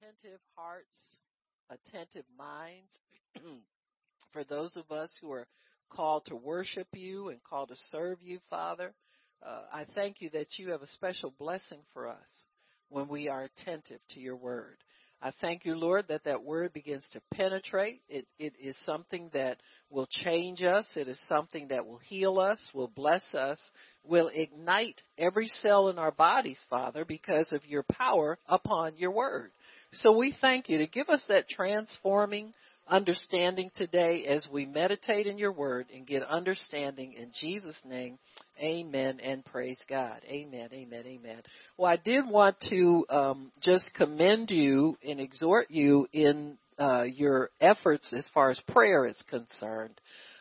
attentive 0.00 0.40
hearts, 0.54 0.96
attentive 1.70 2.24
minds. 2.38 2.92
For 4.32 4.44
those 4.44 4.76
of 4.76 4.90
us 4.90 5.10
who 5.20 5.32
are 5.32 5.46
called 5.90 6.24
to 6.26 6.36
worship 6.36 6.88
you 6.92 7.28
and 7.28 7.42
called 7.42 7.68
to 7.68 7.76
serve 7.90 8.18
you, 8.22 8.38
Father, 8.50 8.92
uh, 9.44 9.62
I 9.72 9.86
thank 9.94 10.20
you 10.20 10.30
that 10.30 10.58
you 10.58 10.70
have 10.70 10.82
a 10.82 10.86
special 10.88 11.32
blessing 11.38 11.80
for 11.92 12.08
us 12.08 12.28
when 12.88 13.08
we 13.08 13.28
are 13.28 13.44
attentive 13.44 14.00
to 14.10 14.20
your 14.20 14.36
word. 14.36 14.76
I 15.22 15.32
thank 15.40 15.64
you, 15.64 15.76
Lord, 15.76 16.08
that 16.08 16.24
that 16.24 16.42
word 16.42 16.74
begins 16.74 17.04
to 17.12 17.22
penetrate. 17.32 18.02
It, 18.08 18.26
it 18.38 18.52
is 18.60 18.76
something 18.84 19.30
that 19.32 19.58
will 19.88 20.06
change 20.10 20.62
us. 20.62 20.84
It 20.94 21.08
is 21.08 21.18
something 21.26 21.68
that 21.68 21.86
will 21.86 21.98
heal 21.98 22.38
us, 22.38 22.58
will 22.74 22.92
bless 22.94 23.22
us, 23.34 23.58
will 24.04 24.30
ignite 24.32 25.00
every 25.16 25.48
cell 25.48 25.88
in 25.88 25.98
our 25.98 26.10
bodies, 26.10 26.58
Father, 26.68 27.06
because 27.06 27.50
of 27.52 27.64
your 27.64 27.84
power 27.90 28.38
upon 28.46 28.98
your 28.98 29.10
word. 29.10 29.52
So 29.92 30.16
we 30.16 30.34
thank 30.40 30.68
you 30.68 30.78
to 30.78 30.86
give 30.86 31.08
us 31.08 31.22
that 31.28 31.48
transforming 31.48 32.52
understanding 32.88 33.70
today 33.74 34.24
as 34.26 34.46
we 34.52 34.64
meditate 34.64 35.26
in 35.26 35.38
your 35.38 35.52
word 35.52 35.86
and 35.94 36.06
get 36.06 36.22
understanding 36.22 37.14
in 37.14 37.32
Jesus' 37.40 37.80
name. 37.84 38.18
Amen 38.60 39.18
and 39.20 39.44
praise 39.44 39.80
God. 39.88 40.20
Amen, 40.28 40.68
amen, 40.72 41.04
amen. 41.06 41.42
Well, 41.76 41.90
I 41.90 41.96
did 41.96 42.28
want 42.28 42.56
to 42.70 43.04
um, 43.08 43.52
just 43.60 43.88
commend 43.94 44.50
you 44.50 44.96
and 45.06 45.20
exhort 45.20 45.70
you 45.70 46.06
in 46.12 46.58
uh, 46.78 47.04
your 47.04 47.50
efforts 47.60 48.12
as 48.12 48.28
far 48.32 48.50
as 48.50 48.60
prayer 48.68 49.06
is 49.06 49.20
concerned. 49.28 50.00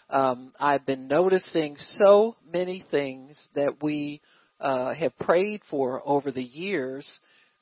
Um, 0.10 0.54
I've 0.60 0.86
been 0.86 1.08
noticing 1.08 1.78
so 1.98 2.36
many 2.52 2.86
things 2.92 3.40
that 3.56 3.82
we 3.82 4.22
uh, 4.60 4.94
have 4.94 5.18
prayed 5.18 5.62
for 5.70 6.02
over 6.06 6.32
the 6.32 6.44
years. 6.44 7.10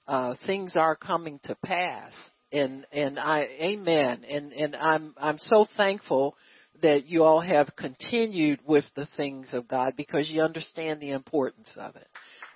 Uh, 0.08 0.36
things 0.46 0.76
are 0.76 0.96
coming 0.96 1.40
to 1.44 1.56
pass 1.64 2.12
and 2.54 2.86
and 2.92 3.20
I 3.20 3.48
amen 3.60 4.24
and 4.30 4.54
and 4.54 4.76
I'm 4.76 5.16
I'm 5.18 5.40
so 5.40 5.66
thankful 5.76 6.36
that 6.82 7.08
you 7.08 7.24
all 7.24 7.42
have 7.42 7.76
continued 7.76 8.60
with 8.66 8.86
the 8.96 9.08
things 9.18 9.50
of 9.54 9.68
God 9.68 9.94
because 9.98 10.30
you 10.30 10.42
understand 10.42 11.02
the 11.02 11.12
importance 11.12 11.72
of 11.78 11.96
it. 11.96 12.08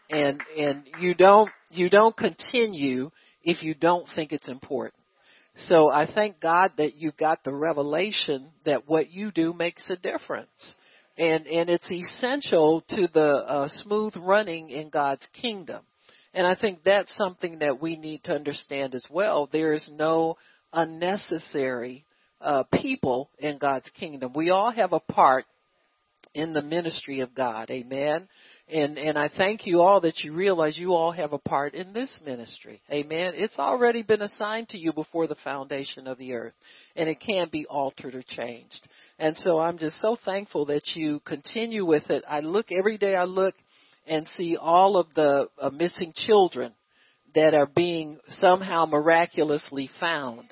And 0.10 0.42
and 0.58 0.84
you 1.02 1.14
don't 1.16 1.50
you 1.72 1.90
don't 1.90 2.16
continue 2.16 3.12
if 3.44 3.64
you 3.64 3.74
don't 3.74 4.08
think 4.16 4.32
it's 4.32 4.48
important. 4.48 5.02
So 5.68 5.90
I 5.90 6.08
thank 6.14 6.40
God 6.40 6.74
that 6.78 6.96
you 6.96 7.12
got 7.12 7.44
the 7.44 7.54
revelation 7.54 8.52
that 8.66 8.88
what 8.88 9.10
you 9.10 9.32
do 9.32 9.54
makes 9.54 9.84
a 9.90 9.98
difference. 9.98 10.76
And 11.18 11.48
and 11.48 11.70
it's 11.70 11.90
essential 11.92 12.84
to 12.90 13.08
the 13.12 13.44
uh, 13.48 13.70
smooth 13.70 14.14
running 14.18 14.70
in 14.70 14.90
God's 14.90 15.28
kingdom. 15.42 15.84
And 16.38 16.46
I 16.46 16.54
think 16.54 16.84
that's 16.86 17.12
something 17.18 17.60
that 17.60 17.82
we 17.82 17.98
need 17.98 18.24
to 18.26 18.32
understand 18.32 18.94
as 18.94 19.04
well. 19.10 19.50
There 19.52 19.74
is 19.74 19.90
no 19.92 20.38
unnecessary 20.72 22.06
uh, 22.40 22.64
people 22.80 23.32
in 23.40 23.58
God's 23.58 23.90
kingdom. 24.00 24.34
We 24.36 24.52
all 24.52 24.70
have 24.70 24.94
a 24.94 25.00
part 25.00 25.46
in 26.36 26.54
the 26.54 26.62
ministry 26.62 27.22
of 27.22 27.34
God. 27.34 27.72
Amen. 27.72 28.28
And 28.70 29.00
and 29.00 29.18
I 29.18 29.32
thank 29.36 29.66
you 29.66 29.82
all 29.82 30.02
that 30.02 30.20
you 30.20 30.32
realize 30.32 30.78
you 30.78 30.94
all 30.94 31.12
have 31.12 31.34
a 31.34 31.40
part 31.40 31.74
in 31.74 31.92
this 31.92 32.16
ministry. 32.24 32.84
Amen. 32.92 33.34
It's 33.36 33.58
already 33.58 34.04
been 34.04 34.22
assigned 34.22 34.70
to 34.70 34.78
you 34.78 34.94
before 34.94 35.26
the 35.26 35.38
foundation 35.44 36.06
of 36.06 36.20
the 36.20 36.34
earth 36.34 36.54
and 36.96 37.10
it 37.10 37.20
can't 37.20 37.52
be 37.52 37.66
altered 37.66 38.14
or 38.14 38.24
changed. 38.28 38.88
And 39.18 39.36
so 39.38 39.58
I'm 39.58 39.80
just 39.80 40.00
so 40.02 40.18
thankful 40.24 40.68
that 40.68 40.84
you 40.94 41.20
continue 41.22 41.84
with 41.84 42.12
it. 42.12 42.24
I 42.30 42.42
look 42.42 42.68
every 42.72 43.00
day 43.00 43.16
I 43.16 43.24
look 43.24 43.56
and 44.08 44.28
see 44.36 44.58
all 44.60 44.98
of 44.98 45.08
the 45.16 45.50
uh, 45.60 45.70
missing 45.70 46.14
children 46.16 46.74
that 47.36 47.54
are 47.54 47.68
being 47.68 48.18
somehow 48.40 48.86
miraculously 48.86 49.90
found. 50.00 50.46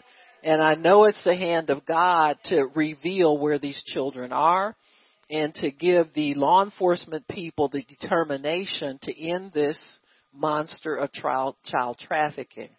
And 0.44 0.62
I 0.62 0.76
know 0.76 1.06
it's 1.06 1.24
the 1.24 1.36
hand 1.36 1.70
of 1.70 1.86
God 1.86 2.38
to 2.46 2.68
reveal 2.76 3.38
where 3.38 3.58
these 3.58 3.82
children 3.88 4.32
are 4.32 4.76
and 5.30 5.56
to 5.56 5.72
give 5.72 6.14
the 6.14 6.36
law 6.36 6.64
enforcement 6.64 7.28
people 7.28 7.70
the 7.70 7.84
determination 7.84 9.00
to 9.02 9.28
end 9.28 9.52
this 9.54 9.80
monster 10.34 10.96
of 10.96 11.12
child, 11.14 11.56
child 11.66 11.98
trafficking. 12.00 12.70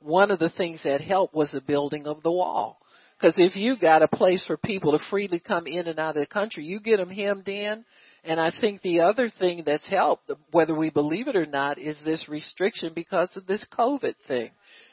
One 0.00 0.30
of 0.30 0.38
the 0.38 0.48
things 0.50 0.82
that 0.84 1.02
helped 1.02 1.34
was 1.34 1.50
the 1.50 1.60
building 1.60 2.06
of 2.06 2.22
the 2.22 2.32
wall. 2.32 2.78
Because 3.18 3.34
if 3.36 3.54
you 3.54 3.76
got 3.78 4.02
a 4.02 4.08
place 4.08 4.42
for 4.46 4.56
people 4.56 4.92
to 4.92 5.04
freely 5.10 5.40
come 5.40 5.66
in 5.66 5.88
and 5.88 5.98
out 5.98 6.16
of 6.16 6.22
the 6.22 6.26
country, 6.26 6.64
you 6.64 6.80
get 6.80 6.96
them 6.96 7.10
hemmed 7.10 7.48
in, 7.48 7.84
and 8.24 8.38
I 8.38 8.52
think 8.60 8.82
the 8.82 9.00
other 9.00 9.30
thing 9.30 9.62
that's 9.64 9.88
helped, 9.88 10.30
whether 10.50 10.74
we 10.74 10.90
believe 10.90 11.28
it 11.28 11.36
or 11.36 11.46
not, 11.46 11.78
is 11.78 11.98
this 12.04 12.28
restriction 12.28 12.92
because 12.94 13.30
of 13.36 13.46
this 13.46 13.64
COVID 13.76 14.14
thing. 14.28 14.50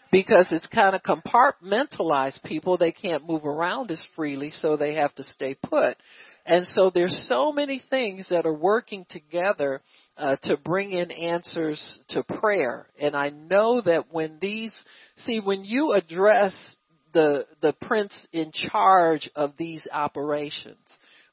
Because 0.09 0.45
it's 0.51 0.67
kind 0.67 0.95
of 0.95 1.03
compartmentalized 1.03 2.41
people. 2.43 2.77
They 2.77 2.93
can't 2.93 3.27
move 3.27 3.45
around 3.45 3.91
as 3.91 4.01
freely, 4.15 4.51
so 4.51 4.77
they 4.77 4.93
have 4.93 5.13
to 5.15 5.23
stay 5.23 5.53
put. 5.53 5.97
And 6.45 6.65
so 6.67 6.89
there's 6.89 7.27
so 7.29 7.51
many 7.51 7.83
things 7.89 8.25
that 8.29 8.45
are 8.45 8.53
working 8.53 9.05
together 9.09 9.81
uh, 10.17 10.37
to 10.43 10.55
bring 10.55 10.91
in 10.93 11.11
answers 11.11 11.99
to 12.09 12.23
prayer. 12.23 12.87
And 12.97 13.17
I 13.17 13.31
know 13.31 13.81
that 13.81 14.05
when 14.09 14.37
these, 14.39 14.71
see, 15.17 15.41
when 15.41 15.65
you 15.65 15.91
address 15.91 16.55
the 17.13 17.45
the 17.61 17.73
prince 17.81 18.13
in 18.31 18.51
charge 18.53 19.29
of 19.35 19.53
these 19.57 19.85
operations, 19.91 20.77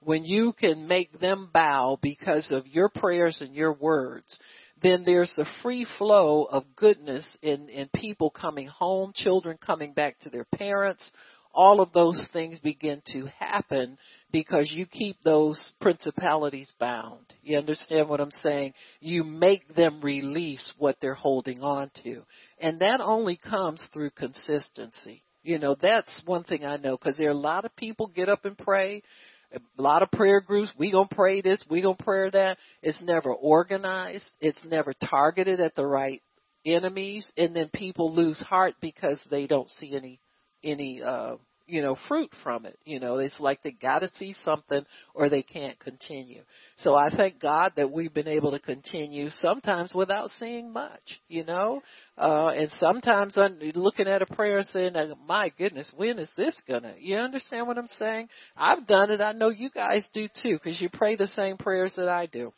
when 0.05 0.25
you 0.25 0.53
can 0.53 0.87
make 0.87 1.19
them 1.21 1.51
bow 1.53 1.99
because 2.01 2.51
of 2.51 2.67
your 2.67 2.89
prayers 2.89 3.41
and 3.41 3.55
your 3.55 3.73
words, 3.73 4.39
then 4.83 5.03
there's 5.05 5.33
the 5.37 5.47
free 5.63 5.87
flow 5.99 6.45
of 6.45 6.65
goodness 6.77 7.27
in, 7.43 7.69
in 7.69 7.89
people 7.95 8.31
coming 8.31 8.67
home, 8.67 9.13
children 9.15 9.59
coming 9.65 9.93
back 9.93 10.19
to 10.21 10.31
their 10.31 10.45
parents. 10.45 11.11
All 11.55 11.81
of 11.81 11.93
those 11.93 12.27
things 12.33 12.59
begin 12.59 13.01
to 13.13 13.27
happen 13.39 13.97
because 14.33 14.73
you 14.75 14.87
keep 14.87 15.17
those 15.23 15.73
principalities 15.81 16.73
bound. 16.81 17.33
You 17.43 17.59
understand 17.59 18.09
what 18.09 18.21
I'm 18.21 18.33
saying? 18.43 18.75
You 19.01 19.23
make 19.23 19.75
them 19.75 20.01
release 20.03 20.73
what 20.77 20.97
they're 21.01 21.15
holding 21.15 21.61
on 21.61 21.91
to. 22.03 22.23
And 22.59 22.81
that 22.81 23.01
only 23.01 23.37
comes 23.37 23.83
through 23.93 24.11
consistency. 24.11 25.23
You 25.45 25.59
know, 25.59 25.77
that's 25.81 26.23
one 26.27 26.43
thing 26.43 26.65
I 26.65 26.79
know 26.79 26.97
because 26.97 27.17
there 27.17 27.29
are 27.29 27.33
a 27.33 27.35
lot 27.35 27.65
of 27.65 27.77
people 27.77 28.09
get 28.09 28.29
up 28.29 28.45
and 28.45 28.59
pray 28.59 29.03
a 29.53 29.82
lot 29.82 30.03
of 30.03 30.10
prayer 30.10 30.41
groups. 30.41 30.72
We 30.78 30.91
gonna 30.91 31.09
pray 31.10 31.41
this. 31.41 31.62
We 31.69 31.82
gonna 31.82 31.97
pray 31.97 32.31
that. 32.31 32.59
It's 32.82 33.00
never 33.03 33.32
organized. 33.32 34.25
It's 34.41 34.65
never 34.65 34.93
targeted 35.09 35.60
at 35.60 35.75
the 35.75 35.87
right 35.87 36.22
enemies, 36.65 37.31
and 37.37 37.55
then 37.55 37.71
people 37.72 38.15
lose 38.15 38.38
heart 38.41 38.75
because 38.81 39.21
they 39.31 39.47
don't 39.47 39.71
see 39.71 39.94
any 39.94 40.21
any 40.62 41.03
uh 41.03 41.37
you 41.67 41.81
know, 41.81 41.97
fruit 42.09 42.31
from 42.43 42.67
it. 42.67 42.79
You 42.85 43.01
know, 43.01 43.17
it's 43.17 43.39
like 43.41 43.63
they 43.63 43.71
gotta 43.73 44.11
see 44.17 44.35
something 44.45 44.85
or 45.15 45.29
they 45.29 45.43
can't 45.43 45.79
continue. 45.81 46.43
So 46.77 46.95
I 46.95 47.11
thank 47.15 47.41
God 47.41 47.73
that 47.77 47.91
we've 47.91 48.13
been 48.13 48.29
able 48.29 48.51
to 48.51 48.59
continue 48.59 49.31
sometimes 49.43 49.93
without 49.95 50.31
seeing 50.39 50.73
much, 50.73 51.21
you 51.29 51.45
know, 51.45 51.83
uh, 52.19 52.49
and 52.49 52.71
sometimes 52.79 53.35
I'm 53.37 53.59
looking 53.75 54.09
at 54.09 54.23
a 54.23 54.27
prayer 54.27 54.63
saying, 54.73 54.95
my 55.27 55.51
goodness, 55.57 55.91
when 55.97 56.19
is 56.19 56.31
this 56.37 56.61
gonna, 56.69 56.95
you 56.99 57.17
understand 57.17 57.67
what 57.67 57.79
I'm 57.79 57.89
saying? 57.99 58.29
I've 58.57 58.87
done 58.87 59.11
it. 59.11 59.21
I 59.21 59.33
know 59.33 59.49
you 59.49 59.71
guys 59.71 60.07
do 60.13 60.29
too, 60.43 60.59
cause 60.59 60.79
you 60.81 60.91
pray 60.93 61.17
the 61.17 61.29
same 61.35 61.57
prayers 61.57 61.95
that 61.97 62.09
I 62.09 62.27
do. 62.27 62.53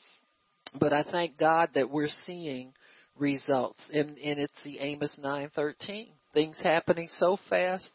But 0.78 0.93
I 0.93 1.05
thank 1.05 1.39
God 1.39 1.71
that 1.75 1.91
we're 1.91 2.09
seeing 2.27 2.72
results 3.19 3.78
and, 3.93 4.19
and 4.19 4.39
it's 4.41 4.62
the 4.65 4.78
Amos 4.81 5.12
913. 5.16 6.09
Things 6.34 6.56
happening 6.62 7.09
so 7.19 7.39
fast 7.49 7.89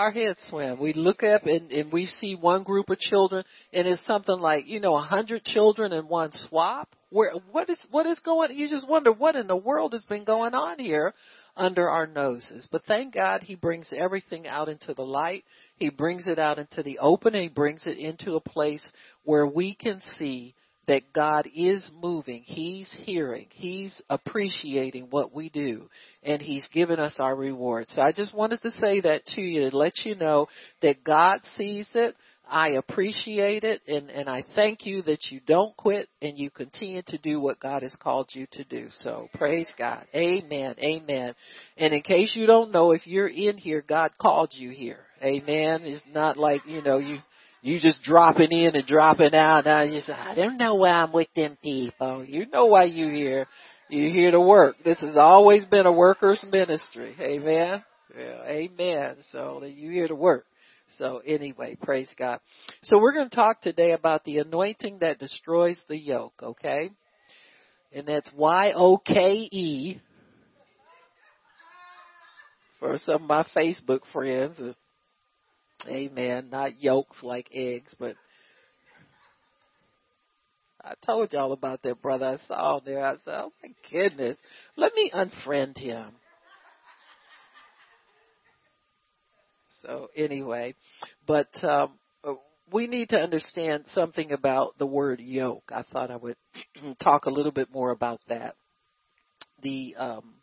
our 0.00 0.10
heads 0.10 0.38
swim. 0.48 0.80
We 0.80 0.94
look 0.94 1.22
up 1.22 1.44
and, 1.44 1.70
and 1.70 1.92
we 1.92 2.06
see 2.06 2.34
one 2.34 2.62
group 2.62 2.88
of 2.88 2.98
children 2.98 3.44
and 3.70 3.86
it's 3.86 4.02
something 4.06 4.40
like, 4.40 4.66
you 4.66 4.80
know, 4.80 4.96
a 4.96 5.02
hundred 5.02 5.44
children 5.44 5.92
in 5.92 6.08
one 6.08 6.30
swap. 6.48 6.88
Where, 7.10 7.32
what 7.52 7.68
is, 7.68 7.78
what 7.90 8.06
is 8.06 8.18
going, 8.24 8.56
you 8.56 8.68
just 8.68 8.88
wonder 8.88 9.12
what 9.12 9.36
in 9.36 9.46
the 9.46 9.56
world 9.56 9.92
has 9.92 10.06
been 10.06 10.24
going 10.24 10.54
on 10.54 10.78
here 10.78 11.12
under 11.54 11.90
our 11.90 12.06
noses. 12.06 12.66
But 12.72 12.84
thank 12.86 13.12
God 13.12 13.42
he 13.42 13.56
brings 13.56 13.88
everything 13.94 14.46
out 14.46 14.70
into 14.70 14.94
the 14.94 15.02
light. 15.02 15.44
He 15.76 15.90
brings 15.90 16.26
it 16.26 16.38
out 16.38 16.58
into 16.58 16.82
the 16.82 16.98
open 17.00 17.34
and 17.34 17.42
he 17.42 17.48
brings 17.50 17.82
it 17.84 17.98
into 17.98 18.36
a 18.36 18.40
place 18.40 18.82
where 19.24 19.46
we 19.46 19.74
can 19.74 20.00
see 20.18 20.54
that 20.86 21.12
God 21.12 21.48
is 21.54 21.88
moving. 22.02 22.42
He's 22.44 22.90
hearing. 23.04 23.46
He's 23.50 24.00
appreciating 24.08 25.08
what 25.10 25.34
we 25.34 25.48
do. 25.48 25.88
And 26.22 26.42
He's 26.42 26.66
given 26.72 26.98
us 26.98 27.14
our 27.18 27.36
reward. 27.36 27.86
So 27.90 28.02
I 28.02 28.12
just 28.12 28.34
wanted 28.34 28.62
to 28.62 28.70
say 28.72 29.00
that 29.02 29.24
to 29.34 29.40
you 29.40 29.70
to 29.70 29.76
let 29.76 29.92
you 30.04 30.14
know 30.14 30.48
that 30.82 31.04
God 31.04 31.40
sees 31.56 31.88
it. 31.94 32.16
I 32.50 32.70
appreciate 32.70 33.62
it 33.62 33.80
and, 33.86 34.10
and 34.10 34.28
I 34.28 34.42
thank 34.56 34.84
you 34.84 35.02
that 35.02 35.30
you 35.30 35.40
don't 35.46 35.76
quit 35.76 36.08
and 36.20 36.36
you 36.36 36.50
continue 36.50 37.02
to 37.06 37.18
do 37.18 37.40
what 37.40 37.60
God 37.60 37.82
has 37.84 37.96
called 38.02 38.30
you 38.32 38.48
to 38.52 38.64
do. 38.64 38.88
So 38.90 39.28
praise 39.34 39.72
God. 39.78 40.04
Amen. 40.14 40.74
Amen. 40.80 41.34
And 41.76 41.94
in 41.94 42.02
case 42.02 42.34
you 42.34 42.46
don't 42.46 42.72
know, 42.72 42.90
if 42.90 43.06
you're 43.06 43.28
in 43.28 43.56
here, 43.56 43.84
God 43.86 44.10
called 44.20 44.50
you 44.52 44.70
here. 44.70 44.98
Amen. 45.22 45.82
It's 45.84 46.02
not 46.12 46.36
like, 46.36 46.62
you 46.66 46.82
know, 46.82 46.98
you 46.98 47.18
you 47.62 47.78
just 47.78 48.02
dropping 48.02 48.52
in 48.52 48.74
and 48.74 48.86
dropping 48.86 49.34
out. 49.34 49.64
Now 49.64 49.82
you 49.82 50.00
say, 50.00 50.12
I 50.12 50.34
don't 50.34 50.56
know 50.56 50.76
why 50.76 50.90
I'm 50.90 51.12
with 51.12 51.28
them 51.36 51.58
people. 51.62 52.24
You 52.24 52.46
know 52.46 52.66
why 52.66 52.84
you 52.84 53.10
here. 53.10 53.46
You're 53.88 54.12
here 54.12 54.30
to 54.30 54.40
work. 54.40 54.76
This 54.84 55.00
has 55.00 55.16
always 55.16 55.64
been 55.64 55.84
a 55.84 55.92
worker's 55.92 56.42
ministry. 56.50 57.14
Amen. 57.20 57.82
Yeah, 58.16 58.42
amen. 58.46 59.16
So 59.32 59.64
you're 59.64 59.92
here 59.92 60.08
to 60.08 60.14
work. 60.14 60.46
So 60.98 61.20
anyway, 61.24 61.76
praise 61.80 62.08
God. 62.18 62.40
So 62.84 62.98
we're 62.98 63.12
going 63.12 63.28
to 63.28 63.34
talk 63.34 63.60
today 63.62 63.92
about 63.92 64.24
the 64.24 64.38
anointing 64.38 64.98
that 65.00 65.18
destroys 65.18 65.78
the 65.88 65.98
yoke, 65.98 66.34
okay? 66.42 66.90
And 67.92 68.06
that's 68.06 68.30
Y 68.36 68.72
O 68.74 68.98
K 68.98 69.48
E 69.50 70.00
for 72.78 72.96
some 73.04 73.22
of 73.22 73.28
my 73.28 73.46
Facebook 73.56 74.00
friends. 74.12 74.60
Amen. 75.86 76.48
Not 76.50 76.80
yolks 76.80 77.22
like 77.22 77.48
eggs, 77.52 77.94
but 77.98 78.16
I 80.82 80.94
told 81.04 81.32
y'all 81.32 81.52
about 81.52 81.82
that 81.82 82.00
brother 82.00 82.38
I 82.40 82.46
saw 82.46 82.80
there. 82.80 83.04
I 83.04 83.14
said, 83.16 83.20
oh 83.26 83.52
my 83.62 83.70
goodness, 83.90 84.38
let 84.76 84.94
me 84.94 85.10
unfriend 85.14 85.78
him. 85.78 86.12
So 89.82 90.08
anyway, 90.14 90.74
but 91.26 91.48
um, 91.64 91.98
we 92.72 92.86
need 92.86 93.10
to 93.10 93.18
understand 93.20 93.84
something 93.94 94.32
about 94.32 94.78
the 94.78 94.86
word 94.86 95.20
yoke. 95.20 95.64
I 95.70 95.82
thought 95.82 96.10
I 96.10 96.16
would 96.16 96.36
talk 97.02 97.26
a 97.26 97.30
little 97.30 97.52
bit 97.52 97.72
more 97.72 97.90
about 97.90 98.20
that. 98.28 98.56
The 99.62 99.94
um, 99.98 100.34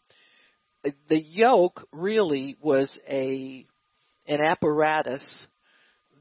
the 0.83 1.21
yoke 1.21 1.87
really 1.91 2.57
was 2.61 2.97
a 3.07 3.65
an 4.27 4.41
apparatus 4.41 5.23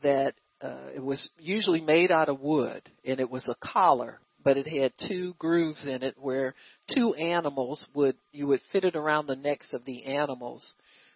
that 0.03 0.35
uh, 0.61 0.89
it 0.95 1.03
was 1.03 1.29
usually 1.39 1.81
made 1.81 2.11
out 2.11 2.29
of 2.29 2.41
wood, 2.41 2.83
and 3.05 3.21
it 3.21 3.31
was 3.31 3.47
a 3.49 3.67
collar, 3.67 4.21
but 4.43 4.57
it 4.57 4.67
had 4.67 4.93
two 5.09 5.35
grooves 5.39 5.85
in 5.87 6.03
it 6.03 6.15
where 6.19 6.55
two 6.95 7.15
animals 7.15 7.85
would 7.95 8.17
you 8.33 8.47
would 8.47 8.61
fit 8.73 8.85
it 8.85 8.97
around 8.97 9.27
the 9.27 9.37
necks 9.37 9.69
of 9.73 9.85
the 9.85 10.05
animals 10.05 10.67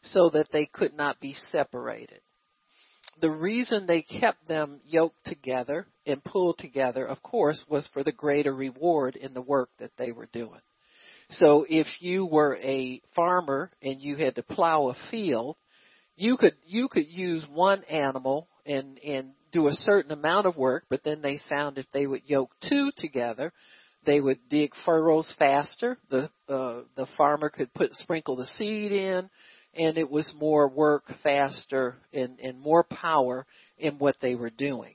so 0.03 0.31
that 0.31 0.49
they 0.53 0.67
could 0.67 0.95
not 0.95 1.21
be 1.21 1.35
separated. 1.53 2.21
The 3.21 3.31
reason 3.31 3.87
they 3.87 4.03
kept 4.03 4.49
them 4.49 4.81
yoked 4.87 5.25
together 5.27 5.87
and 6.07 6.25
pulled 6.25 6.59
together, 6.59 7.07
of 7.07 7.23
course, 7.23 7.63
was 7.69 7.87
for 7.93 8.03
the 8.03 8.13
greater 8.13 8.55
reward 8.55 9.17
in 9.17 9.35
the 9.35 9.43
work 9.43 9.69
that 9.79 9.93
they 9.99 10.11
were 10.11 10.29
doing. 10.33 10.61
So 11.31 11.67
if 11.69 11.87
you 12.01 12.27
were 12.27 12.57
a 12.57 13.01
farmer 13.15 13.71
and 13.83 14.01
you 14.01 14.17
had 14.17 14.37
to 14.37 14.43
plow 14.43 14.89
a 14.89 14.97
field, 15.11 15.57
you 16.21 16.37
could 16.37 16.55
you 16.67 16.89
could 16.89 17.09
use 17.09 17.45
one 17.53 17.83
animal 17.85 18.47
and 18.67 18.99
and 18.99 19.31
do 19.53 19.69
a 19.69 19.73
certain 19.73 20.13
amount 20.13 20.47
of 20.47 20.57
work, 20.57 20.85
but 20.91 21.03
then 21.03 21.23
they 21.23 21.41
found 21.49 21.79
if 21.79 21.87
they 21.93 22.07
would 22.07 22.23
yoke 22.27 22.51
two 22.69 22.91
together, 22.97 23.53
they 24.05 24.21
would 24.21 24.39
dig 24.49 24.73
furrows 24.85 25.33
faster. 25.39 25.99
The 26.11 26.31
uh, 26.49 26.83
the 26.95 27.07
farmer 27.17 27.49
could 27.49 27.73
put 27.73 27.95
sprinkle 27.95 28.37
the 28.37 28.47
seed 28.59 28.93
in, 28.93 29.31
and 29.75 29.97
it 29.97 30.11
was 30.11 30.31
more 30.39 30.69
work 30.69 31.05
faster 31.23 31.97
and, 32.13 32.39
and 32.39 32.61
more 32.61 32.85
power 32.85 33.47
in 33.79 33.99
what 33.99 34.17
they 34.21 34.35
were 34.35 34.51
doing. 34.51 34.95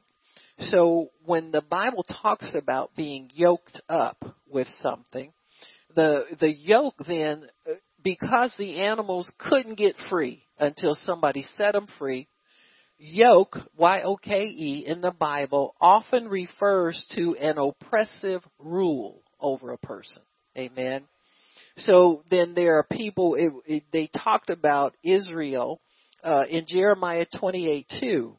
So 0.60 1.10
when 1.26 1.52
the 1.52 1.62
Bible 1.62 2.06
talks 2.22 2.56
about 2.56 2.96
being 2.96 3.30
yoked 3.34 3.82
up 3.90 4.24
with 4.48 4.68
something, 4.82 5.34
the 5.96 6.26
the 6.40 6.54
yoke 6.54 7.02
then 7.08 7.48
because 8.06 8.54
the 8.58 8.82
animals 8.82 9.30
couldn't 9.40 9.80
get 9.80 9.96
free 10.10 10.44
until 10.60 10.96
somebody 11.06 11.44
set 11.58 11.74
them 11.74 11.88
free, 11.98 12.28
yoke, 13.00 13.58
Y-O-K-E, 13.76 14.86
in 14.88 15.02
the 15.02 15.12
Bible 15.12 15.76
often 15.82 16.28
refers 16.28 17.04
to 17.16 17.36
an 17.36 17.58
oppressive 17.58 18.44
rule 18.60 19.24
over 19.42 19.72
a 19.72 19.78
person. 19.80 20.22
Amen. 20.56 21.04
So 21.78 22.24
then 22.30 22.54
there 22.54 22.78
are 22.78 22.88
people, 22.90 23.36
it, 23.36 23.52
it, 23.66 23.84
they 23.92 24.10
talked 24.24 24.52
about 24.52 24.96
Israel 25.04 25.82
uh, 26.24 26.44
in 26.48 26.68
Jeremiah 26.68 27.26
28 27.40 27.92
2. 28.00 28.38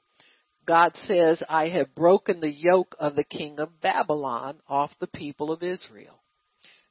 God 0.65 0.93
says, 1.07 1.43
I 1.49 1.69
have 1.71 1.95
broken 1.95 2.41
the 2.41 2.53
yoke 2.53 2.95
of 3.01 3.17
the 3.17 3.25
king 3.25 3.59
of 3.59 3.81
Babylon 3.81 4.59
off 4.69 4.91
the 5.01 5.07
people 5.09 5.53
of 5.53 5.63
Israel. 5.63 6.16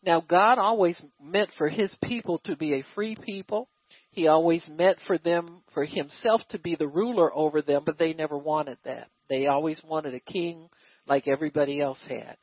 Now, 0.06 0.22
God 0.22 0.60
always 0.60 1.02
meant 1.22 1.50
for 1.58 1.68
his 1.68 1.92
people 2.04 2.40
to 2.46 2.56
be 2.56 2.74
a 2.74 2.86
free 2.94 3.16
people. 3.16 3.70
He 4.12 4.28
always 4.28 4.68
meant 4.70 5.00
for 5.08 5.18
them, 5.18 5.62
for 5.74 5.84
himself 5.84 6.42
to 6.50 6.60
be 6.60 6.76
the 6.76 6.88
ruler 6.88 7.34
over 7.36 7.62
them, 7.62 7.84
but 7.86 7.98
they 7.98 8.14
never 8.14 8.38
wanted 8.38 8.78
that. 8.86 9.10
They 9.30 9.48
always 9.48 9.82
wanted 9.84 10.14
a 10.14 10.20
king 10.20 10.70
like 11.08 11.28
everybody 11.28 11.82
else 11.82 12.00
had. 12.08 12.38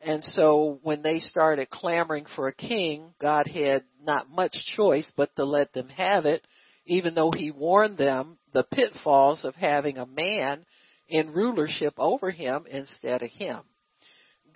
And 0.00 0.22
so 0.22 0.78
when 0.82 1.02
they 1.02 1.18
started 1.18 1.70
clamoring 1.70 2.26
for 2.36 2.48
a 2.48 2.54
king, 2.54 3.14
God 3.20 3.46
had 3.46 3.84
not 4.02 4.30
much 4.30 4.52
choice 4.76 5.10
but 5.16 5.34
to 5.36 5.44
let 5.44 5.72
them 5.72 5.88
have 5.88 6.26
it, 6.26 6.46
even 6.84 7.14
though 7.14 7.32
he 7.34 7.50
warned 7.50 7.96
them 7.96 8.38
the 8.52 8.64
pitfalls 8.64 9.44
of 9.44 9.54
having 9.54 9.96
a 9.96 10.06
man 10.06 10.66
in 11.08 11.32
rulership 11.32 11.94
over 11.96 12.30
him 12.30 12.66
instead 12.70 13.22
of 13.22 13.30
him. 13.30 13.60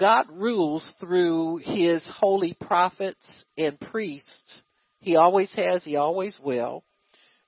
God 0.00 0.26
rules 0.31 0.91
through 0.99 1.58
his 1.62 2.02
holy 2.17 2.55
prophets 2.55 3.25
and 3.58 3.79
priests. 3.79 4.62
He 5.00 5.17
always 5.17 5.52
has, 5.52 5.85
he 5.85 5.97
always 5.97 6.35
will. 6.43 6.85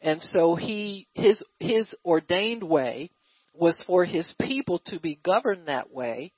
And 0.02 0.20
so 0.20 0.54
he, 0.54 1.08
his, 1.14 1.43
his 1.58 1.88
ordained 2.04 2.62
way 2.62 3.10
was 3.54 3.81
for 3.87 4.04
his 4.04 4.31
people 4.40 4.81
to 4.87 5.00
be 5.00 5.19
governed 5.25 5.69
that 5.69 5.90
way 5.90 6.32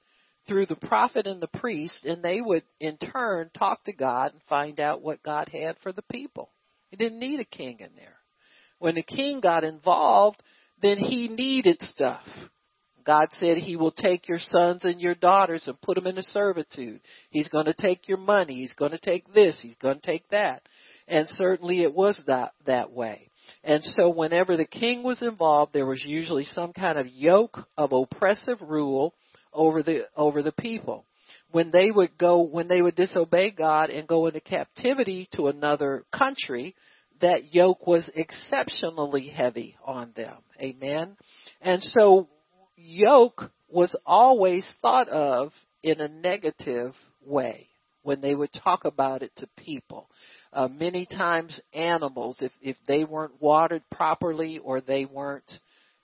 through 0.47 0.67
the 0.67 0.77
prophet 0.77 1.27
and 1.27 1.41
the 1.41 1.49
priest, 1.49 2.05
and 2.05 2.23
they 2.23 2.41
would 2.41 2.63
in 2.79 2.97
turn 2.99 3.51
talk 3.57 3.83
to 3.85 3.93
God 3.93 4.33
and 4.33 4.43
find 4.49 4.79
out 4.79 5.03
what 5.03 5.23
God 5.23 5.49
had 5.49 5.77
for 5.83 5.91
the 5.91 6.05
people. 6.13 6.51
He 6.91 6.97
didn't 6.97 7.19
need 7.19 7.41
a 7.41 7.45
king 7.45 7.81
in 7.81 7.91
there. 7.97 8.19
When 8.79 8.95
the 8.95 9.03
king 9.03 9.41
got 9.41 9.65
involved, 9.65 10.43
then 10.83 10.99
he 10.99 11.29
needed 11.29 11.79
stuff. 11.95 12.27
God 13.05 13.29
said 13.39 13.59
he 13.59 13.77
will 13.77 13.93
take 13.93 14.29
your 14.29 14.39
sons 14.39 14.85
and 14.85 15.01
your 15.01 15.15
daughters 15.15 15.67
and 15.67 15.81
put 15.81 15.97
them 15.97 16.07
into 16.07 16.23
servitude. 16.23 17.01
He's 17.31 17.49
going 17.49 17.67
to 17.67 17.75
take 17.75 18.09
your 18.09 18.19
money. 18.19 18.55
He's 18.55 18.73
going 18.73 18.93
to 18.93 18.99
take 18.99 19.33
this. 19.33 19.59
He's 19.61 19.77
going 19.77 20.01
to 20.01 20.07
take 20.07 20.29
that. 20.31 20.63
And 21.07 21.29
certainly 21.29 21.83
it 21.83 21.95
was 21.95 22.19
that, 22.27 22.53
that 22.67 22.91
way. 22.91 23.31
And 23.63 23.83
so 23.85 24.09
whenever 24.09 24.57
the 24.57 24.67
king 24.67 25.03
was 25.03 25.23
involved, 25.23 25.73
there 25.73 25.87
was 25.87 26.03
usually 26.05 26.45
some 26.45 26.73
kind 26.73 26.99
of 26.99 27.07
yoke 27.09 27.59
of 27.77 27.93
oppressive 27.93 28.61
rule 28.63 29.15
over 29.53 29.83
the 29.83 30.09
over 30.17 30.43
the 30.43 30.53
people. 30.53 31.05
When 31.51 31.71
they 31.71 31.91
would 31.91 32.19
go 32.19 32.41
when 32.41 32.69
they 32.69 32.83
would 32.83 32.97
disobey 32.97 33.51
God 33.51 33.91
and 33.91 34.09
go 34.09 34.27
into 34.27 34.41
captivity 34.41 35.29
to 35.35 35.49
another 35.49 36.05
country, 36.13 36.75
that 37.21 37.55
yoke 37.55 37.87
was 37.87 38.11
exceptionally 38.15 39.29
heavy 39.29 39.77
on 39.85 40.13
them. 40.17 40.37
Amen. 40.61 41.17
And 41.61 41.83
so 41.83 42.29
yoke 42.77 43.51
was 43.69 43.95
always 44.07 44.67
thought 44.83 45.09
of 45.09 45.53
in 45.83 46.01
a 46.01 46.09
negative 46.09 46.95
way 47.25 47.69
when 48.03 48.21
they 48.21 48.35
would 48.35 48.51
talk 48.53 48.85
about 48.85 49.23
it 49.23 49.33
to 49.37 49.49
people. 49.57 50.09
Uh, 50.53 50.69
many 50.69 51.07
times 51.07 51.61
animals, 51.73 52.37
if, 52.41 52.53
if 52.61 52.77
they 52.87 53.05
weren't 53.05 53.41
watered 53.41 53.83
properly 53.91 54.59
or 54.59 54.81
they 54.81 55.05
weren't 55.05 55.51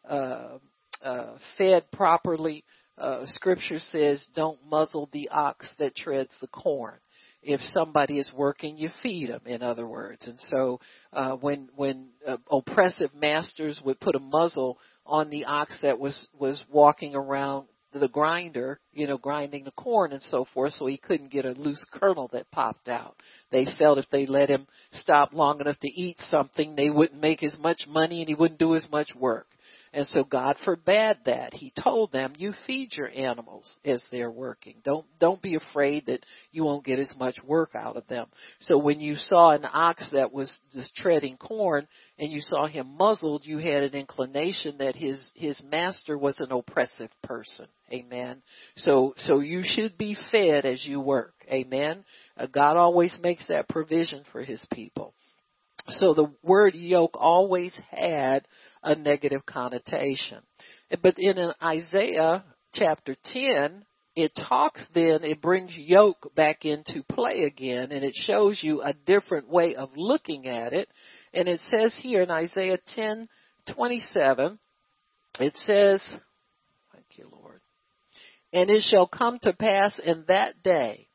uh, 0.08 0.58
uh, 1.02 1.36
fed 1.56 1.84
properly, 1.92 2.64
uh, 2.98 3.24
scripture 3.26 3.78
says, 3.92 4.26
don't 4.34 4.58
muzzle 4.68 5.08
the 5.12 5.28
ox 5.28 5.68
that 5.78 5.94
treads 5.94 6.34
the 6.40 6.48
corn. 6.48 6.98
If 7.42 7.60
somebody 7.72 8.18
is 8.18 8.30
working, 8.34 8.76
you 8.76 8.90
feed 9.02 9.30
them. 9.30 9.40
In 9.46 9.62
other 9.62 9.86
words, 9.86 10.26
and 10.26 10.38
so 10.48 10.78
uh, 11.10 11.36
when 11.36 11.70
when 11.74 12.08
uh, 12.26 12.36
oppressive 12.50 13.14
masters 13.14 13.80
would 13.82 13.98
put 13.98 14.14
a 14.14 14.20
muzzle 14.20 14.76
on 15.10 15.28
the 15.28 15.44
ox 15.44 15.76
that 15.82 15.98
was 15.98 16.28
was 16.38 16.62
walking 16.70 17.14
around 17.14 17.66
the 17.92 18.08
grinder, 18.08 18.78
you 18.92 19.08
know, 19.08 19.18
grinding 19.18 19.64
the 19.64 19.72
corn 19.72 20.12
and 20.12 20.22
so 20.22 20.46
forth, 20.54 20.72
so 20.74 20.86
he 20.86 20.96
couldn't 20.96 21.32
get 21.32 21.44
a 21.44 21.50
loose 21.50 21.84
kernel 21.92 22.30
that 22.32 22.50
popped 22.52 22.88
out. 22.88 23.16
They 23.50 23.66
felt 23.78 23.98
if 23.98 24.08
they 24.10 24.26
let 24.26 24.48
him 24.48 24.68
stop 24.92 25.32
long 25.32 25.60
enough 25.60 25.78
to 25.80 25.88
eat 25.88 26.16
something, 26.30 26.76
they 26.76 26.88
wouldn't 26.88 27.20
make 27.20 27.42
as 27.42 27.58
much 27.58 27.82
money 27.88 28.20
and 28.20 28.28
he 28.28 28.34
wouldn't 28.36 28.60
do 28.60 28.76
as 28.76 28.86
much 28.92 29.12
work. 29.16 29.48
And 29.92 30.06
so 30.06 30.22
God 30.22 30.56
forbade 30.64 31.16
that. 31.26 31.52
He 31.52 31.72
told 31.82 32.12
them, 32.12 32.34
you 32.38 32.54
feed 32.64 32.92
your 32.92 33.10
animals 33.10 33.68
as 33.84 34.00
they're 34.12 34.30
working. 34.30 34.76
Don't, 34.84 35.04
don't 35.18 35.42
be 35.42 35.56
afraid 35.56 36.06
that 36.06 36.24
you 36.52 36.62
won't 36.62 36.84
get 36.84 37.00
as 37.00 37.12
much 37.18 37.36
work 37.44 37.70
out 37.74 37.96
of 37.96 38.06
them. 38.06 38.26
So 38.60 38.78
when 38.78 39.00
you 39.00 39.16
saw 39.16 39.50
an 39.50 39.64
ox 39.64 40.08
that 40.12 40.32
was 40.32 40.52
just 40.72 40.94
treading 40.94 41.36
corn 41.38 41.88
and 42.20 42.30
you 42.30 42.40
saw 42.40 42.66
him 42.66 42.96
muzzled, 42.96 43.44
you 43.44 43.58
had 43.58 43.82
an 43.82 43.94
inclination 43.94 44.78
that 44.78 44.94
his, 44.94 45.26
his 45.34 45.60
master 45.68 46.16
was 46.16 46.38
an 46.38 46.52
oppressive 46.52 47.10
person. 47.24 47.66
Amen. 47.92 48.42
So, 48.76 49.14
so 49.16 49.40
you 49.40 49.62
should 49.64 49.98
be 49.98 50.16
fed 50.30 50.66
as 50.66 50.86
you 50.86 51.00
work. 51.00 51.34
Amen. 51.50 52.04
Uh, 52.36 52.46
God 52.46 52.76
always 52.76 53.18
makes 53.20 53.44
that 53.48 53.68
provision 53.68 54.22
for 54.30 54.44
his 54.44 54.64
people. 54.72 55.14
So 55.88 56.14
the 56.14 56.30
word 56.42 56.74
yoke 56.74 57.16
always 57.18 57.72
had 57.90 58.46
a 58.82 58.94
negative 58.94 59.44
connotation. 59.46 60.38
But 61.02 61.18
in 61.18 61.52
Isaiah 61.62 62.44
chapter 62.74 63.16
10, 63.24 63.84
it 64.16 64.32
talks 64.48 64.84
then, 64.94 65.22
it 65.22 65.40
brings 65.40 65.72
yoke 65.76 66.34
back 66.34 66.64
into 66.64 67.02
play 67.08 67.44
again 67.44 67.92
and 67.92 68.04
it 68.04 68.14
shows 68.14 68.60
you 68.62 68.82
a 68.82 68.92
different 68.92 69.48
way 69.48 69.76
of 69.76 69.90
looking 69.96 70.46
at 70.46 70.72
it. 70.72 70.88
And 71.32 71.48
it 71.48 71.60
says 71.68 71.94
here 72.00 72.22
in 72.22 72.30
Isaiah 72.30 72.78
10 72.94 73.28
27, 73.74 74.58
it 75.38 75.54
says, 75.58 76.02
Thank 76.92 77.06
you, 77.16 77.28
Lord. 77.30 77.60
And 78.52 78.68
it 78.68 78.82
shall 78.82 79.06
come 79.06 79.38
to 79.42 79.52
pass 79.52 79.98
in 80.04 80.24
that 80.26 80.62
day 80.62 81.06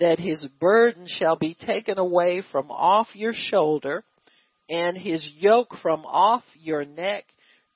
that 0.00 0.18
his 0.18 0.46
burden 0.60 1.06
shall 1.08 1.36
be 1.36 1.54
taken 1.54 1.98
away 1.98 2.42
from 2.52 2.70
off 2.70 3.08
your 3.14 3.32
shoulder, 3.32 4.04
and 4.68 4.96
his 4.96 5.28
yoke 5.36 5.74
from 5.82 6.04
off 6.06 6.42
your 6.54 6.84
neck, 6.84 7.24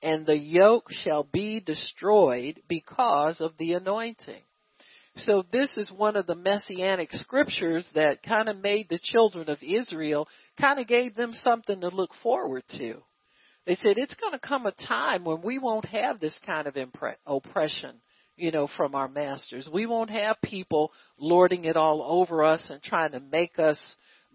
and 0.01 0.25
the 0.25 0.37
yoke 0.37 0.91
shall 0.91 1.23
be 1.23 1.59
destroyed 1.59 2.61
because 2.67 3.41
of 3.41 3.53
the 3.57 3.73
anointing. 3.73 4.41
So 5.17 5.43
this 5.51 5.69
is 5.75 5.91
one 5.91 6.15
of 6.15 6.27
the 6.27 6.35
messianic 6.35 7.11
scriptures 7.11 7.87
that 7.93 8.23
kind 8.23 8.47
of 8.47 8.57
made 8.57 8.87
the 8.89 8.99
children 9.01 9.49
of 9.49 9.57
Israel, 9.61 10.27
kind 10.59 10.79
of 10.79 10.87
gave 10.87 11.15
them 11.15 11.33
something 11.33 11.81
to 11.81 11.89
look 11.89 12.11
forward 12.23 12.63
to. 12.77 13.01
They 13.65 13.75
said 13.75 13.97
it's 13.97 14.15
going 14.15 14.33
to 14.33 14.39
come 14.39 14.65
a 14.65 14.71
time 14.71 15.25
when 15.25 15.41
we 15.41 15.59
won't 15.59 15.85
have 15.85 16.19
this 16.19 16.37
kind 16.45 16.67
of 16.67 16.75
impre- 16.75 17.15
oppression, 17.25 18.01
you 18.37 18.51
know, 18.51 18.67
from 18.77 18.95
our 18.95 19.09
masters. 19.09 19.67
We 19.71 19.85
won't 19.85 20.09
have 20.09 20.37
people 20.41 20.91
lording 21.17 21.65
it 21.65 21.75
all 21.75 22.01
over 22.01 22.43
us 22.43 22.65
and 22.69 22.81
trying 22.81 23.11
to 23.11 23.19
make 23.19 23.59
us 23.59 23.79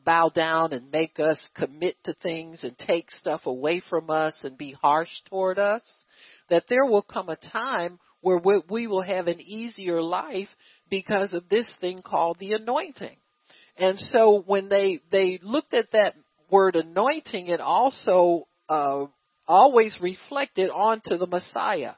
bow 0.05 0.29
down 0.29 0.73
and 0.73 0.91
make 0.91 1.19
us 1.19 1.41
commit 1.55 1.97
to 2.05 2.15
things 2.15 2.61
and 2.63 2.77
take 2.79 3.11
stuff 3.11 3.47
away 3.47 3.83
from 3.89 4.11
us 4.11 4.35
and 4.43 4.59
be 4.59 4.73
harsh 4.73 5.11
toward 5.29 5.59
us. 5.59 5.83
That 6.51 6.65
there 6.69 6.85
will 6.85 7.03
come 7.03 7.29
a 7.29 7.37
time 7.37 7.99
where 8.21 8.41
we 8.69 8.87
will 8.87 9.03
have 9.03 9.27
an 9.27 9.41
easier 9.41 10.03
life 10.03 10.49
because 10.91 11.33
of 11.33 11.49
this 11.49 11.71
thing 11.81 12.03
called 12.03 12.39
the 12.39 12.53
anointing. 12.53 13.17
And 13.77 13.99
so 13.99 14.43
when 14.47 14.69
they 14.69 15.01
they 15.11 15.41
looked 15.43 15.75
at 15.75 15.91
that 15.93 16.15
word 16.51 16.77
anointing, 16.77 17.49
it 17.49 17.61
also 17.61 18.47
uh, 18.69 19.07
always 19.49 19.99
reflected 20.01 20.71
onto 20.71 21.17
the 21.17 21.27
Messiah. 21.27 21.95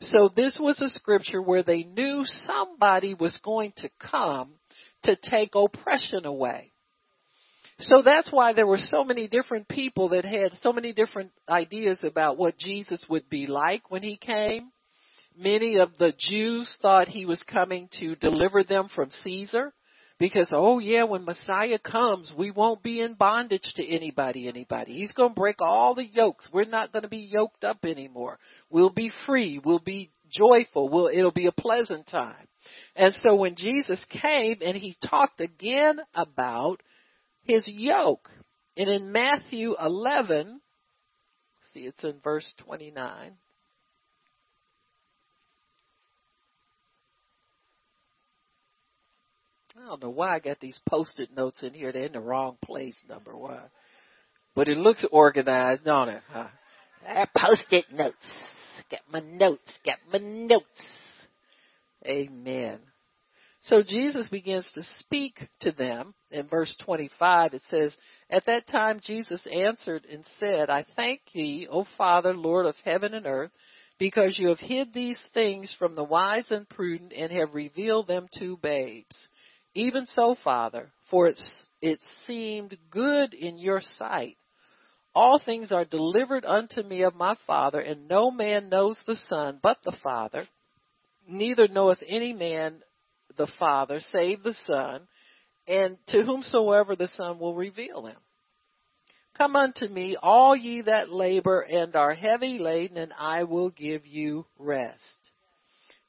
So 0.00 0.28
this 0.34 0.56
was 0.58 0.80
a 0.80 0.88
scripture 0.88 1.40
where 1.40 1.62
they 1.62 1.84
knew 1.84 2.24
somebody 2.24 3.14
was 3.14 3.38
going 3.44 3.72
to 3.78 3.90
come 4.00 4.50
to 5.04 5.16
take 5.16 5.54
oppression 5.54 6.26
away. 6.26 6.71
So 7.82 8.00
that's 8.02 8.30
why 8.30 8.52
there 8.52 8.66
were 8.66 8.78
so 8.78 9.02
many 9.02 9.26
different 9.26 9.66
people 9.68 10.10
that 10.10 10.24
had 10.24 10.52
so 10.60 10.72
many 10.72 10.92
different 10.92 11.32
ideas 11.48 11.98
about 12.02 12.38
what 12.38 12.56
Jesus 12.56 13.04
would 13.08 13.28
be 13.28 13.46
like 13.46 13.90
when 13.90 14.02
he 14.02 14.16
came. 14.16 14.70
Many 15.36 15.78
of 15.78 15.90
the 15.98 16.12
Jews 16.16 16.72
thought 16.80 17.08
he 17.08 17.26
was 17.26 17.42
coming 17.42 17.88
to 17.98 18.14
deliver 18.16 18.62
them 18.62 18.88
from 18.94 19.10
Caesar 19.24 19.72
because, 20.18 20.50
oh 20.52 20.78
yeah, 20.78 21.04
when 21.04 21.24
Messiah 21.24 21.78
comes, 21.80 22.32
we 22.38 22.52
won't 22.52 22.82
be 22.84 23.00
in 23.00 23.14
bondage 23.14 23.72
to 23.74 23.84
anybody, 23.84 24.46
anybody. 24.46 24.92
He's 24.92 25.12
going 25.12 25.30
to 25.30 25.40
break 25.40 25.56
all 25.60 25.96
the 25.96 26.06
yokes. 26.06 26.48
We're 26.52 26.66
not 26.66 26.92
going 26.92 27.02
to 27.02 27.08
be 27.08 27.28
yoked 27.32 27.64
up 27.64 27.84
anymore. 27.84 28.38
We'll 28.70 28.90
be 28.90 29.10
free. 29.26 29.60
We'll 29.64 29.80
be 29.80 30.12
joyful. 30.30 30.88
We'll, 30.88 31.08
it'll 31.08 31.32
be 31.32 31.46
a 31.46 31.52
pleasant 31.52 32.06
time. 32.06 32.46
And 32.94 33.12
so 33.14 33.34
when 33.34 33.56
Jesus 33.56 34.04
came 34.10 34.58
and 34.64 34.76
he 34.76 34.96
talked 35.10 35.40
again 35.40 35.98
about 36.14 36.80
his 37.44 37.64
yoke, 37.66 38.28
and 38.76 38.88
in 38.88 39.12
Matthew 39.12 39.74
11, 39.80 40.60
see 41.72 41.80
it's 41.80 42.02
in 42.04 42.20
verse 42.22 42.52
29. 42.58 43.32
I 49.74 49.86
don't 49.86 50.02
know 50.02 50.10
why 50.10 50.34
I 50.34 50.38
got 50.38 50.60
these 50.60 50.78
post-it 50.88 51.34
notes 51.34 51.62
in 51.62 51.72
here. 51.72 51.92
They're 51.92 52.04
in 52.04 52.12
the 52.12 52.20
wrong 52.20 52.56
place, 52.62 52.96
number 53.08 53.36
one. 53.36 53.62
But 54.54 54.68
it 54.68 54.76
looks 54.76 55.04
organized, 55.10 55.84
don't 55.84 56.10
it? 56.10 56.22
Huh? 56.30 56.48
I 57.08 57.26
post-it 57.36 57.86
notes. 57.92 58.16
Got 58.90 59.00
my 59.10 59.20
notes. 59.20 59.72
Got 59.84 59.98
my 60.12 60.18
notes. 60.18 60.66
Amen. 62.06 62.78
So 63.64 63.82
Jesus 63.82 64.28
begins 64.28 64.68
to 64.74 64.82
speak 64.98 65.48
to 65.60 65.70
them. 65.70 66.14
In 66.32 66.48
verse 66.48 66.74
25, 66.84 67.54
it 67.54 67.62
says, 67.68 67.94
At 68.28 68.46
that 68.46 68.66
time 68.66 69.00
Jesus 69.04 69.46
answered 69.46 70.04
and 70.10 70.24
said, 70.40 70.68
I 70.68 70.84
thank 70.96 71.20
thee, 71.32 71.68
O 71.70 71.86
Father, 71.96 72.34
Lord 72.34 72.66
of 72.66 72.74
heaven 72.84 73.14
and 73.14 73.24
earth, 73.26 73.52
because 73.98 74.36
you 74.36 74.48
have 74.48 74.58
hid 74.58 74.92
these 74.92 75.18
things 75.32 75.74
from 75.78 75.94
the 75.94 76.02
wise 76.02 76.46
and 76.50 76.68
prudent 76.68 77.12
and 77.12 77.30
have 77.30 77.54
revealed 77.54 78.08
them 78.08 78.26
to 78.40 78.56
babes. 78.56 79.28
Even 79.74 80.06
so, 80.06 80.36
Father, 80.42 80.90
for 81.08 81.28
it's, 81.28 81.68
it 81.80 82.00
seemed 82.26 82.76
good 82.90 83.32
in 83.32 83.58
your 83.58 83.80
sight. 83.96 84.38
All 85.14 85.38
things 85.38 85.70
are 85.70 85.84
delivered 85.84 86.44
unto 86.44 86.82
me 86.82 87.02
of 87.02 87.14
my 87.14 87.36
Father, 87.46 87.78
and 87.78 88.08
no 88.08 88.30
man 88.32 88.68
knows 88.70 88.98
the 89.06 89.16
Son 89.28 89.60
but 89.62 89.78
the 89.84 89.96
Father, 90.02 90.48
neither 91.28 91.68
knoweth 91.68 92.02
any 92.08 92.32
man 92.32 92.82
the 93.36 93.50
Father 93.58 94.00
save 94.12 94.42
the 94.42 94.54
Son, 94.64 95.06
and 95.66 95.96
to 96.08 96.22
whomsoever 96.22 96.96
the 96.96 97.08
Son 97.08 97.38
will 97.38 97.54
reveal 97.54 98.06
him. 98.06 98.16
Come 99.36 99.56
unto 99.56 99.88
me, 99.88 100.16
all 100.20 100.54
ye 100.54 100.82
that 100.82 101.10
labor 101.10 101.60
and 101.60 101.96
are 101.96 102.14
heavy 102.14 102.58
laden, 102.58 102.96
and 102.98 103.12
I 103.18 103.44
will 103.44 103.70
give 103.70 104.06
you 104.06 104.46
rest. 104.58 105.18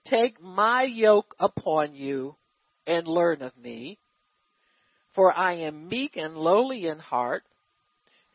Take 0.06 0.42
my 0.42 0.84
yoke 0.84 1.34
upon 1.40 1.96
you 1.96 2.36
and 2.86 3.08
learn 3.08 3.42
of 3.42 3.58
me. 3.58 3.98
For 5.16 5.32
I 5.32 5.54
am 5.60 5.88
meek 5.88 6.18
and 6.18 6.36
lowly 6.36 6.88
in 6.88 7.00
heart, 7.00 7.44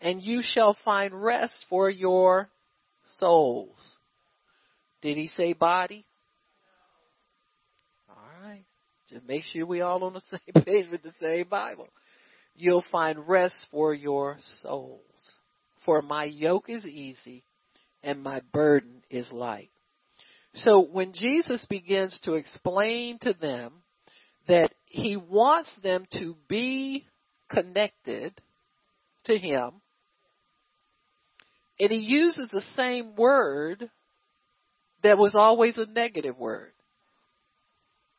and 0.00 0.22
you 0.22 0.40
shall 0.42 0.76
find 0.84 1.22
rest 1.22 1.54
for 1.68 1.90
your 1.90 2.48
souls. 3.18 3.76
Did 5.02 5.16
he 5.16 5.28
say 5.28 5.52
body? 5.52 6.04
Just 9.10 9.26
make 9.26 9.44
sure 9.44 9.66
we 9.66 9.80
all 9.80 10.04
on 10.04 10.14
the 10.14 10.22
same 10.30 10.64
page 10.64 10.86
with 10.90 11.02
the 11.02 11.12
same 11.20 11.48
Bible. 11.48 11.88
You'll 12.56 12.84
find 12.90 13.28
rest 13.28 13.54
for 13.70 13.94
your 13.94 14.36
souls. 14.62 15.00
For 15.84 16.02
my 16.02 16.24
yoke 16.24 16.68
is 16.68 16.84
easy 16.84 17.44
and 18.02 18.22
my 18.22 18.42
burden 18.52 19.02
is 19.10 19.30
light. 19.32 19.70
So 20.54 20.80
when 20.80 21.12
Jesus 21.12 21.64
begins 21.68 22.18
to 22.24 22.34
explain 22.34 23.18
to 23.20 23.32
them 23.32 23.74
that 24.48 24.72
he 24.86 25.16
wants 25.16 25.70
them 25.82 26.06
to 26.12 26.34
be 26.48 27.04
connected 27.48 28.32
to 29.24 29.38
him. 29.38 29.72
And 31.78 31.90
he 31.90 31.98
uses 31.98 32.48
the 32.50 32.64
same 32.76 33.14
word 33.14 33.88
that 35.02 35.18
was 35.18 35.34
always 35.36 35.78
a 35.78 35.86
negative 35.86 36.36
word. 36.36 36.72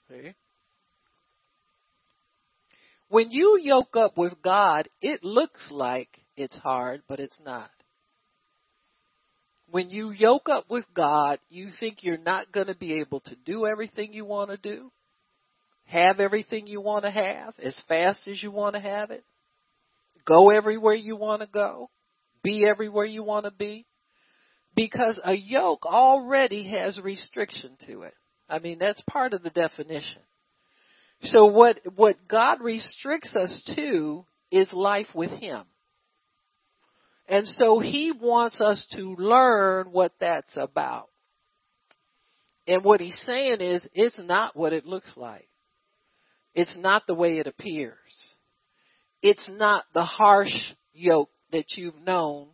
See? 0.09 0.33
When 3.09 3.31
you 3.31 3.59
yoke 3.61 3.95
up 3.95 4.17
with 4.17 4.33
God, 4.43 4.87
it 5.01 5.23
looks 5.23 5.67
like 5.71 6.09
it's 6.37 6.57
hard, 6.57 7.01
but 7.07 7.19
it's 7.19 7.39
not. 7.43 7.69
When 9.71 9.89
you 9.89 10.11
yoke 10.11 10.49
up 10.49 10.65
with 10.69 10.85
God, 10.95 11.39
you 11.49 11.69
think 11.79 12.03
you're 12.03 12.17
not 12.17 12.51
going 12.51 12.67
to 12.67 12.75
be 12.75 12.99
able 12.99 13.19
to 13.21 13.35
do 13.45 13.65
everything 13.65 14.13
you 14.13 14.25
want 14.25 14.49
to 14.51 14.57
do 14.57 14.91
have 15.89 16.19
everything 16.19 16.67
you 16.67 16.79
want 16.79 17.03
to 17.03 17.09
have 17.09 17.53
as 17.63 17.75
fast 17.87 18.27
as 18.27 18.41
you 18.43 18.51
want 18.51 18.75
to 18.75 18.81
have 18.81 19.09
it, 19.09 19.23
go 20.25 20.51
everywhere 20.51 20.93
you 20.93 21.15
want 21.15 21.41
to 21.41 21.47
go, 21.47 21.89
be 22.43 22.63
everywhere 22.65 23.05
you 23.05 23.23
want 23.23 23.45
to 23.45 23.51
be, 23.51 23.85
because 24.75 25.19
a 25.23 25.33
yoke 25.33 25.85
already 25.85 26.69
has 26.69 26.99
restriction 27.03 27.75
to 27.87 28.03
it. 28.03 28.13
I 28.47 28.59
mean, 28.59 28.77
that's 28.77 29.01
part 29.09 29.33
of 29.33 29.41
the 29.41 29.49
definition. 29.49 30.21
So 31.23 31.45
what, 31.45 31.79
what 31.95 32.15
God 32.29 32.61
restricts 32.61 33.35
us 33.35 33.73
to 33.75 34.25
is 34.51 34.71
life 34.71 35.07
with 35.13 35.31
Him. 35.31 35.63
And 37.27 37.45
so 37.45 37.79
He 37.79 38.11
wants 38.11 38.59
us 38.61 38.85
to 38.95 39.15
learn 39.15 39.87
what 39.91 40.13
that's 40.19 40.55
about. 40.55 41.09
And 42.67 42.83
what 42.83 43.01
He's 43.01 43.19
saying 43.25 43.61
is, 43.61 43.81
it's 43.93 44.19
not 44.19 44.55
what 44.55 44.73
it 44.73 44.85
looks 44.85 45.11
like. 45.15 45.47
It's 46.55 46.75
not 46.77 47.05
the 47.05 47.13
way 47.13 47.37
it 47.37 47.47
appears. 47.47 47.95
It's 49.21 49.45
not 49.49 49.85
the 49.93 50.03
harsh 50.03 50.53
yoke 50.93 51.29
that 51.51 51.65
you've 51.75 51.99
known 52.01 52.47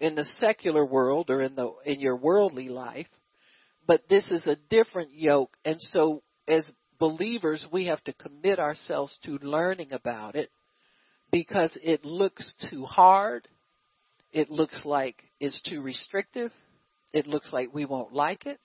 in 0.00 0.14
the 0.14 0.24
secular 0.38 0.84
world 0.84 1.30
or 1.30 1.42
in 1.42 1.54
the 1.54 1.72
in 1.84 2.00
your 2.00 2.16
worldly 2.16 2.68
life, 2.68 3.08
but 3.86 4.08
this 4.08 4.24
is 4.30 4.42
a 4.46 4.56
different 4.70 5.10
yoke 5.12 5.54
and 5.64 5.76
so 5.78 6.22
as 6.48 6.70
believers 7.00 7.66
we 7.72 7.86
have 7.86 8.04
to 8.04 8.12
commit 8.12 8.60
ourselves 8.60 9.18
to 9.24 9.38
learning 9.38 9.92
about 9.92 10.36
it 10.36 10.50
because 11.32 11.76
it 11.82 12.04
looks 12.04 12.54
too 12.70 12.84
hard, 12.84 13.48
it 14.32 14.50
looks 14.50 14.82
like 14.84 15.24
it's 15.40 15.60
too 15.62 15.80
restrictive, 15.80 16.52
it 17.12 17.26
looks 17.26 17.52
like 17.52 17.74
we 17.74 17.86
won't 17.86 18.12
like 18.12 18.46
it, 18.46 18.60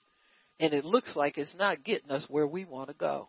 and 0.60 0.72
it 0.72 0.84
looks 0.84 1.16
like 1.16 1.38
it's 1.38 1.54
not 1.58 1.82
getting 1.82 2.10
us 2.10 2.24
where 2.28 2.46
we 2.46 2.64
want 2.64 2.88
to 2.88 2.94
go. 2.94 3.28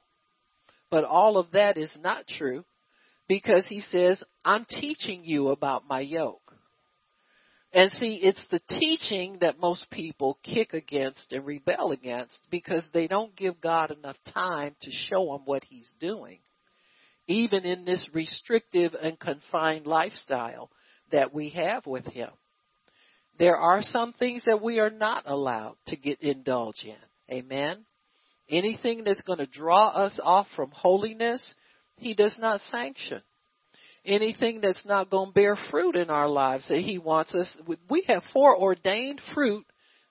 But 0.92 1.06
all 1.06 1.38
of 1.38 1.52
that 1.52 1.78
is 1.78 1.94
not 2.02 2.28
true 2.28 2.66
because 3.28 3.66
he 3.68 3.82
says, 3.82 4.22
I'm 4.46 4.66
teaching 4.66 5.24
you 5.24 5.50
about 5.50 5.88
my 5.88 6.02
yoke. 6.02 6.47
And 7.78 7.92
see, 7.92 8.20
it's 8.24 8.44
the 8.50 8.60
teaching 8.72 9.38
that 9.42 9.60
most 9.60 9.86
people 9.92 10.40
kick 10.42 10.74
against 10.74 11.32
and 11.32 11.46
rebel 11.46 11.92
against 11.92 12.36
because 12.50 12.84
they 12.92 13.06
don't 13.06 13.36
give 13.36 13.62
God 13.62 13.92
enough 13.92 14.16
time 14.34 14.76
to 14.82 14.90
show 14.90 15.36
him 15.36 15.42
what 15.46 15.64
he's 15.64 15.88
doing. 16.00 16.40
Even 17.28 17.66
in 17.66 17.86
this 17.86 18.10
restrictive 18.16 18.96
and 19.00 19.20
confined 19.20 19.86
lifestyle 19.86 20.72
that 21.12 21.36
we 21.36 21.50
have 21.50 21.86
with 21.86 22.08
him. 22.08 22.32
There 23.38 23.58
are 23.58 23.84
some 23.84 24.12
things 24.12 24.42
that 24.48 24.64
we 24.64 24.80
are 24.80 24.90
not 24.90 25.30
allowed 25.30 25.76
to 25.86 25.98
get 25.98 26.20
indulged 26.22 26.84
in. 26.84 26.96
Amen. 27.32 27.86
Anything 28.50 29.04
that's 29.04 29.22
going 29.22 29.38
to 29.38 29.46
draw 29.46 29.90
us 29.90 30.20
off 30.24 30.48
from 30.56 30.72
holiness, 30.72 31.44
he 31.98 32.16
does 32.16 32.36
not 32.40 32.60
sanction 32.72 33.22
anything 34.08 34.62
that's 34.62 34.86
not 34.86 35.10
going 35.10 35.30
to 35.30 35.34
bear 35.34 35.58
fruit 35.70 35.96
in 35.96 36.10
our 36.10 36.30
lives 36.30 36.68
that 36.70 36.80
he 36.80 36.98
wants 36.98 37.36
us 37.36 37.48
we 37.90 38.04
have 38.08 38.24
foreordained 38.34 39.22
fruit 39.34 39.66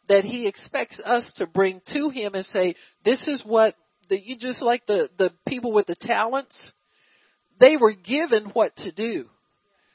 that 0.08 0.22
he 0.22 0.46
expects 0.46 1.00
us 1.04 1.30
to 1.36 1.46
bring 1.46 1.80
to 1.92 2.10
him 2.10 2.34
and 2.34 2.44
say 2.46 2.74
this 3.04 3.20
is 3.26 3.42
what 3.44 3.74
the, 4.08 4.20
you 4.22 4.36
just 4.38 4.62
like 4.62 4.86
the 4.86 5.08
the 5.18 5.32
people 5.48 5.72
with 5.72 5.86
the 5.86 5.96
talents 5.96 6.56
they 7.58 7.76
were 7.76 7.92
given 7.92 8.50
what 8.52 8.76
to 8.76 8.92
do. 8.92 9.26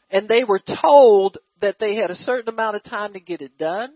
And 0.09 0.27
they 0.27 0.43
were 0.43 0.61
told 0.81 1.37
that 1.61 1.77
they 1.79 1.95
had 1.95 2.09
a 2.09 2.15
certain 2.15 2.49
amount 2.49 2.75
of 2.75 2.83
time 2.83 3.13
to 3.13 3.19
get 3.19 3.41
it 3.41 3.57
done. 3.57 3.91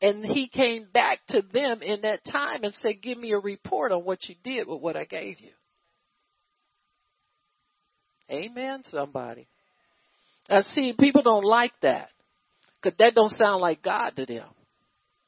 And 0.00 0.24
he 0.24 0.48
came 0.48 0.86
back 0.92 1.18
to 1.30 1.42
them 1.42 1.82
in 1.82 2.02
that 2.02 2.24
time 2.24 2.62
and 2.62 2.72
said 2.74 3.02
give 3.02 3.18
me 3.18 3.32
a 3.32 3.38
report 3.38 3.90
on 3.90 4.04
what 4.04 4.28
you 4.28 4.36
did 4.44 4.68
with 4.68 4.80
what 4.80 4.96
I 4.96 5.04
gave 5.04 5.40
you 5.40 5.50
Amen, 8.30 8.82
somebody. 8.90 9.46
Now 10.48 10.62
see, 10.74 10.94
people 10.98 11.22
don't 11.22 11.44
like 11.44 11.72
that. 11.82 12.08
Cause 12.82 12.92
that 12.98 13.14
don't 13.14 13.36
sound 13.36 13.60
like 13.60 13.82
God 13.82 14.10
to 14.16 14.26
them. 14.26 14.46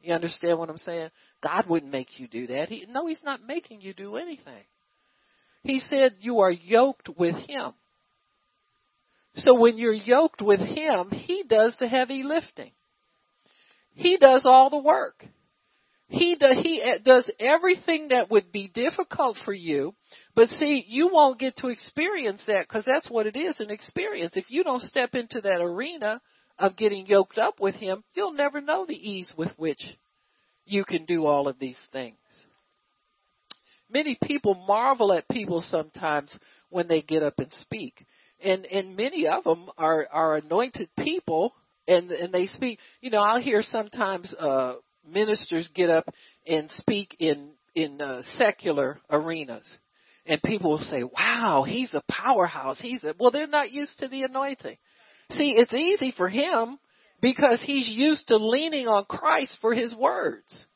You 0.02 0.14
understand 0.14 0.58
what 0.58 0.70
I'm 0.70 0.78
saying? 0.78 1.10
God 1.42 1.68
wouldn't 1.68 1.92
make 1.92 2.18
you 2.18 2.28
do 2.28 2.46
that. 2.48 2.68
He, 2.68 2.86
no, 2.88 3.06
He's 3.06 3.22
not 3.24 3.46
making 3.46 3.80
you 3.80 3.92
do 3.92 4.16
anything. 4.16 4.64
He 5.62 5.82
said 5.90 6.16
you 6.20 6.40
are 6.40 6.52
yoked 6.52 7.08
with 7.18 7.34
Him. 7.48 7.72
So 9.36 9.58
when 9.58 9.78
you're 9.78 9.92
yoked 9.92 10.42
with 10.42 10.60
Him, 10.60 11.10
He 11.10 11.44
does 11.46 11.74
the 11.78 11.88
heavy 11.88 12.22
lifting. 12.22 12.70
He 13.94 14.16
does 14.16 14.42
all 14.44 14.70
the 14.70 14.78
work. 14.78 15.24
He, 16.10 16.36
he 16.38 16.94
does 17.04 17.30
everything 17.38 18.08
that 18.08 18.30
would 18.30 18.52
be 18.52 18.68
difficult 18.68 19.38
for 19.44 19.54
you 19.54 19.94
but 20.34 20.48
see, 20.48 20.84
you 20.86 21.08
won't 21.12 21.38
get 21.38 21.56
to 21.56 21.68
experience 21.68 22.42
that 22.46 22.68
because 22.68 22.84
that's 22.84 23.10
what 23.10 23.26
it 23.26 23.36
is 23.36 23.58
an 23.58 23.70
experience. 23.70 24.36
If 24.36 24.46
you 24.48 24.62
don't 24.62 24.82
step 24.82 25.14
into 25.14 25.40
that 25.40 25.60
arena 25.60 26.20
of 26.58 26.76
getting 26.76 27.06
yoked 27.06 27.38
up 27.38 27.60
with 27.60 27.74
Him, 27.74 28.04
you'll 28.14 28.32
never 28.32 28.60
know 28.60 28.86
the 28.86 28.94
ease 28.94 29.30
with 29.36 29.50
which 29.56 29.82
you 30.64 30.84
can 30.84 31.04
do 31.04 31.26
all 31.26 31.48
of 31.48 31.58
these 31.58 31.80
things. 31.92 32.16
Many 33.92 34.16
people 34.22 34.54
marvel 34.54 35.12
at 35.12 35.28
people 35.28 35.62
sometimes 35.62 36.38
when 36.68 36.86
they 36.86 37.02
get 37.02 37.24
up 37.24 37.34
and 37.38 37.52
speak. 37.60 38.06
And, 38.42 38.64
and 38.66 38.96
many 38.96 39.26
of 39.26 39.42
them 39.42 39.68
are, 39.76 40.06
are 40.12 40.36
anointed 40.36 40.90
people 40.96 41.54
and, 41.88 42.10
and 42.12 42.32
they 42.32 42.46
speak, 42.46 42.78
you 43.00 43.10
know, 43.10 43.18
I'll 43.18 43.42
hear 43.42 43.62
sometimes, 43.62 44.32
uh, 44.38 44.74
ministers 45.12 45.70
get 45.74 45.90
up 45.90 46.08
and 46.46 46.70
speak 46.78 47.16
in, 47.18 47.50
in, 47.74 48.00
uh, 48.00 48.22
secular 48.36 49.00
arenas 49.10 49.68
and 50.26 50.42
people 50.42 50.70
will 50.70 50.78
say, 50.78 51.02
wow, 51.02 51.64
he's 51.66 51.92
a 51.94 52.02
powerhouse. 52.08 52.80
He's 52.80 53.02
a, 53.04 53.14
well, 53.18 53.30
they're 53.30 53.46
not 53.46 53.72
used 53.72 53.98
to 53.98 54.08
the 54.08 54.22
anointing. 54.22 54.76
See, 55.32 55.54
it's 55.56 55.74
easy 55.74 56.12
for 56.16 56.28
him 56.28 56.78
because 57.20 57.62
he's 57.64 57.88
used 57.88 58.28
to 58.28 58.36
leaning 58.36 58.86
on 58.86 59.04
Christ 59.04 59.58
for 59.60 59.74
his 59.74 59.94
words. 59.94 60.66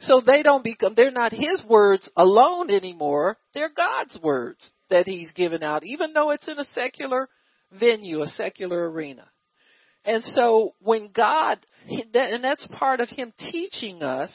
So 0.00 0.20
they 0.24 0.42
don't 0.42 0.64
become, 0.64 0.94
they're 0.96 1.10
not 1.10 1.32
his 1.32 1.62
words 1.68 2.08
alone 2.16 2.70
anymore. 2.70 3.38
They're 3.54 3.72
God's 3.74 4.18
words 4.22 4.70
that 4.90 5.06
he's 5.06 5.32
given 5.32 5.62
out, 5.62 5.84
even 5.84 6.12
though 6.12 6.30
it's 6.30 6.48
in 6.48 6.58
a 6.58 6.66
secular 6.74 7.28
venue, 7.72 8.22
a 8.22 8.28
secular 8.28 8.90
arena. 8.90 9.26
And 10.04 10.24
so 10.24 10.74
when 10.80 11.10
God, 11.14 11.58
and 11.88 12.44
that's 12.44 12.66
part 12.72 13.00
of 13.00 13.08
him 13.08 13.32
teaching 13.38 14.02
us 14.02 14.30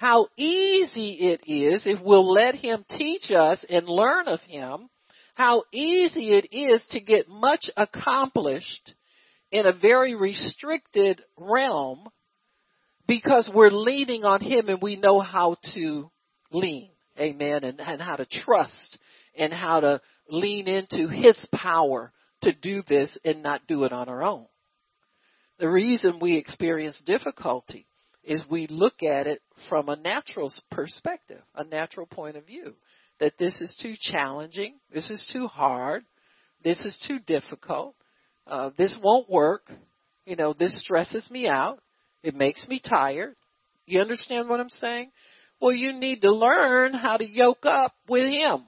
how 0.00 0.28
easy 0.38 1.12
it 1.20 1.42
is 1.46 1.82
if 1.84 2.00
we'll 2.02 2.32
let 2.32 2.54
Him 2.54 2.86
teach 2.88 3.30
us 3.30 3.62
and 3.68 3.86
learn 3.86 4.28
of 4.28 4.40
Him, 4.40 4.88
how 5.34 5.64
easy 5.74 6.30
it 6.30 6.48
is 6.50 6.80
to 6.92 7.02
get 7.02 7.28
much 7.28 7.66
accomplished 7.76 8.94
in 9.52 9.66
a 9.66 9.74
very 9.74 10.14
restricted 10.14 11.20
realm 11.36 12.08
because 13.06 13.50
we're 13.54 13.68
leaning 13.68 14.24
on 14.24 14.40
Him 14.40 14.70
and 14.70 14.80
we 14.80 14.96
know 14.96 15.20
how 15.20 15.56
to 15.74 16.10
lean. 16.50 16.88
Amen. 17.18 17.64
And, 17.64 17.78
and 17.78 18.00
how 18.00 18.16
to 18.16 18.24
trust 18.24 18.98
and 19.36 19.52
how 19.52 19.80
to 19.80 20.00
lean 20.30 20.66
into 20.66 21.08
His 21.08 21.36
power 21.54 22.10
to 22.40 22.52
do 22.52 22.82
this 22.88 23.18
and 23.22 23.42
not 23.42 23.66
do 23.66 23.84
it 23.84 23.92
on 23.92 24.08
our 24.08 24.22
own. 24.22 24.46
The 25.60 25.68
reason 25.68 26.20
we 26.20 26.38
experience 26.38 26.98
difficulty 27.04 27.86
is 28.24 28.42
we 28.50 28.66
look 28.66 29.02
at 29.02 29.26
it 29.26 29.42
from 29.68 29.90
a 29.90 29.96
natural 29.96 30.50
perspective, 30.70 31.42
a 31.54 31.64
natural 31.64 32.06
point 32.06 32.36
of 32.36 32.46
view. 32.46 32.74
That 33.20 33.34
this 33.38 33.60
is 33.60 33.76
too 33.82 33.92
challenging, 34.00 34.76
this 34.94 35.10
is 35.10 35.28
too 35.30 35.46
hard, 35.46 36.04
this 36.64 36.78
is 36.80 36.98
too 37.06 37.18
difficult, 37.18 37.94
uh, 38.46 38.70
this 38.78 38.96
won't 39.02 39.28
work, 39.28 39.70
you 40.24 40.34
know, 40.34 40.54
this 40.58 40.80
stresses 40.80 41.30
me 41.30 41.46
out, 41.46 41.80
it 42.22 42.34
makes 42.34 42.66
me 42.66 42.80
tired. 42.80 43.36
You 43.84 44.00
understand 44.00 44.48
what 44.48 44.60
I'm 44.60 44.70
saying? 44.70 45.10
Well, 45.60 45.72
you 45.72 45.92
need 45.92 46.22
to 46.22 46.32
learn 46.32 46.94
how 46.94 47.18
to 47.18 47.28
yoke 47.28 47.66
up 47.66 47.92
with 48.08 48.32
Him. 48.32 48.64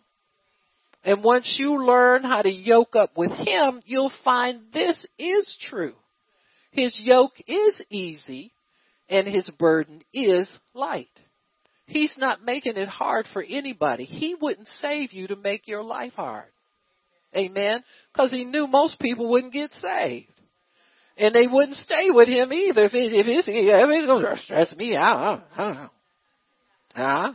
And 1.04 1.24
once 1.24 1.56
you 1.58 1.86
learn 1.86 2.22
how 2.22 2.42
to 2.42 2.50
yoke 2.50 2.94
up 2.94 3.16
with 3.16 3.30
Him, 3.30 3.80
you'll 3.86 4.12
find 4.22 4.64
this 4.74 5.06
is 5.18 5.48
true. 5.70 5.94
His 6.72 6.98
yoke 6.98 7.34
is 7.46 7.80
easy 7.90 8.52
and 9.08 9.26
his 9.26 9.48
burden 9.58 10.02
is 10.12 10.48
light. 10.74 11.08
He's 11.86 12.14
not 12.16 12.42
making 12.42 12.76
it 12.76 12.88
hard 12.88 13.26
for 13.32 13.42
anybody. 13.42 14.04
He 14.04 14.34
wouldn't 14.40 14.68
save 14.80 15.12
you 15.12 15.28
to 15.28 15.36
make 15.36 15.68
your 15.68 15.82
life 15.82 16.14
hard. 16.14 16.48
Amen. 17.36 17.84
Because 18.12 18.30
he 18.30 18.44
knew 18.44 18.66
most 18.66 18.98
people 18.98 19.30
wouldn't 19.30 19.52
get 19.52 19.70
saved. 19.72 20.28
And 21.18 21.34
they 21.34 21.46
wouldn't 21.46 21.76
stay 21.76 22.10
with 22.10 22.28
him 22.28 22.52
either 22.52 22.86
if, 22.86 22.94
it, 22.94 23.12
if 23.12 23.26
it's, 23.26 23.46
if 23.46 24.06
going 24.06 24.22
to 24.22 24.42
stress 24.42 24.74
me 24.74 24.96
out. 24.96 25.44
I 25.54 25.62
don't 25.62 25.74
know. 25.74 25.90
Huh? 26.94 27.32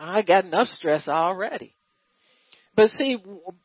I 0.00 0.22
got 0.22 0.44
enough 0.44 0.68
stress 0.68 1.06
already. 1.06 1.74
But 2.74 2.90
see, 2.90 3.18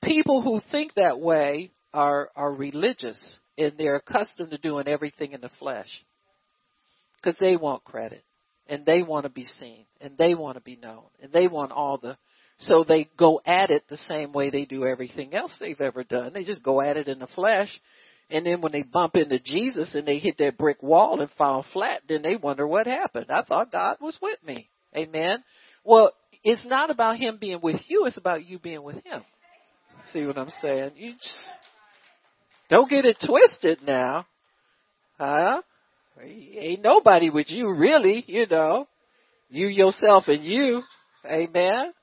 people 0.04 0.42
who 0.44 0.60
think 0.72 0.94
that 0.96 1.20
way 1.20 1.72
are, 1.94 2.30
are 2.36 2.52
religious 2.52 3.18
and 3.58 3.74
they're 3.78 3.96
accustomed 3.96 4.52
to 4.52 4.58
doing 4.58 4.88
everything 4.88 5.34
in 5.34 5.42
the 5.42 5.52
flesh 5.60 5.90
because 7.18 7.38
they 7.40 7.56
want 7.56 7.84
credit 7.84 8.24
and 8.68 8.86
they 8.86 9.04
want 9.04 9.24
to 9.24 9.30
be 9.30 9.46
seen 9.46 9.86
and 10.02 10.18
they 10.18 10.36
want 10.36 10.58
to 10.58 10.62
be 10.62 10.76
known 10.76 11.04
and 11.22 11.32
they 11.32 11.48
want 11.48 11.72
all 11.72 11.98
the 11.98 12.18
so 12.60 12.84
they 12.84 13.10
go 13.18 13.42
at 13.46 13.72
it 13.72 13.84
the 13.90 13.98
same 13.98 14.32
way 14.32 14.50
they 14.50 14.66
do 14.66 14.86
everything 14.86 15.34
else 15.34 15.54
they've 15.60 15.80
ever 15.82 16.04
done. 16.04 16.32
They 16.34 16.44
just 16.44 16.64
go 16.64 16.82
at 16.82 16.98
it 16.98 17.08
in 17.08 17.20
the 17.20 17.28
flesh. 17.28 17.70
And 18.30 18.46
then 18.46 18.62
when 18.62 18.72
they 18.72 18.84
bump 18.84 19.16
into 19.16 19.40
Jesus 19.40 19.96
and 19.96 20.08
they 20.08 20.18
hit 20.18 20.38
that 20.38 20.58
brick 20.58 20.82
wall 20.82 21.20
and 21.20 21.30
fall 21.32 21.66
flat, 21.74 22.04
then 22.08 22.22
they 22.22 22.36
wonder 22.36 22.66
what 22.66 22.88
happened. 22.88 23.26
I 23.30 23.42
thought 23.42 23.72
God 23.72 23.98
was 24.00 24.18
with 24.22 24.42
me. 24.46 24.70
Amen. 24.96 25.44
Well, 25.84 26.14
it's 26.44 26.66
not 26.66 26.90
about 26.90 27.18
him 27.18 27.38
being 27.40 27.60
with 27.62 27.82
you, 27.88 28.06
it's 28.06 28.18
about 28.18 28.46
you 28.46 28.60
being 28.60 28.84
with 28.84 29.04
him. 29.04 29.24
See 30.12 30.26
what 30.26 30.38
I'm 30.38 30.52
saying? 30.62 30.92
You 30.96 31.14
just 31.14 31.38
don't 32.74 32.90
get 32.90 33.06
it 33.06 33.18
twisted 33.24 33.84
now. 33.86 34.26
Huh? 35.20 35.62
Ain't 36.24 36.82
nobody 36.82 37.30
with 37.30 37.52
you 37.52 37.72
really, 37.72 38.24
you 38.26 38.48
know. 38.48 38.88
You 39.52 39.68
yourself 39.68 40.24
and 40.28 40.44
you. 40.44 40.82
Amen. 41.24 41.94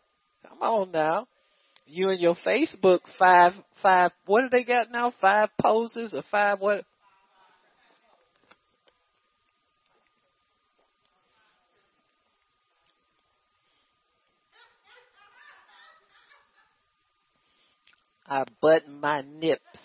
Come 0.48 0.62
on 0.62 0.92
now. 0.92 1.26
You 1.86 2.10
and 2.10 2.20
your 2.20 2.36
Facebook 2.46 3.00
five 3.18 3.52
five 3.82 4.12
what 4.26 4.42
do 4.42 4.48
they 4.48 4.62
got 4.62 4.92
now? 4.92 5.12
Five 5.20 5.48
poses 5.60 6.14
or 6.14 6.22
five 6.30 6.60
what 6.60 6.84
I 18.24 18.44
button 18.62 19.00
my 19.00 19.22
nips 19.22 19.80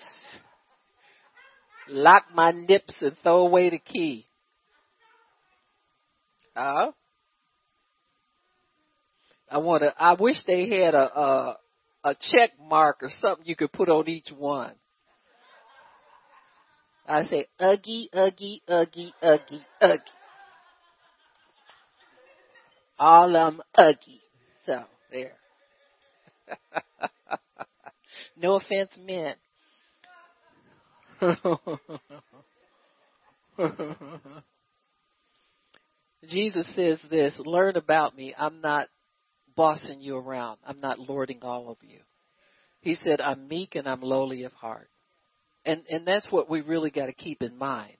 lock 1.87 2.25
my 2.33 2.51
nips 2.51 2.93
and 3.01 3.15
throw 3.23 3.45
away 3.47 3.69
the 3.69 3.79
key. 3.79 4.25
Uh, 6.55 6.91
I 9.49 9.57
want 9.59 9.83
to, 9.83 9.93
I 9.97 10.15
wish 10.19 10.37
they 10.47 10.69
had 10.69 10.95
a, 10.95 11.19
a, 11.19 11.57
a 12.03 12.15
check 12.19 12.51
mark 12.59 12.97
or 13.01 13.09
something 13.19 13.45
you 13.45 13.55
could 13.55 13.71
put 13.71 13.89
on 13.89 14.07
each 14.07 14.29
one. 14.35 14.73
I 17.07 17.25
say 17.25 17.45
uggy, 17.61 18.09
uggy, 18.13 18.61
uggy, 18.67 19.11
uggy, 19.21 19.59
uggy. 19.81 19.99
All 22.97 23.31
them 23.31 23.61
uggy. 23.77 24.21
So, 24.65 24.83
there. 25.11 25.33
no 28.37 28.55
offense 28.55 28.91
meant. 28.99 29.37
Jesus 36.29 36.67
says 36.75 36.99
this, 37.09 37.33
learn 37.39 37.77
about 37.77 38.15
me. 38.15 38.33
I'm 38.37 38.61
not 38.61 38.87
bossing 39.55 39.99
you 39.99 40.17
around. 40.17 40.57
I'm 40.65 40.79
not 40.81 40.99
lording 40.99 41.39
all 41.41 41.69
of 41.69 41.77
you. 41.81 41.99
He 42.81 42.95
said, 42.95 43.21
I'm 43.21 43.47
meek 43.47 43.75
and 43.75 43.87
I'm 43.87 44.01
lowly 44.01 44.43
of 44.43 44.53
heart. 44.53 44.89
And, 45.65 45.83
and 45.89 46.05
that's 46.05 46.27
what 46.31 46.49
we 46.49 46.61
really 46.61 46.91
got 46.91 47.07
to 47.07 47.13
keep 47.13 47.41
in 47.41 47.57
mind. 47.57 47.95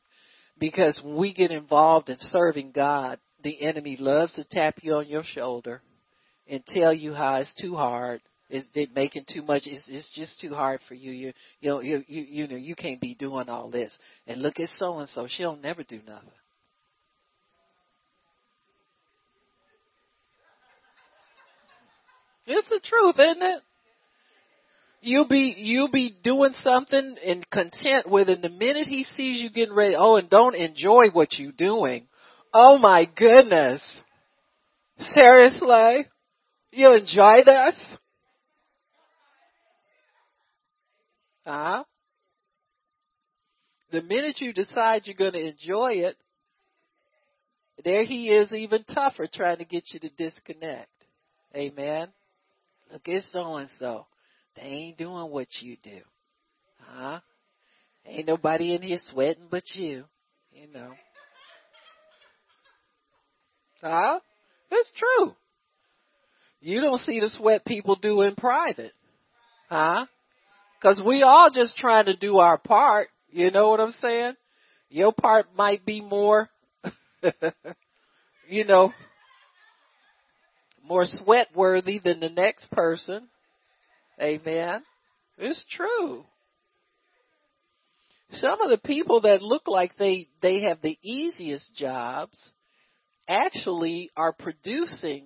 Because 0.59 0.99
when 1.03 1.15
we 1.15 1.33
get 1.33 1.51
involved 1.51 2.09
in 2.09 2.17
serving 2.19 2.71
God, 2.71 3.19
the 3.43 3.61
enemy 3.61 3.97
loves 3.99 4.33
to 4.33 4.43
tap 4.45 4.75
you 4.81 4.95
on 4.95 5.07
your 5.07 5.23
shoulder 5.23 5.81
and 6.47 6.65
tell 6.65 6.93
you 6.93 7.13
how 7.13 7.35
it's 7.35 7.53
too 7.55 7.75
hard. 7.75 8.21
It's 8.49 8.67
making 8.95 9.25
too 9.27 9.41
much. 9.41 9.63
It's, 9.65 9.83
it's 9.87 10.13
just 10.13 10.39
too 10.39 10.53
hard 10.53 10.79
for 10.87 10.93
you. 10.93 11.11
You, 11.11 11.33
you 11.61 11.69
know, 11.69 11.79
you, 11.81 12.03
you, 12.07 12.23
you 12.23 12.47
know, 12.47 12.55
you 12.55 12.75
can't 12.75 13.01
be 13.01 13.15
doing 13.15 13.49
all 13.49 13.71
this. 13.71 13.91
And 14.27 14.41
look 14.41 14.59
at 14.59 14.69
so 14.77 14.99
and 14.99 15.09
so. 15.09 15.27
She'll 15.27 15.55
never 15.55 15.83
do 15.83 15.99
nothing. 16.05 16.29
It's 22.47 22.67
the 22.69 22.79
truth, 22.83 23.15
isn't 23.17 23.41
it? 23.41 23.61
You'll 25.01 25.27
be 25.27 25.53
you'll 25.57 25.91
be 25.91 26.15
doing 26.23 26.53
something 26.63 27.15
and 27.23 27.47
content 27.49 28.09
with 28.09 28.29
it. 28.29 28.41
The 28.41 28.49
minute 28.49 28.87
he 28.87 29.03
sees 29.03 29.41
you 29.41 29.49
getting 29.51 29.75
ready, 29.75 29.95
oh, 29.95 30.15
and 30.15 30.29
don't 30.29 30.55
enjoy 30.55 31.09
what 31.11 31.37
you're 31.37 31.51
doing. 31.51 32.07
Oh 32.53 32.77
my 32.79 33.05
goodness! 33.15 33.81
Seriously, 35.13 36.07
you 36.71 36.91
enjoy 36.95 37.43
this? 37.45 37.75
Huh? 41.45 41.83
The 43.91 44.01
minute 44.01 44.41
you 44.41 44.51
decide 44.51 45.03
you're 45.05 45.15
going 45.15 45.33
to 45.33 45.47
enjoy 45.47 45.91
it, 45.93 46.17
there 47.83 48.03
he 48.05 48.29
is 48.29 48.51
even 48.51 48.83
tougher 48.83 49.27
trying 49.31 49.57
to 49.57 49.65
get 49.65 49.83
you 49.93 49.99
to 49.99 50.09
disconnect. 50.17 50.89
Amen. 51.55 52.07
Look 52.91 53.07
at 53.07 53.23
so 53.31 53.55
and 53.55 53.69
so. 53.79 54.07
They 54.55 54.63
ain't 54.63 54.97
doing 54.97 55.29
what 55.29 55.47
you 55.61 55.77
do. 55.83 55.99
Huh? 56.79 57.19
Ain't 58.05 58.27
nobody 58.27 58.73
in 58.73 58.81
here 58.81 58.99
sweating 59.11 59.47
but 59.49 59.63
you. 59.73 60.05
You 60.51 60.71
know. 60.73 60.91
Huh? 63.81 64.19
It's 64.71 64.91
true. 64.97 65.35
You 66.61 66.81
don't 66.81 66.99
see 67.01 67.19
the 67.19 67.29
sweat 67.29 67.65
people 67.65 67.95
do 67.95 68.21
in 68.21 68.35
private. 68.35 68.93
Huh? 69.69 70.05
Cause 70.85 71.01
we 71.03 71.23
all 71.23 71.49
just 71.51 71.77
trying 71.77 72.05
to 72.05 72.15
do 72.15 72.37
our 72.37 72.59
part. 72.59 73.07
You 73.31 73.49
know 73.49 73.69
what 73.69 73.79
I'm 73.79 73.95
saying? 73.99 74.33
Your 74.89 75.13
part 75.13 75.47
might 75.57 75.83
be 75.83 75.99
more, 75.99 76.47
you 78.47 78.65
know, 78.65 78.93
more 80.87 81.05
sweat 81.05 81.47
worthy 81.55 81.97
than 81.97 82.19
the 82.19 82.29
next 82.29 82.69
person. 82.69 83.27
Amen. 84.21 84.83
It's 85.39 85.65
true. 85.71 86.23
Some 88.33 88.61
of 88.61 88.69
the 88.69 88.77
people 88.77 89.21
that 89.21 89.41
look 89.41 89.63
like 89.67 89.97
they, 89.97 90.27
they 90.43 90.61
have 90.61 90.83
the 90.83 90.99
easiest 91.01 91.73
jobs 91.73 92.39
actually 93.27 94.11
are 94.15 94.33
producing 94.33 95.25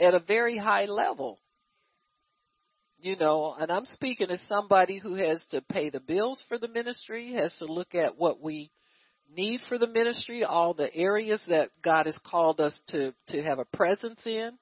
at 0.00 0.14
a 0.14 0.20
very 0.20 0.56
high 0.56 0.86
level. 0.86 1.38
You 3.04 3.16
know, 3.16 3.54
and 3.60 3.70
I'm 3.70 3.84
speaking 3.84 4.30
as 4.30 4.40
somebody 4.48 4.98
who 4.98 5.16
has 5.16 5.38
to 5.50 5.60
pay 5.60 5.90
the 5.90 6.00
bills 6.00 6.42
for 6.48 6.56
the 6.56 6.68
ministry, 6.68 7.34
has 7.34 7.52
to 7.58 7.66
look 7.66 7.94
at 7.94 8.16
what 8.16 8.40
we 8.40 8.70
need 9.36 9.60
for 9.68 9.76
the 9.76 9.86
ministry, 9.86 10.42
all 10.42 10.72
the 10.72 10.88
areas 10.94 11.38
that 11.48 11.68
God 11.82 12.06
has 12.06 12.18
called 12.24 12.62
us 12.62 12.72
to, 12.88 13.12
to 13.28 13.42
have 13.42 13.58
a 13.58 13.66
presence 13.66 14.22
in 14.24 14.52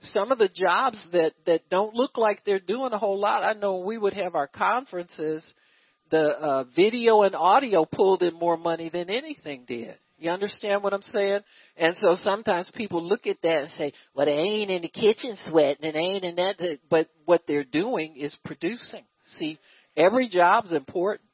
some 0.00 0.32
of 0.32 0.38
the 0.38 0.48
jobs 0.48 1.00
that 1.12 1.34
that 1.46 1.68
don't 1.70 1.94
look 1.94 2.18
like 2.18 2.44
they're 2.44 2.58
doing 2.58 2.92
a 2.92 2.98
whole 2.98 3.20
lot. 3.20 3.44
I 3.44 3.52
know 3.52 3.78
we 3.78 3.96
would 3.96 4.14
have 4.14 4.34
our 4.34 4.48
conferences, 4.48 5.44
the 6.10 6.24
uh, 6.24 6.64
video 6.74 7.22
and 7.22 7.36
audio 7.36 7.84
pulled 7.84 8.22
in 8.24 8.34
more 8.34 8.56
money 8.56 8.90
than 8.90 9.08
anything 9.08 9.66
did. 9.68 9.96
You 10.18 10.30
understand 10.30 10.82
what 10.82 10.92
I'm 10.92 11.02
saying? 11.02 11.40
And 11.76 11.96
so 11.96 12.16
sometimes 12.16 12.70
people 12.74 13.02
look 13.02 13.26
at 13.26 13.40
that 13.42 13.58
and 13.58 13.70
say, 13.78 13.92
"Well, 14.14 14.26
they 14.26 14.32
ain't 14.32 14.70
in 14.70 14.82
the 14.82 14.88
kitchen 14.88 15.36
sweating, 15.48 15.84
and 15.84 15.94
they 15.94 16.00
ain't 16.00 16.24
in 16.24 16.36
that." 16.36 16.78
But 16.90 17.08
what 17.24 17.42
they're 17.46 17.64
doing 17.64 18.16
is 18.16 18.34
producing. 18.44 19.04
See, 19.38 19.58
every 19.96 20.28
job's 20.28 20.72
important. 20.72 21.28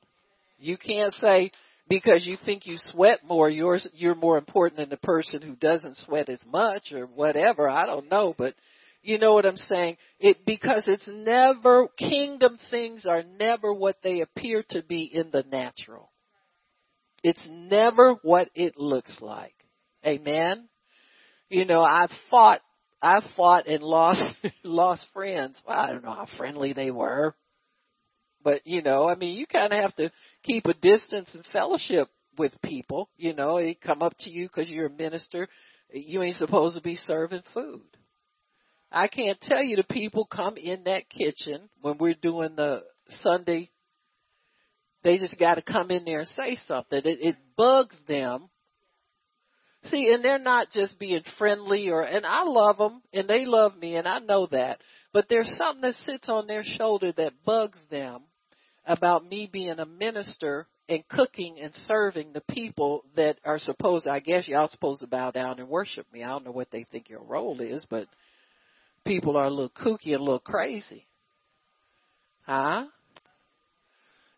You 0.59 0.77
can't 0.77 1.15
say 1.15 1.51
because 1.89 2.27
you 2.27 2.37
think 2.45 2.67
you 2.67 2.77
sweat 2.79 3.25
more, 3.25 3.51
yours 3.51 3.89
you're 3.93 4.15
more 4.15 4.39
important 4.39 4.79
than 4.79 4.91
the 4.91 4.97
person 4.97 5.43
who 5.43 5.57
doesn't 5.57 5.97
sweat 5.99 6.29
as 6.29 6.43
much 6.45 6.93
or 6.93 7.07
whatever. 7.07 7.69
I 7.69 7.87
don't 7.87 8.11
know, 8.11 8.35
but 8.37 8.55
you 9.03 9.19
know 9.19 9.35
what 9.35 9.45
I'm 9.45 9.57
saying? 9.57 9.99
It 10.19 10.47
because 10.47 10.85
it's 10.87 11.07
never 11.07 11.89
kingdom 11.99 12.59
things 12.71 13.05
are 13.07 13.23
never 13.23 13.73
what 13.73 13.97
they 14.03 14.21
appear 14.21 14.65
to 14.71 14.83
be 14.83 15.05
in 15.13 15.31
the 15.31 15.45
natural. 15.51 16.11
It's 17.25 17.43
never 17.49 18.17
what 18.23 18.51
it 18.55 18.79
looks 18.79 19.19
like. 19.23 19.55
Amen. 20.07 20.69
You 21.49 21.65
know, 21.65 21.83
I've 21.83 22.11
fought 22.31 22.61
I 23.01 23.21
fought 23.35 23.67
and 23.67 23.83
lost 23.83 24.23
lost 24.63 25.07
friends. 25.15 25.61
Well, 25.67 25.79
I 25.79 25.89
don't 25.89 26.05
know 26.05 26.13
how 26.13 26.27
friendly 26.37 26.75
they 26.75 26.91
were. 26.91 27.35
But 28.43 28.67
you 28.67 28.83
know, 28.83 29.09
I 29.09 29.15
mean, 29.15 29.39
you 29.39 29.47
kind 29.47 29.73
of 29.73 29.81
have 29.81 29.97
to 29.97 30.13
keep 30.43 30.67
a 30.67 30.75
distance 30.75 31.31
and 31.33 31.45
fellowship 31.51 32.09
with 32.37 32.53
people. 32.63 33.09
You 33.17 33.33
know, 33.33 33.57
they 33.57 33.75
come 33.75 34.03
up 34.03 34.15
to 34.21 34.31
you 34.31 34.47
because 34.47 34.69
you're 34.69 34.89
a 34.89 34.91
minister. 34.91 35.49
You 35.91 36.23
ain't 36.23 36.37
supposed 36.37 36.77
to 36.77 36.83
be 36.83 36.97
serving 36.97 37.43
food. 37.55 37.87
I 38.93 39.09
can't 39.09 39.41
tell 39.41 39.63
you 39.63 39.77
the 39.77 39.85
people 39.85 40.27
come 40.27 40.59
in 40.59 40.85
that 40.85 41.09
kitchen 41.09 41.71
when 41.81 41.97
we're 41.97 42.15
doing 42.21 42.55
the 42.55 42.83
Sunday. 43.23 43.71
They 45.05 45.19
just 45.19 45.39
got 45.39 45.57
to 45.57 45.63
come 45.63 45.91
in 45.91 46.05
there 46.05 46.21
and 46.21 46.29
say 46.29 46.57
something. 46.67 47.03
It, 47.05 47.19
it 47.21 47.37
bugs 47.57 47.97
them. 48.09 48.49
See, 49.85 50.11
and 50.13 50.25
they're 50.25 50.39
not 50.39 50.71
just 50.71 50.99
being 50.99 51.23
friendly 51.39 51.91
or, 51.91 52.03
and 52.03 52.25
I 52.25 52.45
love 52.45 52.79
them 52.79 53.03
and 53.13 53.29
they 53.29 53.45
love 53.45 53.77
me 53.77 53.97
and 53.97 54.09
I 54.09 54.19
know 54.19 54.49
that. 54.51 54.81
But 55.13 55.27
there's 55.29 55.55
something 55.59 55.83
that 55.83 55.95
sits 56.07 56.31
on 56.31 56.47
their 56.47 56.65
shoulder 56.65 57.13
that 57.19 57.45
bugs 57.45 57.79
them 57.91 58.23
about 58.87 59.27
me 59.29 59.49
being 59.53 59.79
a 59.79 59.85
minister 59.85 60.67
and 60.89 61.07
cooking 61.09 61.59
and 61.61 61.75
serving 61.87 62.33
the 62.33 62.43
people 62.51 63.05
that 63.15 63.37
are 63.45 63.59
supposed, 63.59 64.07
I 64.07 64.21
guess 64.21 64.49
y'all 64.49 64.69
supposed 64.69 65.01
to 65.01 65.07
bow 65.07 65.31
down 65.31 65.59
and 65.59 65.69
worship 65.69 66.07
me. 66.13 66.23
I 66.23 66.29
don't 66.29 66.47
know 66.47 66.51
what 66.51 66.71
they 66.71 66.85
think 66.91 67.11
your 67.11 67.23
role 67.23 67.61
is, 67.61 67.87
but 67.91 68.07
people 69.05 69.37
are 69.37 69.47
a 69.47 69.51
little 69.51 69.71
kooky 69.71 70.13
and 70.13 70.21
a 70.21 70.25
little 70.25 70.39
crazy. 70.39 71.07
Huh? 72.47 72.87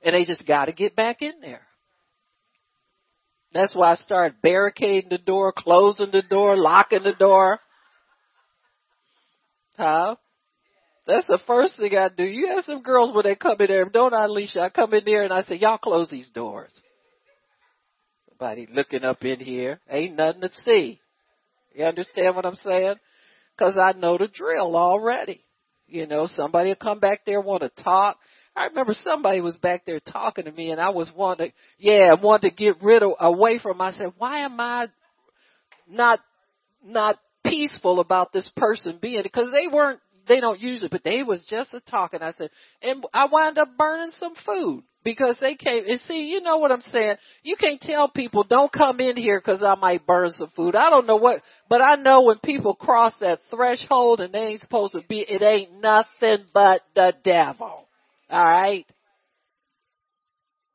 And 0.07 0.14
they 0.14 0.25
just 0.25 0.47
gotta 0.47 0.71
get 0.71 0.95
back 0.95 1.21
in 1.21 1.33
there. 1.40 1.66
That's 3.53 3.75
why 3.75 3.90
I 3.90 3.95
started 3.97 4.40
barricading 4.40 5.11
the 5.11 5.19
door, 5.19 5.53
closing 5.53 6.12
the 6.12 6.23
door, 6.23 6.57
locking 6.57 7.03
the 7.03 7.14
door. 7.14 7.59
Huh? 9.77 10.14
That's 11.09 11.27
the 11.27 11.40
first 11.45 11.77
thing 11.77 11.97
I 11.97 12.09
do. 12.16 12.23
You 12.23 12.55
have 12.55 12.64
some 12.64 12.83
girls 12.83 13.12
when 13.16 13.25
they 13.25 13.35
come 13.35 13.57
in 13.59 13.66
there, 13.66 13.85
don't 13.87 14.14
I? 14.14 14.27
I 14.27 14.71
come 14.71 14.95
in 14.95 15.05
there 15.05 15.25
and 15.25 15.33
I 15.33 15.42
say, 15.42 15.57
y'all 15.57 15.77
close 15.77 16.09
these 16.09 16.31
doors. 16.31 16.73
Nobody 18.31 18.69
looking 18.73 19.03
up 19.03 19.25
in 19.25 19.40
here. 19.40 19.81
Ain't 19.90 20.14
nothing 20.14 20.42
to 20.42 20.51
see. 20.64 21.01
You 21.75 21.85
understand 21.85 22.37
what 22.37 22.47
I'm 22.47 22.55
saying? 22.55 22.95
Cause 23.59 23.75
I 23.77 23.99
know 23.99 24.19
the 24.19 24.29
drill 24.29 24.77
already. 24.77 25.42
You 25.88 26.07
know, 26.07 26.29
somebody 26.29 26.69
will 26.69 26.77
come 26.77 27.01
back 27.01 27.23
there 27.27 27.40
want 27.40 27.62
to 27.62 27.83
talk. 27.83 28.19
I 28.57 28.66
remember 28.66 28.95
somebody 28.95 29.40
was 29.40 29.57
back 29.59 29.85
there 29.85 30.01
talking 30.01 30.47
to 30.47 30.53
me 30.53 30.71
and 30.71 30.81
I 30.81 30.90
was 30.90 31.12
wanting, 31.14 31.53
yeah, 31.79 32.14
wanted 32.14 32.51
to 32.51 32.57
get 32.57 32.83
rid 32.83 33.03
of, 33.03 33.12
away 33.21 33.59
from, 33.59 33.81
I 33.81 33.92
said, 33.92 34.14
why 34.16 34.40
am 34.40 34.59
I 34.59 34.87
not, 35.88 36.21
not 36.85 37.19
peaceful 37.45 38.01
about 38.01 38.33
this 38.33 38.51
person 38.57 38.99
being, 39.01 39.23
because 39.23 39.51
they 39.53 39.69
weren't 39.73 40.01
they 40.29 40.40
don't 40.40 40.61
use 40.61 40.83
it, 40.83 40.90
but 40.90 41.05
they 41.05 41.23
was 41.23 41.47
just 41.49 41.73
a 41.73 41.81
talking. 41.81 42.23
I 42.23 42.33
said, 42.33 42.51
and 42.83 43.05
I 43.14 43.27
wound 43.27 43.59
up 43.59 43.77
burning 43.79 44.11
some 44.19 44.35
food 44.45 44.83
because 45.05 45.37
they 45.40 45.55
came 45.55 45.85
and 45.87 46.01
see, 46.01 46.31
you 46.31 46.40
know 46.40 46.57
what 46.59 46.73
I'm 46.73 46.81
saying? 46.92 47.16
You 47.42 47.57
can't 47.57 47.81
tell 47.81 48.09
people 48.09 48.42
don't 48.42 48.73
come 48.73 49.01
in 49.01 49.16
here 49.16 49.38
because 49.38 49.62
I 49.64 49.77
might 49.77 50.07
burn 50.07 50.33
some 50.33 50.51
food. 50.57 50.75
I 50.75 50.90
don't 50.90 51.07
know 51.07 51.16
what, 51.16 51.42
but 51.69 51.81
I 51.81 51.95
know 51.95 52.23
when 52.23 52.38
people 52.38 52.75
cross 52.75 53.12
that 53.21 53.40
threshold 53.55 54.21
and 54.21 54.35
they 54.35 54.40
ain't 54.40 54.61
supposed 54.61 54.92
to 54.95 55.03
be, 55.09 55.21
it 55.21 55.42
ain't 55.42 55.81
nothing 55.81 56.47
but 56.53 56.83
the 56.95 57.14
devil. 57.23 57.86
All 58.29 58.45
right. 58.45 58.87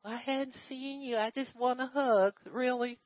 I 0.05 0.15
hadn't 0.17 0.55
seen 0.69 1.01
you. 1.01 1.17
I 1.17 1.31
just 1.31 1.55
want 1.55 1.81
a 1.81 1.85
hug. 1.85 2.33
Really? 2.51 2.97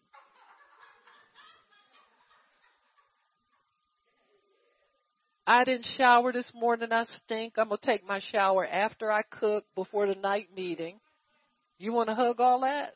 I 5.47 5.63
didn't 5.63 5.88
shower 5.97 6.31
this 6.31 6.49
morning. 6.53 6.91
I 6.91 7.05
stink. 7.23 7.53
I'm 7.58 7.67
going 7.67 7.79
to 7.79 7.86
take 7.86 8.08
my 8.08 8.19
shower 8.31 8.65
after 8.65 9.12
I 9.12 9.21
cook 9.23 9.63
before 9.75 10.08
the 10.08 10.19
night 10.19 10.47
meeting. 10.55 10.99
You 11.77 11.93
want 11.93 12.10
to 12.10 12.15
hug 12.15 12.39
all 12.39 12.62
that? 12.62 12.93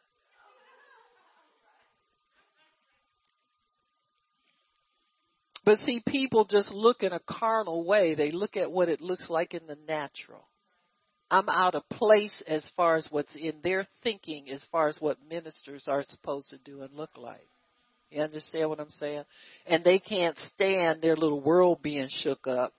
But 5.66 5.78
see, 5.80 6.02
people 6.08 6.46
just 6.46 6.72
look 6.72 7.04
in 7.04 7.14
a 7.14 7.20
carnal 7.20 7.86
way. 7.86 8.16
They 8.16 8.32
look 8.32 8.58
at 8.58 8.72
what 8.72 8.90
it 8.90 9.02
looks 9.02 9.30
like 9.30 9.54
in 9.54 9.68
the 9.68 9.78
natural. 9.88 10.49
I'm 11.32 11.48
out 11.48 11.76
of 11.76 11.88
place 11.90 12.42
as 12.48 12.68
far 12.76 12.96
as 12.96 13.08
what's 13.12 13.34
in 13.36 13.54
their 13.64 13.86
thinking, 14.04 14.50
as 14.50 14.64
far 14.72 14.88
as 14.88 14.98
what 15.00 15.18
ministers 15.30 15.86
are 15.88 16.04
supposed 16.08 16.50
to 16.50 16.58
do 16.58 16.82
and 16.82 16.94
look 16.94 17.12
like. 17.18 17.48
You 18.10 18.24
understand 18.24 18.70
what 18.70 18.80
I'm 18.80 18.90
saying? 18.90 19.24
And 19.68 19.84
they 19.84 20.00
can't 20.00 20.36
stand 20.56 21.02
their 21.02 21.16
little 21.16 21.42
world 21.42 21.84
being 21.84 22.10
shook 22.10 22.48
up 22.48 22.74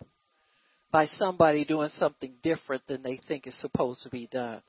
by 0.90 1.06
somebody 1.18 1.64
doing 1.64 1.90
something 1.96 2.34
different 2.42 2.82
than 2.88 3.02
they 3.02 3.20
think 3.28 3.46
is 3.46 3.54
supposed 3.60 4.02
to 4.02 4.10
be 4.10 4.26
done. 4.26 4.60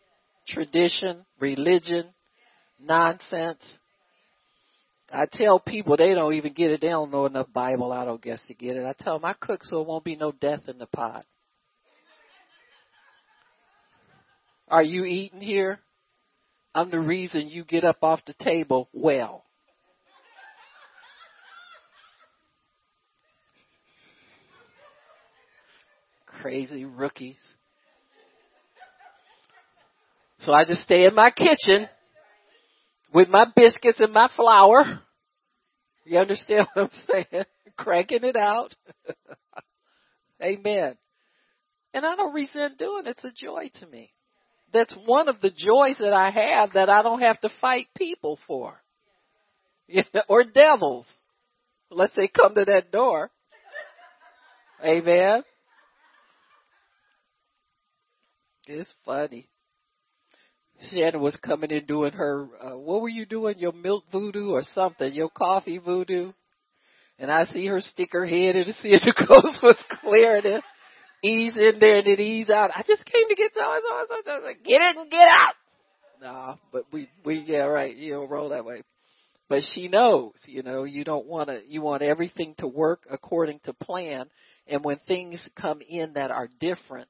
Tradition, 0.48 1.26
religion, 1.40 2.10
nonsense. 2.80 3.64
I 5.12 5.26
tell 5.32 5.60
people 5.60 5.98
they 5.98 6.14
don't 6.14 6.36
even 6.36 6.54
get 6.54 6.72
it. 6.72 6.82
They 6.82 6.90
don't 6.90 7.12
know 7.12 7.26
enough 7.26 7.52
Bible. 7.52 7.92
I 7.92 8.06
don't 8.06 8.22
guess 8.22 8.42
to 8.48 8.54
get 8.54 8.76
it. 8.76 8.86
I 8.86 8.94
tell 9.04 9.16
them 9.16 9.26
I 9.26 9.34
cook 9.34 9.64
so 9.64 9.82
it 9.82 9.88
won't 9.88 10.04
be 10.04 10.16
no 10.16 10.32
death 10.32 10.62
in 10.68 10.78
the 10.78 10.86
pot. 10.86 11.26
Are 14.72 14.82
you 14.82 15.04
eating 15.04 15.42
here? 15.42 15.80
I'm 16.74 16.90
the 16.90 17.00
reason 17.02 17.50
you 17.50 17.66
get 17.66 17.84
up 17.84 17.98
off 18.02 18.22
the 18.26 18.34
table 18.40 18.88
well. 18.94 19.44
Crazy 26.26 26.86
rookies. 26.86 27.36
So 30.40 30.54
I 30.54 30.64
just 30.66 30.84
stay 30.84 31.06
in 31.06 31.14
my 31.14 31.32
kitchen 31.32 31.90
with 33.14 33.28
my 33.28 33.46
biscuits 33.54 34.00
and 34.00 34.14
my 34.14 34.30
flour. 34.38 35.02
You 36.06 36.18
understand 36.18 36.68
what 36.74 36.86
I'm 36.86 37.26
saying? 37.30 37.44
Cranking 37.78 38.24
it 38.24 38.38
out. 38.38 38.74
Amen. 40.42 40.96
And 41.94 42.06
I 42.06 42.16
don't 42.16 42.34
resent 42.34 42.78
doing 42.78 43.06
it. 43.06 43.18
It's 43.18 43.26
a 43.26 43.32
joy 43.34 43.70
to 43.82 43.88
me. 43.88 44.14
That's 44.74 44.96
one 45.06 45.28
of 45.28 45.42
the 45.42 45.52
joys 45.52 45.98
that 46.00 46.14
I 46.14 46.30
have 46.32 46.74
that 46.74 46.90
I 46.90 47.02
don't 47.02 47.22
have 47.22 47.40
to 47.42 47.50
fight 47.60 47.88
people 47.98 48.40
for. 48.48 48.82
or 50.30 50.44
devils. 50.44 51.06
Unless 51.90 52.12
they 52.16 52.30
come 52.30 52.56
to 52.56 52.66
that 52.66 52.92
door. 52.92 53.30
Amen. 54.84 55.44
It's 58.68 58.94
funny. 59.06 59.50
Shannon 60.90 61.22
was 61.22 61.36
coming 61.36 61.70
in 61.70 61.86
doing 61.86 62.14
her, 62.14 62.48
uh, 62.60 62.78
what 62.78 63.02
were 63.02 63.10
you 63.10 63.26
doing? 63.26 63.60
Your 63.60 63.74
milk 63.74 64.06
voodoo 64.12 64.52
or 64.52 64.64
something? 64.74 65.14
Your 65.14 65.30
coffee 65.30 65.78
voodoo? 65.78 66.32
And 67.20 67.32
I 67.32 67.46
see 67.46 67.68
her 67.68 67.82
stick 67.82 68.10
her 68.14 68.26
head 68.26 68.56
in 68.56 68.66
to 68.66 68.74
see 68.74 68.90
if 68.90 69.02
the 69.04 69.14
coast 69.28 69.60
was 69.62 69.78
clear 70.02 70.38
and 70.38 70.64
ease 71.24 71.54
in 71.56 71.80
there 71.80 71.98
and 71.98 72.08
then 72.08 72.20
ease 72.20 72.50
out. 72.50 72.72
I 72.76 72.84
just 72.86 73.06
came 73.06 73.28
to 73.30 73.36
get 73.36 73.52
so 73.54 73.62
and 73.62 73.84
so 73.88 74.16
and 74.16 74.24
so. 74.26 74.54
Get 74.64 74.82
in 74.82 75.02
and 75.02 75.12
get 75.12 75.28
out. 75.28 75.54
No, 76.22 76.60
but 76.72 76.86
we, 76.92 77.10
we, 77.26 77.44
yeah, 77.48 77.64
right. 77.64 77.96
You 77.96 78.14
know, 78.14 78.28
roll 78.28 78.50
that 78.50 78.66
way. 78.66 78.84
But 79.50 79.64
she 79.74 79.90
knows, 79.90 80.34
you 80.46 80.64
know, 80.64 80.86
you 80.86 81.04
don't 81.04 81.26
want 81.26 81.50
to, 81.50 81.62
you 81.68 81.82
want 81.82 82.04
everything 82.04 82.56
to 82.60 82.68
work 82.68 83.02
according 83.10 83.60
to 83.66 83.74
plan. 83.74 84.28
And 84.68 84.84
when 84.84 84.98
things 85.08 85.46
come 85.60 85.82
in 85.82 86.14
that 86.14 86.32
are 86.32 86.48
different, 86.62 87.10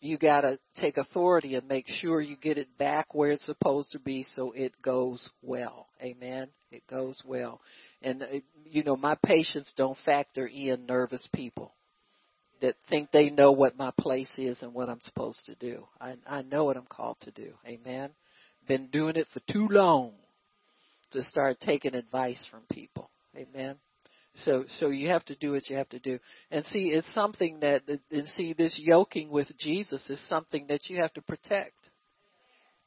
you 0.00 0.18
got 0.18 0.42
to 0.42 0.60
take 0.76 0.98
authority 0.98 1.56
and 1.56 1.66
make 1.66 1.88
sure 1.88 2.20
you 2.20 2.36
get 2.36 2.58
it 2.58 2.78
back 2.78 3.12
where 3.12 3.30
it's 3.30 3.46
supposed 3.46 3.90
to 3.92 3.98
be 3.98 4.24
so 4.36 4.52
it 4.52 4.72
goes 4.82 5.28
well. 5.42 5.88
Amen. 6.00 6.48
It 6.70 6.84
goes 6.88 7.20
well. 7.26 7.60
And, 8.02 8.22
uh, 8.22 8.26
you 8.64 8.84
know, 8.84 8.96
my 8.96 9.16
patients 9.24 9.72
don't 9.76 9.98
factor 10.04 10.46
in 10.46 10.86
nervous 10.86 11.28
people 11.34 11.72
that 12.60 12.74
think 12.88 13.10
they 13.10 13.30
know 13.30 13.52
what 13.52 13.78
my 13.78 13.92
place 13.98 14.30
is 14.36 14.60
and 14.62 14.74
what 14.74 14.88
I'm 14.88 15.00
supposed 15.02 15.40
to 15.46 15.54
do. 15.54 15.84
I, 16.00 16.16
I 16.26 16.42
know 16.42 16.64
what 16.64 16.76
I'm 16.76 16.86
called 16.88 17.16
to 17.22 17.30
do. 17.30 17.52
Amen. 17.66 18.10
Been 18.66 18.88
doing 18.88 19.16
it 19.16 19.26
for 19.32 19.40
too 19.50 19.68
long 19.68 20.12
to 21.12 21.22
start 21.22 21.58
taking 21.60 21.94
advice 21.94 22.42
from 22.50 22.62
people. 22.70 23.10
Amen. 23.36 23.76
So, 24.44 24.64
so 24.78 24.90
you 24.90 25.08
have 25.08 25.24
to 25.26 25.34
do 25.36 25.52
what 25.52 25.68
you 25.68 25.76
have 25.76 25.88
to 25.88 25.98
do. 25.98 26.18
And 26.50 26.64
see, 26.66 26.90
it's 26.90 27.12
something 27.14 27.60
that, 27.60 27.82
and 28.10 28.28
see, 28.36 28.52
this 28.52 28.78
yoking 28.80 29.30
with 29.30 29.48
Jesus 29.58 30.02
is 30.08 30.20
something 30.28 30.66
that 30.68 30.88
you 30.88 31.00
have 31.00 31.12
to 31.14 31.22
protect. 31.22 31.74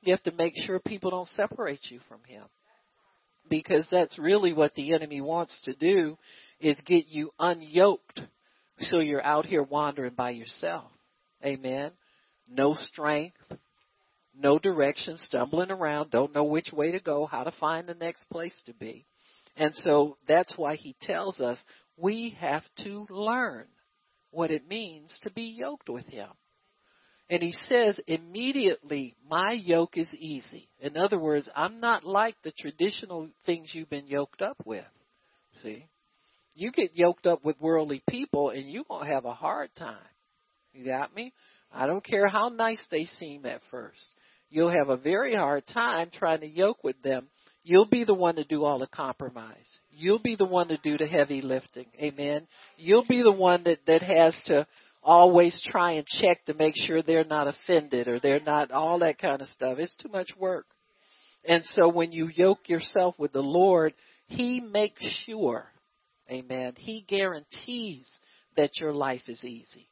You 0.02 0.14
have 0.14 0.24
to 0.24 0.32
make 0.32 0.54
sure 0.56 0.80
people 0.80 1.12
don't 1.12 1.28
separate 1.30 1.82
you 1.90 2.00
from 2.08 2.20
Him. 2.26 2.44
Because 3.50 3.86
that's 3.92 4.18
really 4.18 4.54
what 4.54 4.74
the 4.76 4.94
enemy 4.94 5.20
wants 5.20 5.60
to 5.66 5.74
do, 5.74 6.18
is 6.60 6.78
get 6.86 7.08
you 7.08 7.32
unyoked 7.40 8.28
so 8.82 9.00
you're 9.00 9.24
out 9.24 9.46
here 9.46 9.63
wandering 9.63 10.13
by 10.13 10.32
yourself. 10.32 10.91
Amen. 11.44 11.91
No 12.50 12.74
strength, 12.74 13.38
no 14.38 14.60
direction, 14.60 15.17
stumbling 15.26 15.72
around, 15.72 16.12
don't 16.12 16.34
know 16.34 16.44
which 16.44 16.72
way 16.74 16.91
to 16.91 17.00
go, 17.00 17.26
how 17.26 17.44
to 17.44 17.52
find 17.60 17.88
the 17.88 17.96
next 17.96 18.26
place 18.30 18.56
to 18.65 18.74
be. 18.74 19.06
And 19.56 19.74
so 19.76 20.17
that's 20.28 20.54
why 20.58 20.76
he 20.76 20.96
tells 21.02 21.39
us 21.39 21.58
we 21.98 22.36
have 22.39 22.63
to 22.84 23.06
learn 23.10 23.65
what 24.32 24.52
it 24.52 24.67
means 24.67 25.12
to 25.24 25.32
be 25.32 25.56
yoked 25.58 25.89
with 25.89 26.06
him. 26.08 26.30
And 27.30 27.41
he 27.41 27.54
says, 27.70 28.00
immediately, 28.08 29.15
my 29.30 29.54
yoke 29.54 29.98
is 29.98 30.13
easy. 30.13 30.67
In 30.80 30.98
other 30.98 31.17
words, 31.17 31.50
I'm 31.56 31.80
not 31.80 32.04
like 32.04 32.36
the 32.44 32.52
traditional 32.52 33.30
things 33.46 33.72
you've 33.74 33.89
been 33.89 34.08
yoked 34.08 34.41
up 34.41 34.58
with. 34.65 34.84
See? 35.63 35.86
You 36.54 36.72
get 36.72 36.92
yoked 36.96 37.26
up 37.26 37.44
with 37.44 37.60
worldly 37.60 38.04
people 38.10 38.50
and 38.50 38.70
you're 38.70 38.84
going 38.88 39.06
to 39.08 39.14
have 39.14 39.26
a 39.26 39.34
hard 39.34 39.70
time. 39.78 39.98
You 40.74 40.86
got 40.86 41.16
me? 41.16 41.34
I 41.72 41.86
don't 41.86 42.04
care 42.04 42.28
how 42.28 42.50
nice 42.50 42.84
they 42.92 43.06
seem 43.06 43.46
at 43.46 43.62
first. 43.72 44.02
You'll 44.50 44.72
have 44.72 44.90
a 44.90 44.98
very 44.98 45.34
hard 45.36 45.66
time 45.68 46.10
trying 46.14 46.42
to 46.42 46.48
yoke 46.48 46.84
with 46.84 47.02
them 47.02 47.28
You'll 47.64 47.86
be 47.86 48.04
the 48.04 48.14
one 48.14 48.36
to 48.36 48.44
do 48.44 48.64
all 48.64 48.80
the 48.80 48.88
compromise. 48.88 49.56
You'll 49.92 50.20
be 50.20 50.36
the 50.36 50.46
one 50.46 50.70
to 50.70 50.78
do 50.78 50.98
the 50.98 51.06
heavy 51.06 51.42
lifting. 51.42 51.86
Amen. 52.00 52.48
You'll 52.78 53.06
be 53.08 53.22
the 53.22 53.32
one 53.32 53.64
that, 53.66 53.80
that 53.86 54.02
has 54.02 54.40
to 54.46 54.66
always 55.04 55.62
try 55.68 55.94
and 55.94 56.06
check 56.08 56.44
to 56.46 56.56
make 56.56 56.74
sure 56.76 57.02
they're 57.02 57.24
not 57.24 57.48
offended 57.48 58.08
or 58.08 58.20
they're 58.20 58.40
not 58.40 58.72
all 58.72 59.00
that 59.00 59.20
kind 59.20 59.42
of 59.42 59.48
stuff. 59.50 59.78
It's 59.78 59.96
too 59.98 60.10
much 60.10 60.32
work. 60.40 60.66
And 61.48 61.64
so 61.66 61.88
when 61.88 62.12
you 62.12 62.30
yoke 62.34 62.68
yourself 62.68 63.16
with 63.20 63.32
the 63.32 63.42
Lord, 63.42 63.94
He 64.28 64.60
makes 64.60 65.04
sure, 65.26 65.68
amen, 66.32 66.74
He 66.78 67.06
guarantees 67.08 68.08
that 68.58 68.80
your 68.80 68.94
life 68.94 69.24
is 69.28 69.44
easy. 69.44 69.88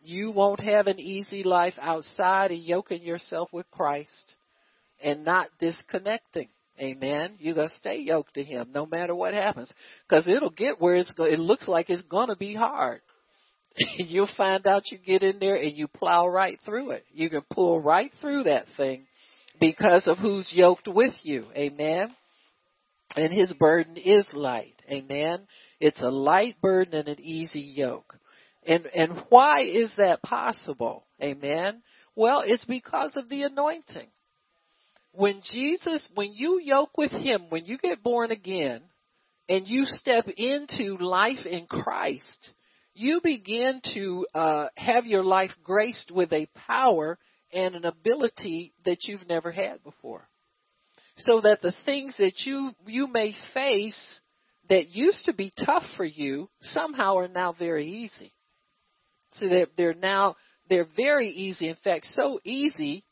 You 0.00 0.30
won't 0.30 0.60
have 0.60 0.86
an 0.86 0.98
easy 1.00 1.42
life 1.42 1.74
outside 1.80 2.52
of 2.52 2.58
yoking 2.58 3.02
yourself 3.02 3.48
with 3.52 3.70
Christ 3.70 4.34
and 5.02 5.24
not 5.24 5.48
disconnecting. 5.60 6.48
Amen. 6.80 7.34
You're 7.40 7.56
going 7.56 7.68
to 7.68 7.74
stay 7.74 7.98
yoked 7.98 8.34
to 8.34 8.44
him 8.44 8.68
no 8.72 8.86
matter 8.86 9.14
what 9.14 9.34
happens. 9.34 9.72
Cause 10.08 10.28
it'll 10.28 10.50
get 10.50 10.80
where 10.80 10.94
it's, 10.94 11.12
it 11.18 11.40
looks 11.40 11.66
like 11.66 11.90
it's 11.90 12.02
going 12.02 12.28
to 12.28 12.36
be 12.36 12.54
hard. 12.54 13.00
You'll 13.96 14.30
find 14.36 14.66
out 14.66 14.90
you 14.90 14.98
get 14.98 15.22
in 15.22 15.40
there 15.40 15.56
and 15.56 15.76
you 15.76 15.88
plow 15.88 16.28
right 16.28 16.58
through 16.64 16.92
it. 16.92 17.04
You 17.12 17.30
can 17.30 17.42
pull 17.50 17.80
right 17.80 18.12
through 18.20 18.44
that 18.44 18.66
thing 18.76 19.06
because 19.60 20.06
of 20.06 20.18
who's 20.18 20.52
yoked 20.54 20.86
with 20.86 21.14
you. 21.22 21.46
Amen. 21.56 22.14
And 23.16 23.32
his 23.32 23.52
burden 23.54 23.96
is 23.96 24.26
light. 24.32 24.80
Amen. 24.90 25.46
It's 25.80 26.02
a 26.02 26.10
light 26.10 26.60
burden 26.60 26.94
and 26.94 27.08
an 27.08 27.20
easy 27.20 27.60
yoke. 27.60 28.16
And, 28.66 28.86
and 28.86 29.24
why 29.30 29.62
is 29.62 29.90
that 29.96 30.22
possible? 30.22 31.06
Amen. 31.22 31.82
Well, 32.14 32.42
it's 32.44 32.66
because 32.66 33.12
of 33.16 33.28
the 33.28 33.44
anointing 33.44 34.08
when 35.18 35.42
Jesus, 35.50 36.06
when 36.14 36.32
you 36.32 36.60
yoke 36.62 36.96
with 36.96 37.10
Him, 37.10 37.46
when 37.48 37.64
you 37.64 37.76
get 37.76 38.04
born 38.04 38.30
again, 38.30 38.82
and 39.48 39.66
you 39.66 39.84
step 39.84 40.26
into 40.36 40.96
life 40.98 41.44
in 41.44 41.66
Christ, 41.66 42.52
you 42.94 43.20
begin 43.22 43.80
to 43.94 44.26
uh, 44.32 44.68
have 44.76 45.06
your 45.06 45.24
life 45.24 45.50
graced 45.64 46.12
with 46.14 46.32
a 46.32 46.48
power 46.66 47.18
and 47.52 47.74
an 47.74 47.84
ability 47.84 48.74
that 48.84 49.04
you've 49.04 49.26
never 49.26 49.50
had 49.50 49.82
before. 49.82 50.28
So 51.18 51.40
that 51.40 51.62
the 51.62 51.74
things 51.84 52.14
that 52.18 52.44
you 52.44 52.72
you 52.86 53.06
may 53.06 53.34
face 53.52 53.98
that 54.68 54.88
used 54.90 55.24
to 55.24 55.32
be 55.32 55.52
tough 55.64 55.84
for 55.96 56.04
you 56.04 56.48
somehow 56.60 57.16
are 57.16 57.28
now 57.28 57.52
very 57.58 57.88
easy. 57.88 58.32
So 59.32 59.48
that 59.48 59.68
they're 59.76 59.94
now 59.94 60.36
they're 60.68 60.88
very 60.96 61.30
easy. 61.30 61.68
In 61.68 61.76
fact, 61.82 62.06
so 62.14 62.40
easy 62.44 63.04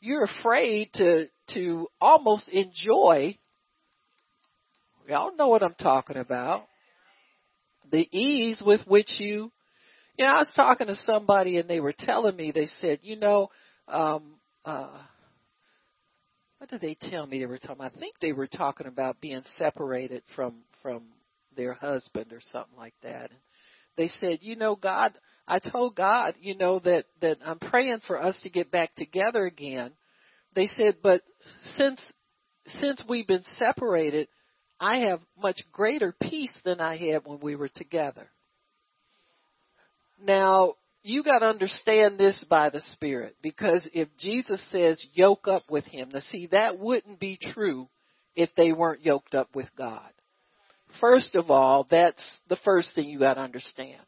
you're 0.00 0.24
afraid 0.24 0.90
to 0.94 1.26
to 1.54 1.88
almost 2.00 2.48
enjoy 2.48 3.36
y'all 5.08 5.36
know 5.36 5.48
what 5.48 5.62
I'm 5.62 5.74
talking 5.74 6.16
about. 6.16 6.64
The 7.90 8.08
ease 8.16 8.62
with 8.64 8.80
which 8.86 9.18
you 9.18 9.50
you 10.18 10.24
know, 10.24 10.32
I 10.32 10.38
was 10.38 10.52
talking 10.56 10.86
to 10.86 10.96
somebody 10.96 11.58
and 11.58 11.68
they 11.68 11.78
were 11.78 11.94
telling 11.96 12.36
me, 12.36 12.50
they 12.50 12.68
said, 12.80 13.00
you 13.02 13.16
know, 13.16 13.50
um 13.88 14.34
uh 14.64 14.98
what 16.58 16.70
did 16.70 16.80
they 16.80 16.96
tell 17.10 17.26
me 17.26 17.38
they 17.38 17.46
were 17.46 17.58
talking 17.58 17.76
about? 17.76 17.96
I 17.96 18.00
think 18.00 18.16
they 18.20 18.32
were 18.32 18.46
talking 18.46 18.86
about 18.86 19.20
being 19.20 19.42
separated 19.56 20.22
from 20.34 20.56
from 20.82 21.02
their 21.56 21.74
husband 21.74 22.32
or 22.32 22.40
something 22.52 22.76
like 22.76 22.94
that. 23.02 23.30
And 23.30 23.40
they 23.96 24.08
said, 24.20 24.38
you 24.42 24.56
know, 24.56 24.76
God, 24.76 25.12
I 25.48 25.58
told 25.58 25.96
God, 25.96 26.34
you 26.40 26.56
know, 26.56 26.78
that 26.80 27.04
that 27.20 27.38
I'm 27.44 27.58
praying 27.58 28.00
for 28.06 28.22
us 28.22 28.38
to 28.42 28.50
get 28.50 28.70
back 28.70 28.94
together 28.94 29.44
again. 29.44 29.92
They 30.54 30.66
said, 30.68 30.96
but 31.02 31.22
since 31.76 32.00
since 32.80 33.02
we've 33.08 33.26
been 33.26 33.44
separated, 33.58 34.28
I 34.80 35.00
have 35.08 35.20
much 35.40 35.60
greater 35.72 36.14
peace 36.20 36.52
than 36.64 36.80
I 36.80 36.96
had 36.96 37.24
when 37.24 37.40
we 37.40 37.56
were 37.56 37.68
together. 37.68 38.30
Now, 40.20 40.74
you 41.06 41.22
got 41.22 41.38
to 41.38 41.46
understand 41.46 42.18
this 42.18 42.42
by 42.48 42.70
the 42.70 42.82
Spirit 42.88 43.36
because 43.42 43.86
if 43.92 44.08
Jesus 44.18 44.60
says 44.70 45.04
yoke 45.12 45.46
up 45.46 45.62
with 45.70 45.84
him, 45.84 46.10
now 46.12 46.20
see, 46.32 46.48
that 46.52 46.78
wouldn't 46.78 47.20
be 47.20 47.38
true 47.40 47.88
if 48.34 48.50
they 48.56 48.72
weren't 48.72 49.04
yoked 49.04 49.34
up 49.34 49.54
with 49.54 49.68
God. 49.78 50.08
First 51.00 51.34
of 51.34 51.50
all, 51.50 51.86
that's 51.90 52.22
the 52.48 52.58
first 52.64 52.94
thing 52.94 53.08
you 53.08 53.18
got 53.18 53.34
to 53.34 53.40
understand. 53.40 54.00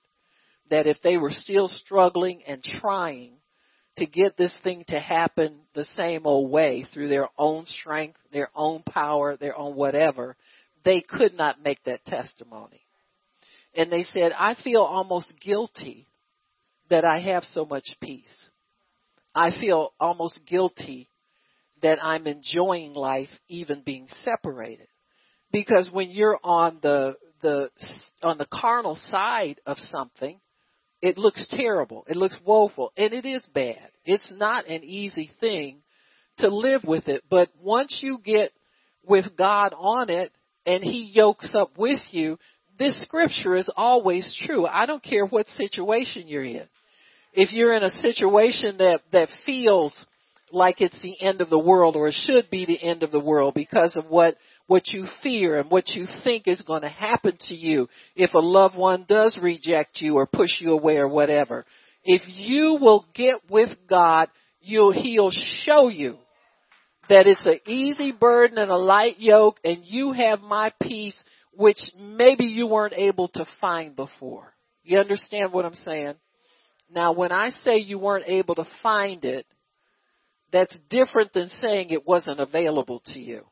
That 0.70 0.87
if 0.87 1.00
they 1.02 1.16
were 1.16 1.30
still 1.30 1.68
struggling 1.68 2.42
and 2.46 2.62
trying 2.62 3.32
to 3.96 4.06
get 4.06 4.37
this 4.37 4.54
thing 4.62 4.84
to 4.88 5.00
happen 5.00 5.61
the 5.74 5.87
same 5.96 6.26
old 6.26 6.50
way 6.50 6.87
through 6.92 7.08
their 7.08 7.28
own 7.38 7.66
strength, 7.66 8.18
their 8.32 8.50
own 8.54 8.82
power, 8.82 9.37
their 9.37 9.56
own 9.56 9.76
whatever, 9.76 10.37
they 10.84 11.00
could 11.00 11.34
not 11.34 11.62
make 11.62 11.82
that 11.84 12.04
testimony. 12.04 12.80
And 13.74 13.90
they 13.90 14.04
said, 14.12 14.32
I 14.32 14.56
feel 14.62 14.82
almost 14.82 15.32
guilty 15.40 16.06
that 16.90 17.05
I 17.05 17.20
have 17.20 17.44
so 17.44 17.64
much 17.64 17.88
peace. 18.03 18.24
I 19.35 19.51
feel 19.59 19.92
almost 20.01 20.40
guilty 20.46 21.09
that 21.83 22.03
I'm 22.03 22.27
enjoying 22.27 22.94
life 22.94 23.29
even 23.48 23.83
being 23.85 24.09
separated. 24.24 24.88
Because 25.53 25.88
when 25.92 26.11
you're 26.11 26.38
on 26.42 26.79
the, 26.83 27.14
the, 27.42 27.70
on 28.22 28.38
the 28.38 28.46
carnal 28.53 28.96
side 29.11 29.61
of 29.64 29.79
something, 29.79 30.40
it 31.01 31.16
looks 31.16 31.46
terrible. 31.51 32.05
It 32.09 32.16
looks 32.16 32.37
woeful. 32.44 32.92
And 32.96 33.12
it 33.12 33.24
is 33.24 33.42
bad. 33.55 33.90
It's 34.05 34.31
not 34.33 34.66
an 34.66 34.83
easy 34.83 35.31
thing 35.40 35.83
to 36.38 36.48
live 36.48 36.83
with 36.85 37.09
it. 37.09 37.22
But 37.31 37.51
once 37.62 38.01
you 38.03 38.18
get 38.22 38.53
with 39.07 39.37
God 39.37 39.72
on 39.77 40.11
it 40.11 40.33
and 40.66 40.83
He 40.83 41.12
yokes 41.14 41.55
up 41.55 41.79
with 41.79 42.01
you, 42.11 42.38
this 42.79 43.01
scripture 43.03 43.57
is 43.57 43.70
always 43.77 44.35
true. 44.44 44.66
I 44.66 44.87
don't 44.87 45.03
care 45.03 45.24
what 45.24 45.46
situation 45.48 46.29
you're 46.29 46.44
in. 46.44 46.68
If 47.40 47.53
you're 47.53 47.72
in 47.72 47.85
a 47.85 47.90
situation 47.90 48.79
that, 48.79 49.03
that 49.12 49.29
feels 49.46 49.94
like 50.51 50.81
it's 50.81 51.01
the 51.03 51.14
end 51.20 51.40
of 51.40 51.48
the 51.51 51.59
world 51.59 51.94
or 51.94 52.09
it 52.09 52.16
should 52.27 52.51
be 52.51 52.66
the 52.66 52.83
end 52.83 53.05
of 53.05 53.12
the 53.12 53.20
world 53.20 53.55
because 53.55 53.94
of 53.96 54.07
what 54.07 54.35
what 54.66 54.88
you 54.88 55.07
fear 55.22 55.61
and 55.61 55.70
what 55.70 55.90
you 55.90 56.07
think 56.24 56.48
is 56.48 56.61
going 56.62 56.83
to 56.83 56.88
happen 56.88 57.38
to 57.42 57.55
you 57.55 57.88
if 58.16 58.35
a 58.35 58.40
loved 58.40 58.74
one 58.74 59.05
does 59.09 59.38
reject 59.40 60.01
you 60.01 60.16
or 60.16 60.27
push 60.27 60.61
you 60.61 60.72
away 60.72 60.96
or 60.96 61.07
whatever. 61.07 61.64
If 62.03 62.22
you 62.27 62.77
will 62.81 63.07
get 63.14 63.37
with 63.48 63.70
God, 63.88 64.31
you'll, 64.61 64.92
He'll 64.92 65.31
show 65.31 65.87
you 65.87 66.18
that 67.09 67.29
it's 67.29 67.46
an 67.46 67.61
easy 67.66 68.11
burden 68.11 68.59
and 68.59 68.72
a 68.72 68.77
light 68.77 69.20
yoke 69.20 69.61
and 69.62 69.85
you 69.85 70.11
have 70.11 70.40
my 70.40 70.72
peace 70.83 71.16
which 71.53 71.79
maybe 71.96 72.46
you 72.46 72.66
weren't 72.66 72.94
able 72.94 73.29
to 73.29 73.46
find 73.61 73.94
before. 73.94 74.53
You 74.83 74.98
understand 74.98 75.53
what 75.53 75.64
I'm 75.64 75.74
saying? 75.74 76.16
Now 76.90 77.12
when 77.12 77.33
I 77.33 77.51
say 77.64 77.79
you 77.79 77.98
weren't 77.98 78.29
able 78.29 78.55
to 78.57 78.66
find 78.83 79.24
it, 79.24 79.46
that's 80.53 80.77
different 80.88 81.33
than 81.33 81.51
saying 81.61 81.90
it 81.90 82.07
wasn't 82.07 82.40
available 82.40 83.03
to 83.07 83.20
you. 83.20 83.44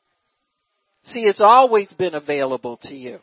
See, 1.04 1.20
it's 1.20 1.40
always 1.40 1.88
been 1.98 2.14
available 2.14 2.78
to 2.82 2.94
you. 2.94 3.20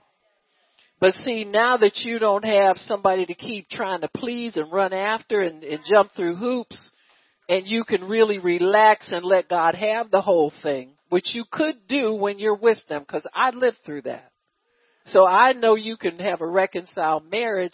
But 1.00 1.16
see, 1.16 1.44
now 1.44 1.78
that 1.78 1.98
you 2.06 2.18
don't 2.18 2.46
have 2.46 2.78
somebody 2.78 3.26
to 3.26 3.34
keep 3.34 3.70
trying 3.70 4.02
to 4.02 4.10
please 4.16 4.56
and 4.56 4.72
run 4.72 4.94
after 4.94 5.42
and, 5.42 5.64
and 5.64 5.82
jump 5.90 6.12
through 6.16 6.36
hoops, 6.36 6.78
and 7.50 7.68
you 7.68 7.84
can 7.84 8.06
really 8.06 8.40
relax 8.40 9.12
and 9.12 9.26
let 9.26 9.50
God 9.50 9.76
have 9.76 10.12
the 10.12 10.22
whole 10.22 10.54
thing, 10.62 10.92
which 11.10 11.34
you 11.34 11.44
could 11.52 11.88
do 11.90 12.14
when 12.14 12.40
you're 12.40 12.56
with 12.56 12.78
them, 12.88 13.02
because 13.02 13.28
I 13.34 13.50
lived 13.50 13.80
through 13.86 14.04
that. 14.04 14.32
So 15.08 15.28
I 15.28 15.52
know 15.52 15.76
you 15.76 15.98
can 15.98 16.20
have 16.20 16.40
a 16.40 16.48
reconciled 16.48 17.30
marriage 17.30 17.74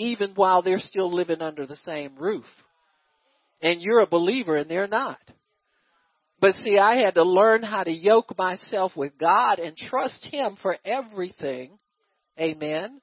even 0.00 0.32
while 0.34 0.62
they're 0.62 0.78
still 0.78 1.12
living 1.12 1.42
under 1.42 1.66
the 1.66 1.78
same 1.84 2.16
roof. 2.16 2.46
And 3.62 3.82
you're 3.82 4.00
a 4.00 4.06
believer 4.06 4.56
and 4.56 4.70
they're 4.70 4.88
not. 4.88 5.18
But 6.40 6.54
see, 6.56 6.78
I 6.78 6.96
had 6.96 7.14
to 7.14 7.22
learn 7.22 7.62
how 7.62 7.82
to 7.82 7.92
yoke 7.92 8.36
myself 8.38 8.96
with 8.96 9.18
God 9.18 9.58
and 9.58 9.76
trust 9.76 10.26
Him 10.30 10.56
for 10.62 10.78
everything. 10.86 11.78
Amen. 12.38 13.02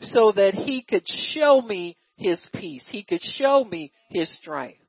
So 0.00 0.32
that 0.32 0.52
He 0.52 0.84
could 0.86 1.04
show 1.32 1.62
me 1.62 1.96
His 2.16 2.38
peace. 2.54 2.84
He 2.88 3.04
could 3.04 3.22
show 3.22 3.64
me 3.64 3.90
His 4.10 4.30
strength. 4.36 4.80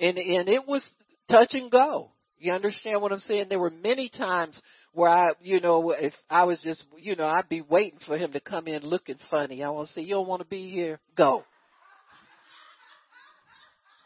And, 0.00 0.18
and 0.18 0.48
it 0.48 0.66
was 0.66 0.84
touch 1.30 1.50
and 1.52 1.70
go. 1.70 2.10
You 2.38 2.52
understand 2.52 3.00
what 3.00 3.12
I'm 3.12 3.20
saying? 3.20 3.46
There 3.48 3.60
were 3.60 3.70
many 3.70 4.08
times 4.08 4.60
where 4.94 5.10
I, 5.10 5.32
you 5.42 5.60
know, 5.60 5.90
if 5.90 6.14
I 6.30 6.44
was 6.44 6.58
just, 6.62 6.84
you 6.96 7.16
know, 7.16 7.24
I'd 7.24 7.48
be 7.48 7.60
waiting 7.60 7.98
for 8.06 8.16
him 8.16 8.32
to 8.32 8.40
come 8.40 8.68
in 8.68 8.82
looking 8.82 9.18
funny. 9.30 9.62
I 9.62 9.70
want 9.70 9.88
to 9.88 9.94
say, 9.94 10.02
you 10.02 10.14
don't 10.14 10.28
want 10.28 10.40
to 10.40 10.48
be 10.48 10.70
here? 10.70 11.00
Go. 11.16 11.44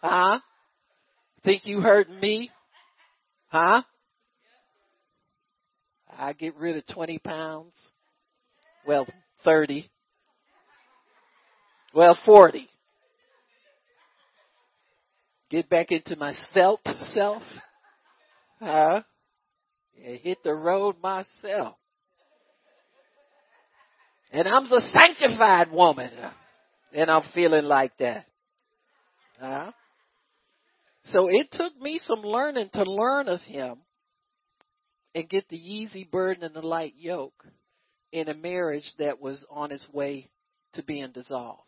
Huh? 0.03 0.40
Think 1.44 1.66
you 1.66 1.81
hurting 1.81 2.18
me? 2.18 2.51
Huh? 3.48 3.83
I 6.16 6.33
get 6.33 6.57
rid 6.57 6.77
of 6.77 6.87
20 6.87 7.18
pounds. 7.18 7.74
Well, 8.87 9.07
30. 9.44 9.88
Well, 11.94 12.16
40. 12.24 12.68
Get 15.51 15.68
back 15.68 15.90
into 15.90 16.16
my 16.16 16.35
svelte 16.53 16.81
self. 17.14 17.42
Huh? 18.61 19.03
And 20.04 20.18
hit 20.18 20.38
the 20.44 20.54
road 20.54 20.96
myself. 21.02 21.76
And 24.30 24.46
I'm 24.46 24.64
a 24.64 24.90
sanctified 24.92 25.72
woman. 25.72 26.11
And 26.92 27.11
I'm 27.11 27.22
feeling 27.34 27.64
like 27.64 27.96
that. 27.98 28.26
Huh? 29.40 29.72
So 31.06 31.28
it 31.28 31.48
took 31.52 31.78
me 31.80 32.00
some 32.04 32.22
learning 32.22 32.70
to 32.74 32.82
learn 32.82 33.28
of 33.28 33.40
him 33.42 33.78
and 35.14 35.28
get 35.28 35.48
the 35.48 35.56
easy 35.56 36.04
burden 36.11 36.44
and 36.44 36.54
the 36.54 36.61
light 36.61 36.94
yoke 36.96 37.46
in 38.12 38.28
a 38.28 38.34
marriage 38.34 38.90
that 38.98 39.20
was 39.20 39.44
on 39.50 39.72
its 39.72 39.87
way 39.92 40.28
to 40.74 40.82
being 40.82 41.12
dissolved. 41.12 41.62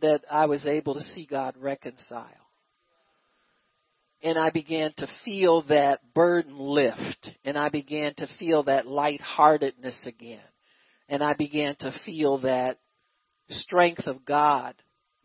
That 0.00 0.22
I 0.30 0.46
was 0.46 0.66
able 0.66 0.94
to 0.94 1.02
see 1.14 1.26
God 1.26 1.54
reconcile. 1.56 2.41
And 4.22 4.38
I 4.38 4.50
began 4.50 4.92
to 4.98 5.08
feel 5.24 5.62
that 5.68 6.00
burden 6.14 6.56
lift. 6.56 7.30
And 7.44 7.58
I 7.58 7.68
began 7.68 8.14
to 8.16 8.28
feel 8.38 8.64
that 8.64 8.86
lightheartedness 8.86 10.06
again. 10.06 10.40
And 11.08 11.22
I 11.22 11.34
began 11.34 11.74
to 11.80 11.92
feel 12.04 12.38
that 12.42 12.78
strength 13.48 14.06
of 14.06 14.24
God 14.24 14.74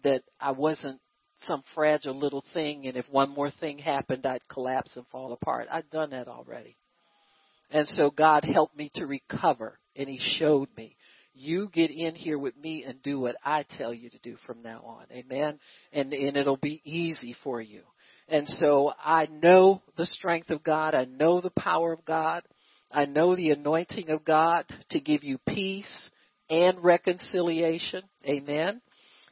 that 0.03 0.23
I 0.39 0.51
wasn't 0.51 0.99
some 1.41 1.63
fragile 1.75 2.17
little 2.17 2.43
thing 2.53 2.87
and 2.87 2.97
if 2.97 3.07
one 3.09 3.29
more 3.29 3.51
thing 3.59 3.77
happened 3.77 4.25
I'd 4.25 4.47
collapse 4.49 4.95
and 4.95 5.05
fall 5.07 5.33
apart. 5.33 5.67
I'd 5.69 5.89
done 5.91 6.09
that 6.09 6.27
already. 6.27 6.75
And 7.69 7.87
so 7.89 8.09
God 8.09 8.43
helped 8.43 8.75
me 8.75 8.89
to 8.95 9.05
recover 9.05 9.77
and 9.95 10.09
he 10.09 10.19
showed 10.39 10.69
me 10.75 10.95
you 11.39 11.69
get 11.71 11.91
in 11.91 12.15
here 12.15 12.39
with 12.39 12.57
me 12.57 12.83
and 12.83 13.01
do 13.03 13.19
what 13.19 13.35
I 13.43 13.63
tell 13.77 13.93
you 13.93 14.09
to 14.09 14.19
do 14.19 14.37
from 14.45 14.63
now 14.63 14.81
on. 14.83 15.05
Amen. 15.11 15.59
And 15.93 16.11
and 16.13 16.35
it'll 16.35 16.57
be 16.57 16.81
easy 16.83 17.35
for 17.43 17.61
you. 17.61 17.83
And 18.29 18.47
so 18.59 18.93
I 19.03 19.27
know 19.31 19.81
the 19.95 20.05
strength 20.05 20.49
of 20.49 20.63
God. 20.63 20.95
I 20.95 21.05
know 21.05 21.41
the 21.41 21.51
power 21.51 21.93
of 21.93 22.05
God. 22.05 22.43
I 22.91 23.05
know 23.05 23.35
the 23.35 23.51
anointing 23.51 24.09
of 24.09 24.25
God 24.25 24.65
to 24.91 24.99
give 24.99 25.23
you 25.23 25.37
peace 25.47 26.09
and 26.49 26.83
reconciliation. 26.83 28.03
Amen 28.25 28.81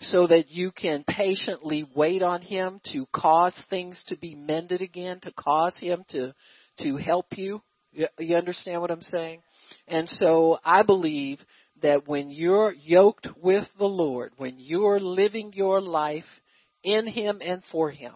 so 0.01 0.27
that 0.27 0.51
you 0.51 0.71
can 0.71 1.03
patiently 1.07 1.87
wait 1.95 2.21
on 2.21 2.41
him 2.41 2.81
to 2.91 3.05
cause 3.13 3.59
things 3.69 4.01
to 4.07 4.17
be 4.17 4.35
mended 4.35 4.81
again, 4.81 5.19
to 5.21 5.31
cause 5.31 5.75
him 5.77 6.03
to 6.09 6.33
to 6.79 6.97
help 6.97 7.27
you. 7.37 7.61
You 8.19 8.35
understand 8.35 8.81
what 8.81 8.91
I'm 8.91 9.01
saying? 9.01 9.41
And 9.87 10.09
so 10.09 10.59
I 10.65 10.83
believe 10.83 11.39
that 11.81 12.07
when 12.07 12.29
you're 12.29 12.73
yoked 12.73 13.27
with 13.41 13.65
the 13.77 13.85
Lord, 13.85 14.33
when 14.37 14.55
you're 14.57 14.99
living 14.99 15.53
your 15.53 15.79
life 15.79 16.25
in 16.83 17.07
him 17.07 17.39
and 17.41 17.63
for 17.71 17.89
him, 17.89 18.13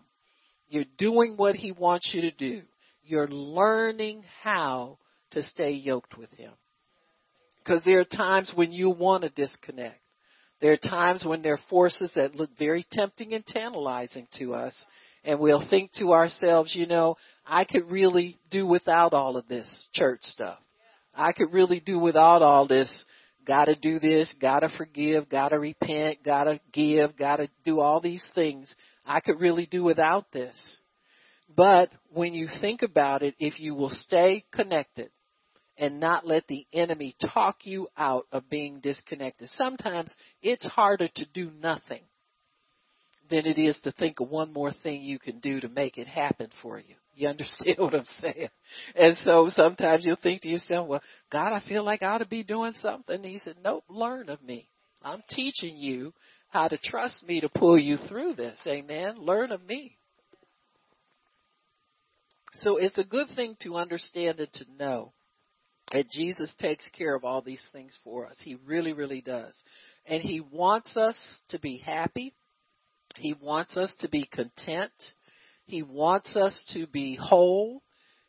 You're 0.69 0.85
doing 0.97 1.33
what 1.35 1.55
He 1.55 1.71
wants 1.71 2.09
you 2.13 2.21
to 2.21 2.31
do. 2.31 2.61
You're 3.03 3.27
learning 3.27 4.23
how 4.43 4.97
to 5.31 5.43
stay 5.43 5.71
yoked 5.71 6.17
with 6.17 6.31
Him. 6.31 6.51
Because 7.63 7.83
there 7.83 7.99
are 7.99 8.05
times 8.05 8.51
when 8.55 8.71
you 8.71 8.89
want 8.89 9.23
to 9.23 9.29
disconnect. 9.29 9.99
There 10.61 10.73
are 10.73 10.77
times 10.77 11.23
when 11.25 11.41
there 11.41 11.53
are 11.53 11.59
forces 11.69 12.11
that 12.15 12.35
look 12.35 12.49
very 12.57 12.85
tempting 12.91 13.33
and 13.33 13.45
tantalizing 13.45 14.27
to 14.37 14.53
us, 14.53 14.75
and 15.23 15.39
we'll 15.39 15.67
think 15.69 15.91
to 15.93 16.11
ourselves, 16.11 16.75
you 16.75 16.85
know, 16.85 17.15
I 17.45 17.65
could 17.65 17.89
really 17.89 18.37
do 18.51 18.67
without 18.67 19.13
all 19.13 19.37
of 19.37 19.47
this 19.47 19.69
church 19.93 20.19
stuff. 20.23 20.59
I 21.15 21.31
could 21.31 21.53
really 21.53 21.79
do 21.79 21.99
without 21.99 22.41
all 22.41 22.67
this. 22.67 22.89
Gotta 23.47 23.75
do 23.75 23.99
this, 23.99 24.33
gotta 24.39 24.69
forgive, 24.77 25.29
gotta 25.29 25.57
repent, 25.57 26.19
gotta 26.23 26.59
give, 26.71 27.17
gotta 27.17 27.49
do 27.63 27.79
all 27.79 27.99
these 27.99 28.23
things. 28.35 28.73
I 29.09 29.21
could 29.21 29.39
really 29.39 29.65
do 29.65 29.83
without 29.83 30.31
this. 30.31 30.55
But 31.53 31.89
when 32.13 32.35
you 32.35 32.47
think 32.61 32.83
about 32.83 33.23
it, 33.23 33.33
if 33.39 33.59
you 33.59 33.73
will 33.73 33.89
stay 33.89 34.45
connected 34.53 35.09
and 35.79 35.99
not 35.99 36.27
let 36.27 36.45
the 36.47 36.67
enemy 36.71 37.15
talk 37.33 37.65
you 37.65 37.87
out 37.97 38.27
of 38.31 38.49
being 38.51 38.81
disconnected, 38.81 39.49
sometimes 39.57 40.11
it's 40.43 40.63
harder 40.63 41.07
to 41.15 41.25
do 41.33 41.49
nothing 41.59 42.01
than 43.31 43.47
it 43.47 43.57
is 43.57 43.77
to 43.83 43.91
think 43.91 44.19
of 44.19 44.29
one 44.29 44.53
more 44.53 44.73
thing 44.83 45.01
you 45.01 45.17
can 45.17 45.39
do 45.39 45.59
to 45.59 45.69
make 45.69 45.97
it 45.97 46.07
happen 46.07 46.49
for 46.61 46.77
you. 46.77 46.93
You 47.15 47.29
understand 47.29 47.75
what 47.79 47.95
I'm 47.95 48.05
saying? 48.21 48.49
And 48.95 49.17
so 49.23 49.49
sometimes 49.49 50.05
you'll 50.05 50.17
think 50.21 50.43
to 50.43 50.49
yourself, 50.49 50.87
well, 50.87 51.01
God, 51.31 51.51
I 51.51 51.67
feel 51.67 51.83
like 51.83 52.03
I 52.03 52.07
ought 52.07 52.19
to 52.19 52.27
be 52.27 52.43
doing 52.43 52.73
something. 52.75 53.15
And 53.15 53.25
he 53.25 53.39
said, 53.39 53.55
nope, 53.63 53.85
learn 53.89 54.29
of 54.29 54.43
me. 54.43 54.67
I'm 55.01 55.23
teaching 55.29 55.77
you 55.77 56.13
how 56.49 56.67
to 56.67 56.77
trust 56.77 57.17
me 57.25 57.41
to 57.41 57.49
pull 57.49 57.77
you 57.77 57.97
through 58.07 58.33
this. 58.33 58.59
Amen. 58.67 59.15
Learn 59.17 59.51
of 59.51 59.65
me. 59.65 59.97
So 62.55 62.77
it's 62.77 62.97
a 62.97 63.03
good 63.03 63.27
thing 63.35 63.55
to 63.61 63.75
understand 63.75 64.39
and 64.39 64.51
to 64.53 64.65
know 64.77 65.13
that 65.93 66.09
Jesus 66.09 66.53
takes 66.59 66.87
care 66.97 67.15
of 67.15 67.23
all 67.23 67.41
these 67.41 67.63
things 67.71 67.97
for 68.03 68.27
us. 68.27 68.35
He 68.43 68.57
really, 68.65 68.93
really 68.93 69.21
does. 69.21 69.55
And 70.05 70.21
He 70.21 70.41
wants 70.41 70.97
us 70.97 71.15
to 71.49 71.59
be 71.59 71.77
happy. 71.77 72.33
He 73.15 73.33
wants 73.33 73.77
us 73.77 73.91
to 73.99 74.09
be 74.09 74.25
content. 74.31 74.91
He 75.65 75.83
wants 75.83 76.35
us 76.35 76.59
to 76.73 76.87
be 76.87 77.15
whole. 77.15 77.81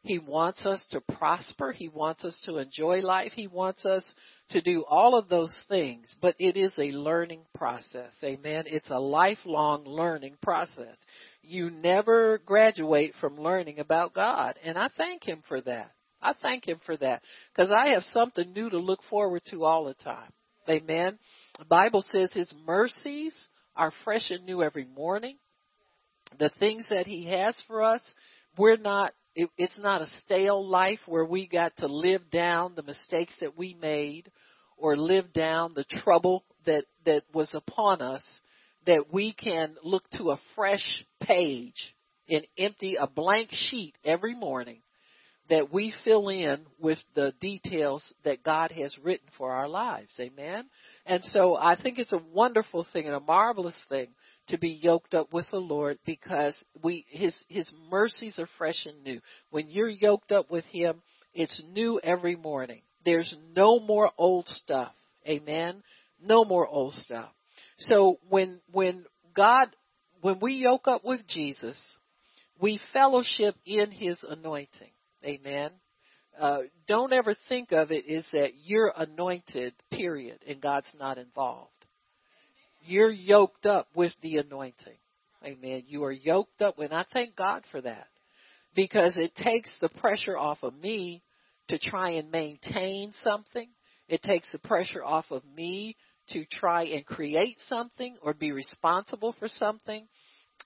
He 0.03 0.19
wants 0.19 0.65
us 0.65 0.85
to 0.93 1.01
prosper. 1.01 1.73
He 1.73 1.89
wants 1.89 2.25
us 2.25 2.39
to 2.47 2.57
enjoy 2.57 3.01
life. 3.01 3.33
He 3.35 3.47
wants 3.47 3.85
us 3.85 4.03
to 4.51 4.61
do 4.63 4.85
all 4.89 5.15
of 5.15 5.29
those 5.29 5.55
things, 5.69 6.17
but 6.23 6.35
it 6.39 6.57
is 6.57 6.73
a 6.79 6.93
learning 6.93 7.43
process. 7.55 8.13
Amen. 8.25 8.65
It's 8.67 8.91
a 8.91 8.99
lifelong 8.99 9.85
learning 9.85 10.37
process. 10.43 10.97
You 11.43 11.71
never 11.71 12.39
graduate 12.39 13.15
from 13.21 13.39
learning 13.39 13.79
about 13.79 14.15
God, 14.15 14.59
and 14.65 14.79
I 14.79 14.89
thank 14.97 15.25
Him 15.25 15.43
for 15.47 15.61
that. 15.63 15.93
I 16.23 16.33
thank 16.41 16.67
Him 16.67 16.81
for 16.85 16.97
that 16.97 17.23
because 17.55 17.71
I 17.71 17.89
have 17.89 18.03
something 18.13 18.53
new 18.53 18.71
to 18.71 18.79
look 18.79 19.01
forward 19.09 19.43
to 19.51 19.65
all 19.65 19.85
the 19.85 19.95
time. 19.95 20.33
Amen. 20.69 21.19
The 21.59 21.65
Bible 21.67 22.05
says 22.11 22.33
His 22.33 22.53
mercies 22.67 23.35
are 23.77 23.93
fresh 24.05 24.31
and 24.31 24.45
new 24.47 24.63
every 24.63 24.87
morning. 24.87 25.37
The 26.39 26.51
things 26.59 26.87
that 26.91 27.07
He 27.07 27.27
has 27.29 27.61
for 27.67 27.83
us, 27.83 28.03
we're 28.57 28.77
not 28.77 29.13
it, 29.35 29.49
it's 29.57 29.79
not 29.79 30.03
a 30.03 30.11
stale 30.25 30.67
life 30.67 31.01
where 31.07 31.25
we 31.25 31.47
got 31.47 31.77
to 31.79 31.87
live 31.87 32.31
down 32.31 32.75
the 32.75 32.83
mistakes 32.83 33.35
that 33.41 33.57
we 33.57 33.75
made 33.81 34.31
or 34.77 34.97
live 34.97 35.33
down 35.33 35.75
the 35.75 35.85
trouble 35.85 36.45
that, 36.67 36.85
that 37.05 37.23
was 37.33 37.51
upon 37.55 38.01
us, 38.03 38.23
that 38.87 39.13
we 39.13 39.33
can 39.33 39.77
look 39.83 40.09
to 40.11 40.31
a 40.31 40.41
fresh 40.55 41.05
page 41.23 41.95
and 42.29 42.47
empty 42.59 42.97
a 42.97 43.07
blank 43.07 43.51
sheet 43.53 43.95
every 44.05 44.35
morning 44.35 44.81
that 45.51 45.73
we 45.73 45.93
fill 46.05 46.29
in 46.29 46.65
with 46.79 46.99
the 47.15 47.35
details 47.41 48.03
that 48.25 48.43
God 48.45 48.71
has 48.71 48.97
written 49.03 49.27
for 49.37 49.51
our 49.51 49.69
lives. 49.69 50.13
Amen. 50.21 50.65
And 51.05 51.25
so 51.25 51.57
I 51.57 51.77
think 51.81 51.99
it's 51.99 52.13
a 52.13 52.23
wonderful 52.33 52.87
thing 52.93 53.07
and 53.07 53.17
a 53.17 53.21
marvelous 53.21 53.77
thing 53.89 54.09
to 54.51 54.59
be 54.59 54.79
yoked 54.83 55.15
up 55.15 55.33
with 55.33 55.47
the 55.51 55.59
Lord 55.59 55.99
because 56.05 56.57
we 56.83 57.07
his 57.09 57.35
his 57.49 57.69
mercies 57.91 58.39
are 58.39 58.49
fresh 58.59 58.87
and 58.87 59.03
new. 59.03 59.21
When 59.51 59.69
you're 59.69 59.89
yoked 59.89 60.33
up 60.33 60.51
with 60.51 60.65
him, 60.67 61.03
it's 61.35 61.61
new 61.73 62.01
every 62.03 62.37
morning. 62.37 62.83
There's 63.05 63.35
no 63.55 63.81
more 63.81 64.11
old 64.19 64.47
stuff. 64.49 64.93
Amen. 65.27 65.83
No 66.23 66.45
more 66.45 66.67
old 66.67 66.95
stuff. 66.95 67.31
So 67.79 68.19
when 68.29 68.61
when 68.73 69.05
God 69.35 69.69
when 70.21 70.39
we 70.41 70.55
yoke 70.55 70.87
up 70.87 71.05
with 71.05 71.27
Jesus, 71.27 71.79
we 72.61 72.81
fellowship 72.93 73.55
in 73.65 73.91
his 73.91 74.19
anointing. 74.29 74.91
Amen. 75.25 75.71
Uh, 76.39 76.61
don't 76.87 77.13
ever 77.13 77.35
think 77.49 77.73
of 77.73 77.91
it 77.91 78.09
as 78.09 78.25
that 78.33 78.53
you're 78.65 78.93
anointed, 78.97 79.75
period, 79.91 80.39
and 80.47 80.61
God's 80.61 80.91
not 80.99 81.19
involved. 81.19 81.71
You're 82.83 83.11
yoked 83.11 83.67
up 83.67 83.89
with 83.95 84.13
the 84.23 84.39
anointing. 84.39 84.97
Amen. 85.45 85.85
You 85.87 86.05
are 86.05 86.13
yoked 86.13 86.63
up, 86.63 86.79
and 86.79 86.93
I 86.93 87.05
thank 87.13 87.37
God 87.37 87.63
for 87.71 87.81
that 87.81 88.09
because 88.75 89.17
it 89.17 89.35
takes 89.35 89.71
the 89.81 89.89
pressure 89.89 90.37
off 90.37 90.59
of 90.63 90.75
me 90.75 91.23
to 91.69 91.79
try 91.79 92.11
and 92.11 92.31
maintain 92.31 93.13
something. 93.25 93.69
It 94.09 94.23
takes 94.23 94.51
the 94.53 94.59
pressure 94.59 95.05
off 95.05 95.27
of 95.31 95.43
me 95.57 95.97
to 96.31 96.45
try 96.45 96.85
and 96.85 97.05
create 97.07 97.59
something 97.69 98.17
or 98.23 98.35
be 98.35 98.53
responsible 98.53 99.35
for 99.39 99.49
something. 99.49 100.07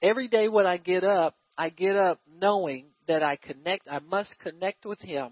Every 0.03 0.29
day 0.29 0.49
when 0.49 0.67
I 0.67 0.77
get 0.77 1.05
up, 1.05 1.37
I 1.57 1.71
get 1.71 1.97
up 1.97 2.21
knowing 2.41 2.87
that 3.07 3.23
I 3.23 3.37
connect, 3.37 3.89
I 3.89 4.01
must 4.01 4.39
connect 4.41 4.85
with 4.85 5.01
Him 5.01 5.31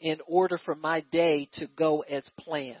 in 0.00 0.18
order 0.26 0.58
for 0.64 0.74
my 0.74 1.04
day 1.12 1.48
to 1.54 1.66
go 1.76 2.00
as 2.00 2.28
planned, 2.38 2.78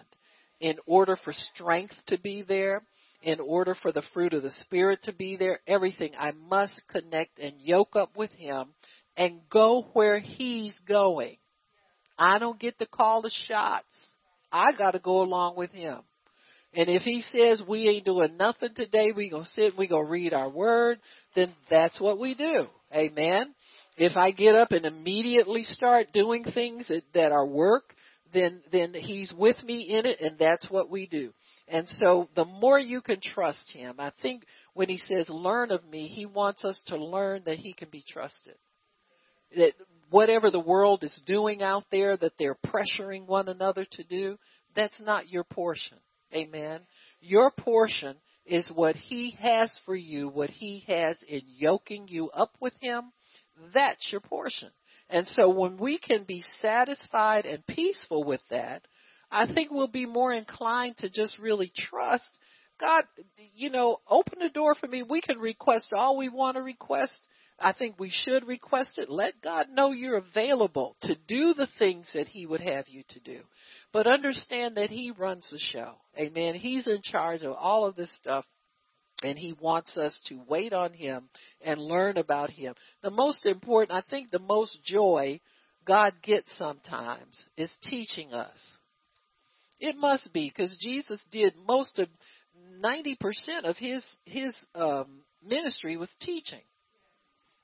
in 0.60 0.76
order 0.86 1.16
for 1.16 1.32
strength 1.32 1.94
to 2.06 2.18
be 2.18 2.42
there, 2.42 2.82
in 3.22 3.40
order 3.40 3.74
for 3.74 3.92
the 3.92 4.02
fruit 4.14 4.32
of 4.32 4.42
the 4.42 4.52
Spirit 4.60 5.00
to 5.04 5.12
be 5.12 5.36
there, 5.36 5.60
everything, 5.66 6.12
I 6.18 6.32
must 6.32 6.82
connect 6.88 7.38
and 7.38 7.54
yoke 7.60 7.96
up 7.96 8.16
with 8.16 8.30
Him 8.32 8.68
and 9.16 9.40
go 9.50 9.88
where 9.92 10.18
He's 10.20 10.74
going. 10.86 11.36
I 12.18 12.38
don't 12.38 12.58
get 12.58 12.78
to 12.78 12.86
call 12.86 13.22
the 13.22 13.32
shots. 13.46 13.86
I 14.52 14.72
got 14.76 14.92
to 14.92 14.98
go 14.98 15.22
along 15.22 15.56
with 15.56 15.70
Him. 15.72 15.98
And 16.74 16.88
if 16.88 17.02
He 17.02 17.22
says 17.22 17.62
we 17.66 17.88
ain't 17.88 18.04
doing 18.04 18.36
nothing 18.36 18.74
today, 18.74 19.12
we 19.14 19.30
gonna 19.30 19.44
sit, 19.46 19.76
we 19.76 19.88
gonna 19.88 20.04
read 20.04 20.32
our 20.32 20.48
Word, 20.48 21.00
then 21.34 21.52
that's 21.70 22.00
what 22.00 22.20
we 22.20 22.34
do. 22.34 22.66
Amen. 22.94 23.54
If 23.96 24.16
I 24.16 24.30
get 24.30 24.54
up 24.54 24.70
and 24.70 24.86
immediately 24.86 25.64
start 25.64 26.12
doing 26.12 26.44
things 26.44 26.86
that, 26.88 27.02
that 27.14 27.32
are 27.32 27.46
work, 27.46 27.94
then 28.32 28.60
then 28.70 28.94
He's 28.94 29.32
with 29.36 29.60
me 29.64 29.80
in 29.98 30.06
it, 30.06 30.20
and 30.20 30.38
that's 30.38 30.68
what 30.70 30.88
we 30.90 31.06
do. 31.06 31.32
And 31.70 31.88
so 31.88 32.28
the 32.34 32.44
more 32.44 32.78
you 32.78 33.00
can 33.00 33.20
trust 33.20 33.70
him, 33.72 33.96
I 33.98 34.12
think 34.22 34.44
when 34.74 34.88
he 34.88 34.98
says 34.98 35.28
learn 35.28 35.70
of 35.70 35.84
me, 35.84 36.06
he 36.06 36.24
wants 36.24 36.64
us 36.64 36.80
to 36.86 36.96
learn 36.96 37.42
that 37.44 37.58
he 37.58 37.72
can 37.72 37.88
be 37.90 38.04
trusted. 38.08 38.54
That 39.56 39.72
whatever 40.10 40.50
the 40.50 40.60
world 40.60 41.04
is 41.04 41.20
doing 41.26 41.62
out 41.62 41.84
there 41.90 42.16
that 42.16 42.32
they're 42.38 42.56
pressuring 42.66 43.26
one 43.26 43.48
another 43.48 43.86
to 43.92 44.04
do, 44.04 44.38
that's 44.74 45.00
not 45.00 45.28
your 45.28 45.44
portion. 45.44 45.98
Amen. 46.34 46.80
Your 47.20 47.50
portion 47.50 48.16
is 48.46 48.70
what 48.74 48.96
he 48.96 49.36
has 49.40 49.70
for 49.84 49.94
you, 49.94 50.28
what 50.28 50.50
he 50.50 50.84
has 50.86 51.18
in 51.28 51.42
yoking 51.44 52.08
you 52.08 52.30
up 52.30 52.52
with 52.60 52.74
him. 52.80 53.12
That's 53.74 54.10
your 54.10 54.20
portion. 54.20 54.70
And 55.10 55.26
so 55.28 55.48
when 55.50 55.78
we 55.78 55.98
can 55.98 56.24
be 56.24 56.44
satisfied 56.60 57.46
and 57.46 57.66
peaceful 57.66 58.24
with 58.24 58.42
that, 58.50 58.82
I 59.30 59.52
think 59.52 59.70
we'll 59.70 59.88
be 59.88 60.06
more 60.06 60.32
inclined 60.32 60.98
to 60.98 61.10
just 61.10 61.38
really 61.38 61.72
trust 61.76 62.38
God, 62.80 63.04
you 63.54 63.70
know, 63.70 63.98
open 64.08 64.38
the 64.40 64.48
door 64.48 64.74
for 64.74 64.86
me. 64.86 65.02
We 65.02 65.20
can 65.20 65.38
request 65.38 65.92
all 65.92 66.16
we 66.16 66.28
want 66.28 66.56
to 66.56 66.62
request. 66.62 67.12
I 67.58 67.72
think 67.72 67.98
we 67.98 68.10
should 68.10 68.46
request 68.46 68.92
it. 68.98 69.10
Let 69.10 69.42
God 69.42 69.66
know 69.72 69.90
you're 69.90 70.18
available 70.18 70.94
to 71.02 71.16
do 71.26 71.54
the 71.54 71.66
things 71.78 72.08
that 72.14 72.28
He 72.28 72.46
would 72.46 72.60
have 72.60 72.88
you 72.88 73.02
to 73.08 73.20
do. 73.20 73.40
But 73.92 74.06
understand 74.06 74.76
that 74.76 74.90
He 74.90 75.10
runs 75.10 75.48
the 75.50 75.58
show. 75.58 75.94
Amen. 76.16 76.54
He's 76.54 76.86
in 76.86 77.02
charge 77.02 77.42
of 77.42 77.54
all 77.54 77.84
of 77.84 77.96
this 77.96 78.14
stuff. 78.18 78.44
And 79.24 79.36
he 79.36 79.52
wants 79.52 79.96
us 79.96 80.16
to 80.28 80.40
wait 80.46 80.72
on 80.72 80.92
him 80.92 81.28
and 81.60 81.80
learn 81.80 82.18
about 82.18 82.50
him. 82.50 82.76
The 83.02 83.10
most 83.10 83.44
important, 83.46 83.90
I 83.98 84.08
think 84.08 84.30
the 84.30 84.38
most 84.38 84.78
joy 84.84 85.40
God 85.84 86.12
gets 86.22 86.56
sometimes 86.56 87.44
is 87.56 87.72
teaching 87.82 88.32
us. 88.32 88.77
It 89.80 89.96
must 89.96 90.32
be 90.32 90.48
because 90.48 90.76
Jesus 90.80 91.20
did 91.30 91.54
most 91.66 91.98
of 91.98 92.08
90% 92.82 93.16
of 93.64 93.76
his 93.76 94.04
his 94.24 94.54
um, 94.74 95.20
ministry 95.44 95.96
was 95.96 96.10
teaching. 96.20 96.62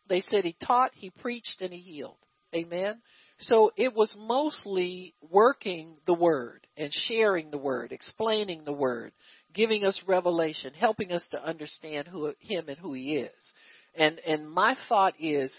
They 0.08 0.22
said 0.30 0.44
he 0.44 0.56
taught, 0.64 0.90
he 0.94 1.10
preached, 1.10 1.60
and 1.60 1.72
he 1.72 1.80
healed. 1.80 2.16
Amen. 2.54 3.00
So 3.38 3.72
it 3.76 3.94
was 3.94 4.14
mostly 4.16 5.14
working 5.28 5.96
the 6.06 6.14
word 6.14 6.66
and 6.76 6.92
sharing 6.92 7.50
the 7.50 7.58
word, 7.58 7.90
explaining 7.90 8.62
the 8.64 8.72
word, 8.72 9.12
giving 9.52 9.84
us 9.84 10.00
revelation, 10.06 10.72
helping 10.72 11.10
us 11.10 11.26
to 11.32 11.42
understand 11.42 12.06
who 12.06 12.32
him 12.38 12.68
and 12.68 12.78
who 12.78 12.92
he 12.92 13.16
is. 13.16 13.52
And 13.96 14.20
and 14.20 14.48
my 14.48 14.76
thought 14.88 15.14
is 15.18 15.52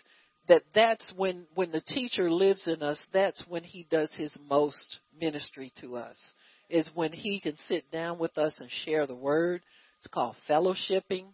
that 0.47 0.63
that's 0.73 1.05
when 1.15 1.45
when 1.55 1.71
the 1.71 1.81
teacher 1.81 2.29
lives 2.29 2.63
in 2.67 2.81
us, 2.83 2.99
that's 3.13 3.41
when 3.47 3.63
he 3.63 3.87
does 3.89 4.11
his 4.13 4.37
most 4.49 4.99
ministry 5.19 5.73
to 5.81 5.95
us. 5.95 6.17
Is 6.69 6.89
when 6.93 7.11
he 7.11 7.39
can 7.39 7.55
sit 7.67 7.91
down 7.91 8.17
with 8.17 8.37
us 8.37 8.53
and 8.59 8.69
share 8.85 9.05
the 9.05 9.15
word. 9.15 9.61
It's 9.99 10.07
called 10.07 10.35
fellowshipping 10.49 11.25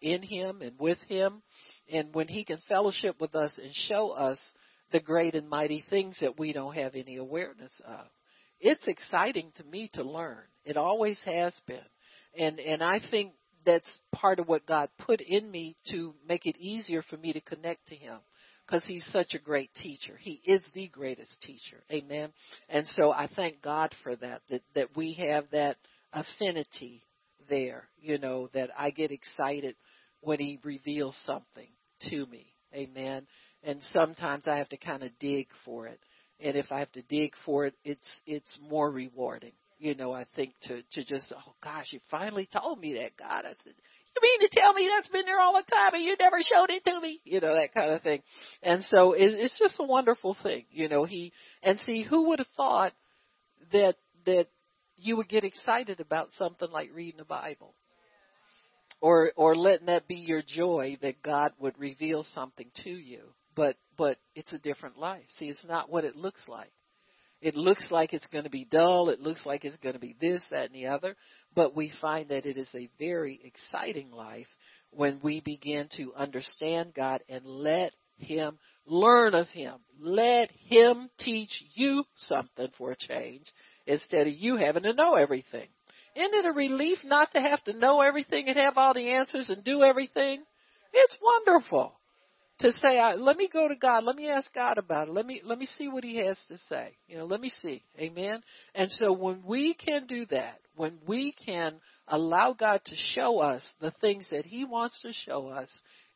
in 0.00 0.22
him 0.22 0.60
and 0.60 0.78
with 0.78 0.98
him. 1.08 1.42
And 1.90 2.14
when 2.14 2.28
he 2.28 2.44
can 2.44 2.58
fellowship 2.68 3.16
with 3.20 3.34
us 3.34 3.52
and 3.58 3.72
show 3.74 4.10
us 4.10 4.38
the 4.92 5.00
great 5.00 5.34
and 5.34 5.48
mighty 5.48 5.82
things 5.88 6.18
that 6.20 6.38
we 6.38 6.52
don't 6.52 6.74
have 6.74 6.94
any 6.94 7.16
awareness 7.16 7.72
of. 7.86 8.06
It's 8.60 8.86
exciting 8.86 9.52
to 9.56 9.64
me 9.64 9.90
to 9.94 10.02
learn. 10.02 10.42
It 10.64 10.76
always 10.76 11.20
has 11.24 11.54
been. 11.66 11.80
And 12.38 12.60
and 12.60 12.82
I 12.82 13.00
think 13.10 13.32
that's 13.64 13.90
part 14.12 14.38
of 14.38 14.48
what 14.48 14.66
God 14.66 14.90
put 14.98 15.20
in 15.20 15.50
me 15.50 15.76
to 15.90 16.14
make 16.28 16.44
it 16.44 16.58
easier 16.58 17.02
for 17.02 17.16
me 17.16 17.32
to 17.32 17.40
connect 17.40 17.88
to 17.88 17.96
him 17.96 18.18
because 18.66 18.84
he's 18.86 19.06
such 19.12 19.34
a 19.34 19.38
great 19.38 19.70
teacher. 19.74 20.16
He 20.18 20.40
is 20.44 20.60
the 20.74 20.88
greatest 20.88 21.32
teacher. 21.42 21.82
Amen. 21.90 22.30
And 22.68 22.86
so 22.88 23.10
I 23.10 23.28
thank 23.34 23.62
God 23.62 23.94
for 24.02 24.16
that, 24.16 24.42
that, 24.50 24.62
that 24.74 24.96
we 24.96 25.14
have 25.14 25.44
that 25.52 25.76
affinity 26.12 27.02
there, 27.48 27.84
you 28.00 28.18
know, 28.18 28.48
that 28.54 28.70
I 28.78 28.90
get 28.90 29.10
excited 29.10 29.76
when 30.20 30.38
he 30.38 30.58
reveals 30.64 31.16
something 31.24 31.68
to 32.10 32.26
me. 32.26 32.46
Amen. 32.74 33.26
And 33.62 33.80
sometimes 33.92 34.44
I 34.46 34.56
have 34.56 34.68
to 34.70 34.76
kind 34.76 35.02
of 35.02 35.10
dig 35.18 35.46
for 35.64 35.86
it. 35.86 36.00
And 36.40 36.56
if 36.56 36.72
I 36.72 36.80
have 36.80 36.92
to 36.92 37.02
dig 37.02 37.32
for 37.44 37.66
it, 37.66 37.74
it's, 37.84 38.00
it's 38.26 38.58
more 38.68 38.90
rewarding. 38.90 39.52
You 39.78 39.94
know, 39.94 40.12
I 40.12 40.24
think 40.34 40.54
to, 40.64 40.82
to 40.82 41.04
just, 41.04 41.32
oh 41.32 41.54
gosh, 41.62 41.86
you 41.90 42.00
finally 42.10 42.48
told 42.50 42.80
me 42.80 42.94
that, 42.94 43.16
God. 43.16 43.44
I 43.44 43.54
said, 43.64 43.74
you 44.14 44.22
mean 44.22 44.48
to 44.48 44.60
tell 44.60 44.72
me 44.72 44.88
that's 44.88 45.08
been 45.08 45.24
there 45.24 45.40
all 45.40 45.54
the 45.54 45.70
time 45.70 45.94
and 45.94 46.02
you 46.02 46.16
never 46.18 46.38
showed 46.40 46.70
it 46.70 46.84
to 46.84 47.00
me? 47.00 47.20
You 47.24 47.40
know, 47.40 47.54
that 47.54 47.74
kind 47.74 47.92
of 47.92 48.02
thing. 48.02 48.22
And 48.62 48.84
so 48.84 49.12
it, 49.12 49.32
it's 49.32 49.58
just 49.58 49.76
a 49.80 49.84
wonderful 49.84 50.36
thing. 50.42 50.64
You 50.70 50.88
know, 50.88 51.04
he, 51.04 51.32
and 51.62 51.78
see, 51.80 52.02
who 52.02 52.28
would 52.28 52.38
have 52.38 52.48
thought 52.56 52.92
that, 53.72 53.96
that 54.26 54.46
you 54.96 55.16
would 55.16 55.28
get 55.28 55.44
excited 55.44 56.00
about 56.00 56.28
something 56.36 56.70
like 56.70 56.90
reading 56.94 57.18
the 57.18 57.24
Bible? 57.24 57.74
Or, 59.00 59.32
or 59.36 59.54
letting 59.54 59.86
that 59.86 60.08
be 60.08 60.14
your 60.14 60.42
joy 60.46 60.96
that 61.02 61.22
God 61.22 61.52
would 61.58 61.78
reveal 61.78 62.24
something 62.34 62.70
to 62.84 62.90
you. 62.90 63.20
But, 63.54 63.76
but 63.98 64.16
it's 64.34 64.52
a 64.52 64.58
different 64.58 64.98
life. 64.98 65.24
See, 65.38 65.46
it's 65.46 65.64
not 65.68 65.90
what 65.90 66.04
it 66.04 66.16
looks 66.16 66.42
like. 66.48 66.72
It 67.40 67.54
looks 67.54 67.90
like 67.90 68.12
it's 68.12 68.26
going 68.28 68.44
to 68.44 68.50
be 68.50 68.64
dull. 68.64 69.10
It 69.10 69.20
looks 69.20 69.44
like 69.44 69.64
it's 69.64 69.76
going 69.76 69.94
to 69.94 70.00
be 70.00 70.16
this, 70.20 70.42
that, 70.50 70.66
and 70.66 70.74
the 70.74 70.86
other. 70.86 71.16
But 71.54 71.76
we 71.76 71.92
find 72.00 72.28
that 72.30 72.46
it 72.46 72.56
is 72.56 72.70
a 72.74 72.88
very 72.98 73.40
exciting 73.44 74.10
life 74.10 74.46
when 74.90 75.20
we 75.22 75.40
begin 75.40 75.88
to 75.96 76.14
understand 76.16 76.94
God 76.94 77.22
and 77.28 77.44
let 77.44 77.92
Him 78.16 78.58
learn 78.86 79.34
of 79.34 79.48
Him. 79.48 79.74
Let 80.00 80.50
Him 80.52 81.10
teach 81.18 81.64
you 81.74 82.04
something 82.16 82.68
for 82.78 82.92
a 82.92 82.96
change 82.96 83.44
instead 83.86 84.26
of 84.26 84.34
you 84.34 84.56
having 84.56 84.84
to 84.84 84.94
know 84.94 85.14
everything. 85.14 85.68
Isn't 86.16 86.34
it 86.34 86.46
a 86.46 86.52
relief 86.52 86.98
not 87.04 87.32
to 87.32 87.40
have 87.40 87.62
to 87.64 87.76
know 87.76 88.00
everything 88.00 88.48
and 88.48 88.56
have 88.56 88.78
all 88.78 88.94
the 88.94 89.10
answers 89.10 89.50
and 89.50 89.64
do 89.64 89.82
everything? 89.82 90.42
It's 90.92 91.18
wonderful 91.20 91.98
to 92.60 92.70
say, 92.72 93.00
let 93.16 93.36
me 93.36 93.48
go 93.52 93.68
to 93.68 93.74
God, 93.74 94.04
let 94.04 94.16
me 94.16 94.28
ask 94.28 94.52
God 94.54 94.78
about 94.78 95.08
it, 95.08 95.14
let 95.14 95.26
me 95.26 95.40
let 95.44 95.58
me 95.58 95.66
see 95.66 95.88
what 95.88 96.04
He 96.04 96.16
has 96.24 96.38
to 96.48 96.58
say. 96.68 96.96
You 97.08 97.18
know, 97.18 97.24
let 97.24 97.40
me 97.40 97.50
see, 97.60 97.82
Amen. 97.98 98.42
And 98.74 98.90
so 98.92 99.12
when 99.12 99.42
we 99.44 99.74
can 99.74 100.06
do 100.06 100.24
that, 100.26 100.60
when 100.76 100.98
we 101.06 101.34
can 101.44 101.74
allow 102.06 102.52
God 102.52 102.80
to 102.84 102.94
show 103.14 103.38
us 103.38 103.66
the 103.80 103.92
things 104.00 104.26
that 104.30 104.44
He 104.44 104.64
wants 104.64 105.00
to 105.02 105.12
show 105.12 105.48
us, 105.48 105.68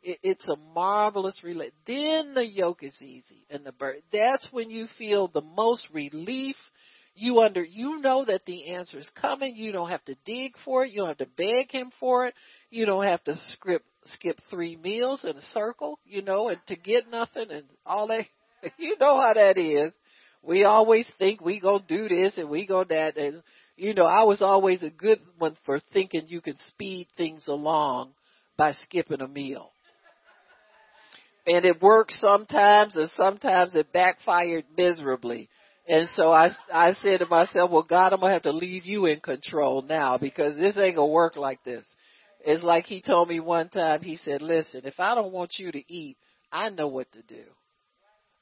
it, 0.03 0.19
it's 0.23 0.47
a 0.47 0.57
marvelous 0.75 1.39
relate. 1.43 1.73
Then 1.87 2.35
the 2.35 2.47
yoke 2.47 2.83
is 2.83 2.97
easy, 3.03 3.45
and 3.51 3.65
the 3.65 3.73
burden. 3.73 4.03
That's 4.13 4.47
when 4.53 4.71
you 4.71 4.87
feel 4.97 5.29
the 5.29 5.43
most 5.43 5.87
relief. 5.93 6.57
You 7.21 7.41
under 7.41 7.65
you 7.65 8.01
know 8.01 8.25
that 8.27 8.43
the 8.47 8.75
answer 8.75 8.97
is 8.97 9.11
coming. 9.21 9.57
You 9.57 9.73
don't 9.73 9.89
have 9.89 10.05
to 10.05 10.15
dig 10.25 10.53
for 10.65 10.85
it. 10.85 10.93
You 10.93 10.99
don't 10.99 11.09
have 11.09 11.19
to 11.19 11.27
beg 11.37 11.73
Him 11.73 11.91
for 11.99 12.29
it. 12.29 12.35
You 12.71 12.87
don't 12.87 13.03
have 13.03 13.25
to 13.25 13.37
script 13.55 13.88
skip 14.07 14.39
three 14.51 14.77
meals 14.77 15.25
in 15.25 15.37
a 15.37 15.43
circle, 15.43 15.99
you 16.05 16.23
know, 16.23 16.49
and 16.49 16.59
to 16.69 16.77
get 16.77 17.11
nothing 17.11 17.51
and 17.51 17.65
all 17.85 18.09
that. 18.09 18.25
You 18.77 18.97
know 18.99 19.21
how 19.21 19.35
that 19.35 19.57
is. 19.57 19.95
We 20.43 20.65
always 20.65 21.07
think 21.17 21.41
we 21.41 21.61
gonna 21.61 21.85
do 21.87 22.09
this 22.09 22.39
and 22.39 22.51
we 22.51 22.67
go 22.67 22.83
that 22.83 23.17
and 23.17 23.41
you 23.77 23.95
know, 23.95 24.05
I 24.05 24.25
was 24.25 24.43
always 24.43 24.83
a 24.83 24.91
good 24.91 25.21
one 25.39 25.57
for 25.65 25.79
thinking 25.93 26.25
you 26.27 26.41
can 26.41 26.57
speed 26.67 27.07
things 27.17 27.47
along 27.47 28.11
by 28.57 28.73
skipping 28.73 29.21
a 29.21 29.29
meal. 29.29 29.71
And 31.47 31.65
it 31.65 31.81
worked 31.81 32.15
sometimes 32.21 32.97
and 32.97 33.09
sometimes 33.17 33.77
it 33.77 33.93
backfired 33.93 34.65
miserably. 34.77 35.49
And 35.87 36.09
so 36.15 36.33
I, 36.33 36.51
I 36.73 36.95
said 36.95 37.21
to 37.21 37.27
myself, 37.27 37.71
well 37.71 37.87
God, 37.89 38.13
I'm 38.13 38.21
gonna 38.21 38.33
have 38.33 38.43
to 38.43 38.53
leave 38.53 38.85
you 38.85 39.07
in 39.07 39.21
control 39.21 39.83
now 39.83 40.19
because 40.19 40.57
this 40.57 40.77
ain't 40.77 40.97
gonna 40.97 41.07
work 41.07 41.37
like 41.37 41.63
this. 41.63 41.87
It's 42.41 42.63
like 42.63 42.87
he 42.87 43.03
told 43.03 43.29
me 43.29 43.41
one 43.41 43.69
time, 43.69 44.01
he 44.01 44.17
said, 44.17 44.43
listen, 44.43 44.83
if 44.85 44.99
I 44.99 45.15
don't 45.15 45.33
want 45.33 45.53
you 45.59 45.73
to 45.73 45.93
eat, 45.93 46.17
I 46.53 46.71
know 46.71 46.89
what 46.89 47.11
to 47.13 47.23
do. 47.23 47.43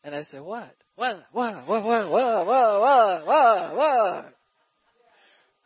And 0.04 0.14
I 0.14 0.24
said, 0.30 0.42
what? 0.42 0.74
What? 0.96 1.24
What? 1.32 1.66
What? 1.66 1.84
What? 1.84 2.10
What? 2.10 3.26
What? 3.26 3.76
What? 3.76 4.34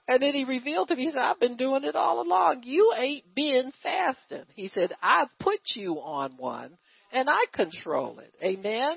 And 0.09 0.23
then 0.23 0.35
he 0.35 0.45
revealed 0.45 0.89
to 0.89 0.97
me, 0.97 1.05
he 1.05 1.11
said, 1.11 1.23
I've 1.23 1.39
been 1.39 1.57
doing 1.57 1.85
it 1.85 1.95
all 1.95 2.21
along. 2.21 2.63
You 2.65 2.93
ain't 2.97 3.33
been 3.35 3.73
fasting. 3.83 4.45
He 4.55 4.69
said, 4.69 4.93
I 5.03 5.27
put 5.39 5.61
you 5.77 5.95
on 6.01 6.33
one 6.37 6.77
and 7.13 7.29
I 7.29 7.45
control 7.53 8.19
it. 8.19 8.33
Amen 8.43 8.97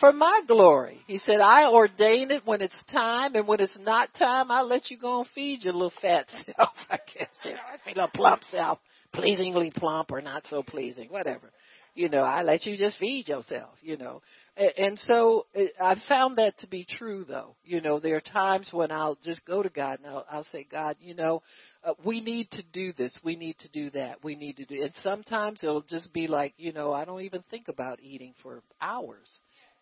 for 0.00 0.12
my 0.12 0.40
glory. 0.48 0.98
He 1.06 1.18
said, 1.18 1.40
I 1.40 1.70
ordain 1.70 2.30
it 2.30 2.42
when 2.46 2.62
it's 2.62 2.84
time, 2.90 3.34
and 3.34 3.46
when 3.46 3.60
it's 3.60 3.76
not 3.78 4.08
time, 4.14 4.50
I 4.50 4.62
let 4.62 4.90
you 4.90 4.98
go 4.98 5.20
and 5.20 5.28
feed 5.34 5.62
your 5.62 5.74
little 5.74 5.92
fat 6.00 6.26
self, 6.56 6.74
I 6.90 6.98
guess. 7.14 7.28
You 7.44 7.52
know, 7.52 7.58
I 7.72 7.92
feel 7.92 8.02
a 8.02 8.08
plump 8.08 8.42
self, 8.50 8.78
pleasingly 9.12 9.70
plump 9.70 10.10
or 10.10 10.22
not 10.22 10.46
so 10.48 10.62
pleasing, 10.62 11.08
whatever. 11.10 11.52
You 11.94 12.08
know, 12.08 12.22
I 12.22 12.42
let 12.42 12.66
you 12.66 12.76
just 12.76 12.98
feed 12.98 13.28
yourself, 13.28 13.74
you 13.82 13.96
know. 13.96 14.22
And 14.56 14.98
so 14.98 15.46
I 15.80 15.96
found 16.08 16.38
that 16.38 16.56
to 16.58 16.68
be 16.68 16.86
true 16.88 17.24
though. 17.28 17.56
You 17.64 17.80
know, 17.80 17.98
there 17.98 18.14
are 18.14 18.20
times 18.20 18.70
when 18.72 18.92
I'll 18.92 19.18
just 19.24 19.44
go 19.44 19.60
to 19.62 19.68
God 19.68 19.98
and 19.98 20.06
I'll, 20.06 20.24
I'll 20.30 20.46
say, 20.52 20.66
God, 20.70 20.96
you 21.00 21.14
know, 21.14 21.42
uh, 21.82 21.94
we 22.04 22.20
need 22.20 22.48
to 22.52 22.62
do 22.72 22.92
this. 22.92 23.18
We 23.24 23.34
need 23.34 23.58
to 23.58 23.68
do 23.68 23.90
that. 23.90 24.22
We 24.22 24.36
need 24.36 24.58
to 24.58 24.66
do, 24.66 24.82
and 24.82 24.92
sometimes 25.02 25.64
it'll 25.64 25.82
just 25.82 26.12
be 26.12 26.26
like, 26.28 26.54
you 26.58 26.72
know, 26.72 26.92
I 26.92 27.04
don't 27.04 27.22
even 27.22 27.42
think 27.50 27.68
about 27.68 27.98
eating 28.00 28.34
for 28.42 28.62
hours 28.80 29.28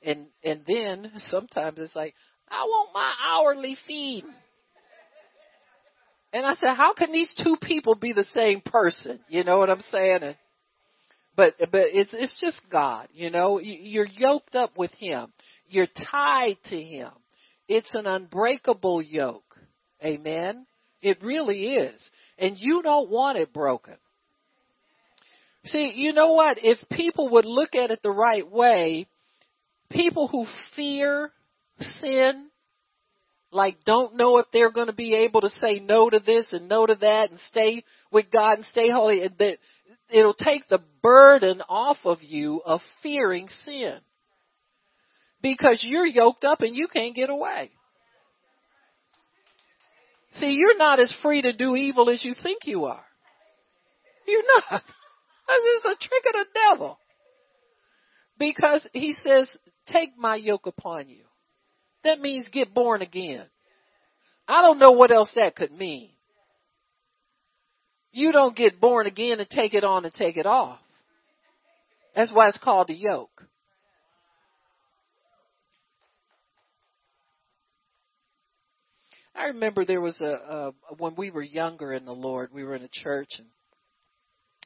and 0.03 0.27
and 0.45 0.63
then 0.67 1.13
sometimes 1.31 1.79
it's 1.79 1.95
like, 1.95 2.15
I 2.49 2.65
want 2.65 2.91
my 2.95 3.13
hourly 3.31 3.77
feed. 3.87 4.25
And 6.33 6.45
I 6.45 6.55
said, 6.55 6.75
how 6.75 6.93
can 6.93 7.11
these 7.11 7.33
two 7.43 7.57
people 7.61 7.95
be 7.95 8.13
the 8.13 8.27
same 8.35 8.61
person? 8.61 9.21
You 9.29 9.45
know 9.45 9.59
what 9.59 9.71
I'm 9.71 9.83
saying? 9.91 10.19
And, 10.23 10.37
but 11.37 11.55
but 11.59 11.87
it's 11.93 12.13
it's 12.13 12.39
just 12.41 12.61
God. 12.71 13.09
You 13.13 13.31
know, 13.31 13.61
you're 13.61 14.07
yoked 14.07 14.55
up 14.55 14.77
with 14.77 14.93
Him. 14.93 15.33
You're 15.69 15.87
tied 16.11 16.59
to 16.67 16.83
Him. 16.83 17.11
It's 17.69 17.95
an 17.95 18.07
unbreakable 18.07 19.03
yoke. 19.03 19.45
Amen. 20.05 20.67
It 21.01 21.23
really 21.23 21.77
is, 21.77 22.01
and 22.39 22.57
you 22.59 22.83
don't 22.83 23.09
want 23.09 23.39
it 23.39 23.53
broken. 23.53 23.95
See, 25.67 25.93
you 25.95 26.13
know 26.13 26.33
what? 26.33 26.59
If 26.61 26.79
people 26.91 27.31
would 27.31 27.45
look 27.45 27.75
at 27.75 27.91
it 27.91 28.01
the 28.03 28.11
right 28.11 28.49
way, 28.51 29.07
people 29.91 30.29
who 30.29 30.47
fear 30.77 31.33
sin, 32.01 32.49
like 33.51 33.85
don't 33.85 34.17
know 34.17 34.39
if 34.39 34.47
they're 34.53 34.73
going 34.73 34.89
to 34.89 34.93
be 34.93 35.15
able 35.15 35.41
to 35.41 35.51
say 35.61 35.79
no 35.81 36.11
to 36.11 36.21
this 36.21 36.47
and 36.53 36.69
no 36.69 36.87
to 36.87 36.95
that 36.97 37.31
and 37.31 37.41
stay 37.51 37.85
with 38.13 38.31
God 38.31 38.55
and 38.55 38.65
stay 38.67 38.91
holy, 38.91 39.27
that 39.39 39.59
it'll 40.11 40.35
take 40.35 40.69
the 40.69 40.83
burden 41.03 41.63
off 41.69 41.99
of 42.05 42.23
you 42.23 42.61
of 42.65 42.81
fearing 43.03 43.49
sin. 43.65 43.99
Because 45.41 45.81
you're 45.83 46.07
yoked 46.07 46.45
up 46.45 46.61
and 46.61 46.75
you 46.75 46.89
can't 46.93 47.15
get 47.15 47.31
away. 47.31 47.71
See, 50.35 50.57
you're 50.59 50.77
not 50.77 51.01
as 51.01 51.13
free 51.23 51.43
to 51.43 51.57
do 51.57 51.77
evil 51.77 52.11
as 52.11 52.25
you 52.25 52.35
think 52.43 52.63
you 52.65 52.85
are. 52.85 53.05
You're 54.27 54.43
not. 54.43 54.71
That's 55.49 55.65
just 55.83 55.85
a 55.85 56.07
trick 56.07 56.25
of 56.27 56.33
the 56.35 56.47
devil. 56.55 56.99
Because 58.39 58.87
he 58.93 59.17
says, 59.25 59.49
take 59.93 60.17
my 60.17 60.37
yoke 60.37 60.67
upon 60.67 61.09
you. 61.09 61.25
That 62.05 62.21
means 62.21 62.47
get 62.53 62.75
born 62.75 63.03
again. 63.03 63.47
I 64.47 64.63
don't 64.63 64.79
know 64.79 64.93
what 64.93 65.11
else 65.11 65.31
that 65.35 65.57
could 65.57 65.73
mean. 65.73 66.11
You 68.13 68.33
don't 68.33 68.57
get 68.57 68.81
born 68.81 69.07
again 69.07 69.41
and 69.41 69.49
take 69.51 69.75
it 69.75 69.85
on 69.85 70.05
and 70.05 70.15
take 70.15 70.37
it 70.37 70.47
off. 70.47 70.79
That's 72.17 72.33
why 72.33 72.49
it's 72.49 72.59
called 72.59 72.91
a 72.91 72.95
yoke. 72.95 73.45
I 79.35 79.47
remember 79.47 79.85
there 79.85 80.01
was 80.01 80.17
a, 80.21 80.25
a 80.25 80.73
when 80.97 81.15
we 81.17 81.31
were 81.31 81.43
younger 81.43 81.93
in 81.93 82.05
the 82.05 82.13
Lord, 82.13 82.51
we 82.53 82.65
were 82.65 82.75
in 82.75 82.83
a 82.83 82.89
church 82.91 83.29
and 83.39 83.47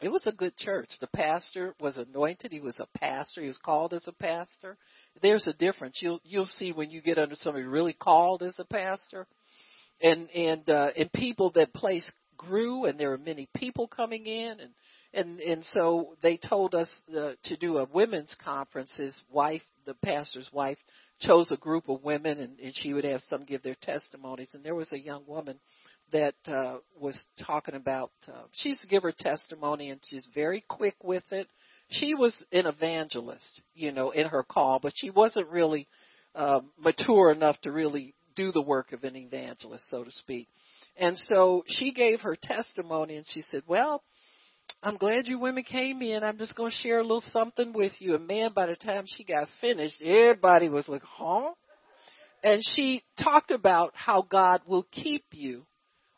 it 0.03 0.11
was 0.11 0.23
a 0.27 0.33
good 0.33 0.57
church. 0.57 0.89
The 1.01 1.07
pastor 1.09 1.75
was 1.81 1.97
anointed. 1.97 2.53
He 2.53 2.61
was 2.61 2.79
a 2.79 2.99
pastor. 2.99 3.43
He 3.43 3.49
was 3.49 3.59
called 3.59 3.93
as 3.95 4.05
a 4.07 4.13
pastor. 4.13 4.77
There's 5.21 5.47
a 5.47 5.53
difference. 5.53 5.99
You'll 6.01 6.21
you'll 6.25 6.47
see 6.47 6.73
when 6.73 6.91
you 6.91 7.01
get 7.01 7.19
under 7.19 7.35
somebody 7.37 7.65
really 7.65 7.93
called 7.93 8.43
as 8.43 8.55
a 8.59 8.65
pastor, 8.65 9.27
and 10.01 10.29
and 10.31 10.69
uh, 10.69 10.91
and 10.97 11.13
people 11.13 11.53
that 11.55 11.73
place 11.73 12.07
grew, 12.37 12.87
and 12.87 12.99
there 12.99 13.11
were 13.11 13.19
many 13.19 13.49
people 13.55 13.87
coming 13.87 14.27
in, 14.27 14.59
and 14.61 14.71
and 15.15 15.41
and 15.41 15.65
so 15.67 16.17
they 16.23 16.37
told 16.37 16.75
us 16.75 16.93
uh, 17.17 17.33
to 17.45 17.57
do 17.57 17.79
a 17.79 17.89
women's 17.93 18.35
conference. 18.45 18.91
His 18.97 19.15
wife, 19.31 19.63
the 19.87 19.95
pastor's 19.95 20.49
wife, 20.53 20.79
chose 21.21 21.51
a 21.51 21.57
group 21.57 21.89
of 21.89 22.03
women, 22.03 22.39
and, 22.39 22.59
and 22.59 22.75
she 22.75 22.93
would 22.93 23.05
have 23.05 23.23
some 23.31 23.45
give 23.45 23.63
their 23.63 23.77
testimonies. 23.81 24.49
And 24.53 24.65
there 24.65 24.75
was 24.75 24.93
a 24.93 24.99
young 24.99 25.25
woman 25.27 25.59
that 26.13 26.35
uh, 26.47 26.77
was 26.99 27.19
talking 27.47 27.75
about. 27.75 28.11
Uh, 28.27 28.43
to 28.81 28.87
give 28.89 29.03
her 29.03 29.13
testimony, 29.17 29.91
and 29.91 30.01
she's 30.09 30.27
very 30.35 30.65
quick 30.69 30.97
with 31.03 31.25
it. 31.31 31.49
She 31.91 32.15
was 32.15 32.35
an 32.53 32.67
evangelist, 32.67 33.61
you 33.75 33.93
know, 33.93 34.11
in 34.11 34.27
her 34.27 34.43
call, 34.43 34.79
but 34.81 34.93
she 34.97 35.11
wasn't 35.11 35.49
really 35.49 35.89
uh, 36.35 36.61
mature 36.79 37.33
enough 37.33 37.61
to 37.63 37.73
really 37.73 38.15
do 38.35 38.51
the 38.53 38.63
work 38.63 38.93
of 38.93 39.05
an 39.05 39.17
evangelist, 39.17 39.89
so 39.91 40.05
to 40.05 40.11
speak. 40.11 40.49
And 40.97 41.17
so 41.19 41.65
she 41.67 41.93
gave 41.93 42.21
her 42.21 42.37
testimony, 42.41 43.17
and 43.17 43.27
she 43.27 43.43
said, 43.43 43.63
"Well." 43.67 44.03
I'm 44.81 44.97
glad 44.97 45.27
you 45.27 45.41
women 45.41 45.65
came 45.65 46.03
in. 46.03 46.23
I'm 46.23 46.39
just 46.39 46.55
going 46.55 46.71
to 46.71 46.77
share 46.77 47.01
a 47.01 47.03
little 47.03 47.23
something 47.33 47.73
with 47.73 47.93
you. 47.99 48.15
And 48.15 48.29
man, 48.29 48.53
by 48.55 48.67
the 48.67 48.77
time 48.77 49.05
she 49.07 49.25
got 49.25 49.49
finished, 49.61 50.01
everybody 50.01 50.69
was 50.69 50.89
like, 50.89 51.03
huh? 51.03 51.51
And 52.45 52.63
she 52.75 53.03
talked 53.23 53.51
about 53.51 53.93
how 53.95 54.23
God 54.23 54.63
will 54.67 54.87
keep 54.91 55.25
you 55.33 55.65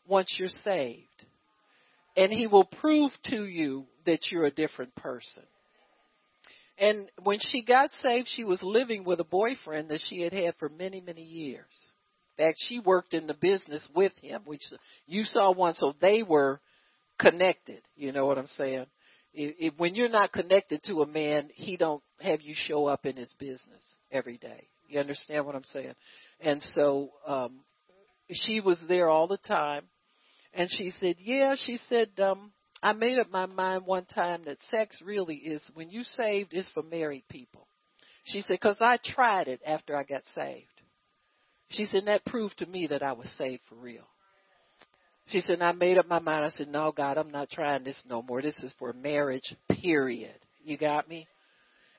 once 0.07 0.35
you're 0.39 0.49
saved. 0.63 1.07
And 2.17 2.31
he 2.31 2.47
will 2.47 2.63
prove 2.63 3.11
to 3.25 3.45
you 3.45 3.85
that 4.05 4.31
you're 4.31 4.45
a 4.45 4.51
different 4.51 4.95
person. 4.95 5.43
And 6.77 7.09
when 7.23 7.39
she 7.39 7.63
got 7.63 7.89
saved, 8.01 8.27
she 8.29 8.43
was 8.43 8.61
living 8.61 9.03
with 9.05 9.19
a 9.19 9.25
boyfriend 9.25 9.89
that 9.89 10.01
she 10.07 10.21
had 10.21 10.33
had 10.33 10.55
for 10.59 10.69
many, 10.69 11.01
many 11.01 11.23
years. 11.23 11.65
In 12.37 12.45
fact, 12.45 12.57
she 12.67 12.79
worked 12.79 13.13
in 13.13 13.27
the 13.27 13.33
business 13.33 13.87
with 13.95 14.11
him, 14.21 14.41
which 14.45 14.61
you 15.07 15.23
saw 15.23 15.51
once, 15.51 15.79
so 15.79 15.93
they 16.01 16.21
were 16.21 16.59
connected. 17.19 17.81
You 17.95 18.11
know 18.11 18.25
what 18.25 18.37
I'm 18.37 18.47
saying? 18.47 18.85
If, 19.33 19.55
if, 19.57 19.73
when 19.77 19.95
you're 19.95 20.09
not 20.09 20.33
connected 20.33 20.83
to 20.85 21.01
a 21.01 21.07
man, 21.07 21.49
he 21.53 21.77
don't 21.77 22.03
have 22.21 22.41
you 22.41 22.53
show 22.55 22.87
up 22.87 23.05
in 23.05 23.15
his 23.15 23.33
business 23.39 23.83
every 24.11 24.37
day. 24.37 24.67
You 24.87 24.99
understand 24.99 25.45
what 25.45 25.55
I'm 25.55 25.63
saying? 25.63 25.93
And 26.39 26.61
so 26.73 27.09
um 27.25 27.59
she 28.31 28.59
was 28.59 28.81
there 28.87 29.09
all 29.09 29.27
the 29.27 29.37
time 29.37 29.83
and 30.55 30.69
she 30.71 30.91
said, 30.99 31.17
"Yeah," 31.19 31.55
she 31.55 31.77
said, 31.89 32.09
um 32.19 32.51
I 32.81 32.93
made 32.93 33.17
up 33.17 33.31
my 33.31 33.45
mind 33.47 33.85
one 33.85 34.05
time 34.05 34.43
that 34.45 34.57
sex 34.69 35.01
really 35.03 35.37
is 35.37 35.61
when 35.73 35.89
you 35.89 36.03
saved 36.03 36.53
is 36.53 36.69
for 36.73 36.83
married 36.83 37.23
people. 37.29 37.67
She 38.25 38.41
said, 38.41 38.59
"Cause 38.59 38.77
I 38.79 38.97
tried 39.03 39.47
it 39.47 39.61
after 39.65 39.95
I 39.95 40.03
got 40.03 40.23
saved." 40.33 40.67
She 41.69 41.85
said, 41.85 42.05
"That 42.05 42.25
proved 42.25 42.59
to 42.59 42.65
me 42.65 42.87
that 42.87 43.03
I 43.03 43.13
was 43.13 43.29
saved 43.37 43.63
for 43.67 43.75
real." 43.75 44.07
She 45.27 45.41
said, 45.41 45.61
I 45.61 45.71
made 45.71 45.97
up 45.97 46.07
my 46.07 46.19
mind. 46.19 46.45
I 46.45 46.49
said, 46.55 46.67
No, 46.67 46.91
God, 46.91 47.17
I'm 47.17 47.31
not 47.31 47.49
trying 47.49 47.83
this 47.83 47.99
no 48.07 48.21
more. 48.21 48.41
This 48.41 48.55
is 48.61 48.75
for 48.77 48.93
marriage, 48.93 49.55
period. 49.81 50.35
You 50.63 50.77
got 50.77 51.09
me? 51.09 51.27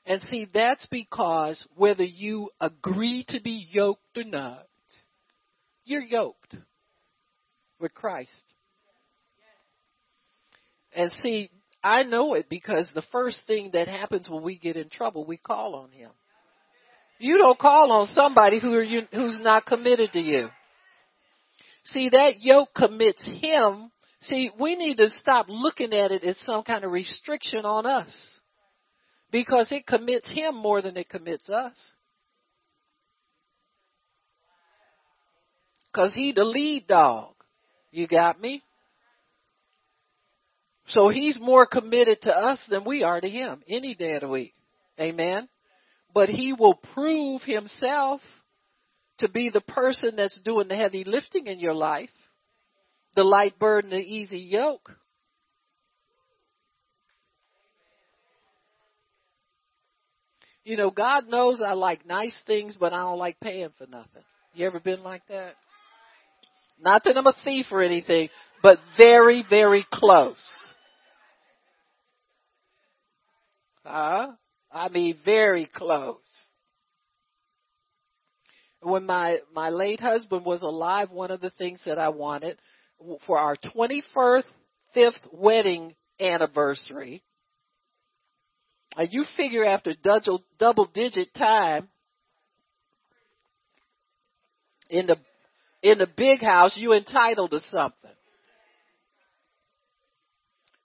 And 0.05 0.21
see, 0.21 0.47
that's 0.53 0.85
because 0.89 1.65
whether 1.75 2.03
you 2.03 2.49
agree 2.61 3.25
to 3.29 3.41
be 3.41 3.67
yoked 3.69 4.17
or 4.17 4.23
not, 4.23 4.67
you're 5.83 6.01
yoked 6.01 6.55
with 7.79 7.93
Christ. 7.93 8.31
And 10.95 11.11
see, 11.21 11.49
I 11.83 12.03
know 12.03 12.33
it 12.33 12.47
because 12.49 12.89
the 12.93 13.03
first 13.11 13.41
thing 13.47 13.71
that 13.73 13.87
happens 13.87 14.29
when 14.29 14.43
we 14.43 14.57
get 14.57 14.77
in 14.77 14.89
trouble, 14.89 15.25
we 15.25 15.37
call 15.37 15.75
on 15.75 15.91
Him. 15.91 16.11
You 17.19 17.37
don't 17.37 17.57
call 17.57 17.91
on 17.91 18.07
somebody 18.07 18.59
who 18.59 18.79
you, 18.81 19.01
who's 19.11 19.39
not 19.41 19.65
committed 19.65 20.11
to 20.13 20.19
you. 20.19 20.49
See, 21.85 22.09
that 22.09 22.41
yoke 22.41 22.73
commits 22.75 23.23
him. 23.41 23.91
See, 24.21 24.51
we 24.59 24.75
need 24.75 24.97
to 24.97 25.09
stop 25.21 25.47
looking 25.49 25.93
at 25.93 26.11
it 26.11 26.23
as 26.23 26.37
some 26.45 26.63
kind 26.63 26.83
of 26.83 26.91
restriction 26.91 27.65
on 27.65 27.85
us. 27.85 28.13
Because 29.31 29.71
it 29.71 29.85
commits 29.85 30.29
him 30.31 30.55
more 30.55 30.81
than 30.81 30.97
it 30.97 31.09
commits 31.09 31.49
us. 31.49 31.73
Cause 35.93 36.13
he 36.13 36.31
the 36.33 36.43
lead 36.43 36.87
dog. 36.87 37.33
You 37.97 38.07
got 38.07 38.39
me? 38.39 38.61
So 40.89 41.09
he's 41.09 41.39
more 41.41 41.65
committed 41.65 42.21
to 42.21 42.29
us 42.29 42.59
than 42.69 42.85
we 42.85 43.01
are 43.01 43.19
to 43.19 43.27
him 43.27 43.63
any 43.67 43.95
day 43.95 44.13
of 44.13 44.21
the 44.21 44.27
week. 44.27 44.53
Amen. 44.99 45.49
But 46.13 46.29
he 46.29 46.53
will 46.53 46.75
prove 46.93 47.41
himself 47.41 48.21
to 49.17 49.27
be 49.27 49.49
the 49.49 49.61
person 49.61 50.15
that's 50.15 50.39
doing 50.41 50.67
the 50.67 50.75
heavy 50.75 51.05
lifting 51.05 51.47
in 51.47 51.59
your 51.59 51.73
life, 51.73 52.11
the 53.15 53.23
light 53.23 53.57
burden, 53.57 53.89
the 53.89 53.97
easy 53.97 54.37
yoke. 54.37 54.91
You 60.63 60.77
know, 60.77 60.91
God 60.91 61.27
knows 61.27 61.63
I 61.65 61.73
like 61.73 62.05
nice 62.05 62.37
things, 62.45 62.77
but 62.79 62.93
I 62.93 62.97
don't 62.97 63.17
like 63.17 63.39
paying 63.39 63.69
for 63.75 63.87
nothing. 63.87 64.21
You 64.53 64.67
ever 64.67 64.79
been 64.79 65.01
like 65.01 65.23
that? 65.29 65.55
Not 66.79 67.03
that 67.03 67.17
I'm 67.17 67.27
a 67.27 67.33
thief 67.43 67.67
or 67.71 67.81
anything, 67.81 68.29
but 68.61 68.77
very, 68.97 69.43
very 69.49 69.85
close. 69.91 70.35
Huh? 73.83 74.31
I 74.71 74.89
mean, 74.89 75.17
very 75.23 75.65
close 75.65 76.17
when 78.81 79.05
my 79.05 79.39
my 79.53 79.69
late 79.69 79.99
husband 79.99 80.45
was 80.45 80.61
alive, 80.61 81.11
one 81.11 81.31
of 81.31 81.41
the 81.41 81.49
things 81.51 81.79
that 81.85 81.97
I 81.97 82.09
wanted 82.09 82.57
for 83.25 83.37
our 83.37 83.55
21st 83.55 84.43
fifth 84.93 85.27
wedding 85.31 85.95
anniversary, 86.19 87.23
and 88.95 89.09
you 89.11 89.25
figure 89.35 89.65
after 89.65 89.93
double 90.01 90.43
double 90.59 90.85
digit 90.85 91.33
time 91.33 91.89
in 94.89 95.07
the 95.07 95.17
in 95.81 95.97
the 95.97 96.07
big 96.07 96.41
house, 96.41 96.77
you're 96.77 96.95
entitled 96.95 97.51
to 97.51 97.59
something. 97.71 98.11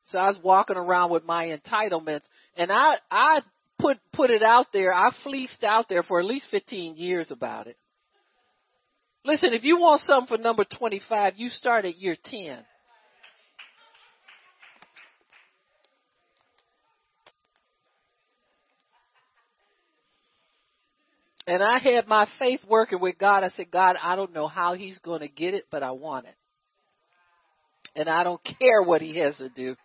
So 0.07 0.19
I 0.19 0.27
was 0.27 0.37
walking 0.43 0.77
around 0.77 1.11
with 1.11 1.25
my 1.25 1.47
entitlements, 1.47 2.23
and 2.57 2.71
I 2.71 2.97
I 3.11 3.41
put 3.79 3.99
put 4.13 4.31
it 4.31 4.43
out 4.43 4.67
there. 4.73 4.93
I 4.93 5.11
fleeced 5.23 5.65
out 5.65 5.89
there 5.89 6.03
for 6.03 6.21
at 6.21 6.27
least 6.27 6.47
15 6.51 6.97
years 6.97 7.31
about 7.31 7.67
it. 7.67 7.77
Listen, 9.25 9.55
if 9.55 9.65
you 9.65 9.79
want 9.79 10.03
something 10.07 10.37
for 10.37 10.43
number 10.43 10.65
25, 10.65 11.35
you 11.37 11.49
start 11.49 11.85
at 11.85 11.97
year 11.97 12.17
10. 12.25 12.59
And 21.47 21.63
I 21.63 21.79
had 21.79 22.07
my 22.07 22.29
faith 22.39 22.61
working 22.69 23.01
with 23.01 23.19
God. 23.19 23.43
I 23.43 23.49
said, 23.51 23.71
God, 23.71 23.97
I 24.01 24.15
don't 24.15 24.33
know 24.33 24.47
how 24.47 24.75
he's 24.75 24.99
going 24.99 25.21
to 25.21 25.29
get 25.29 25.55
it, 25.55 25.65
but 25.71 25.83
I 25.83 25.91
want 25.91 26.27
it. 26.27 26.35
And 27.97 28.09
I 28.09 28.25
don't 28.25 28.43
care 28.45 28.83
what 28.83 29.03
he 29.03 29.19
has 29.19 29.37
to 29.39 29.49
do. 29.49 29.77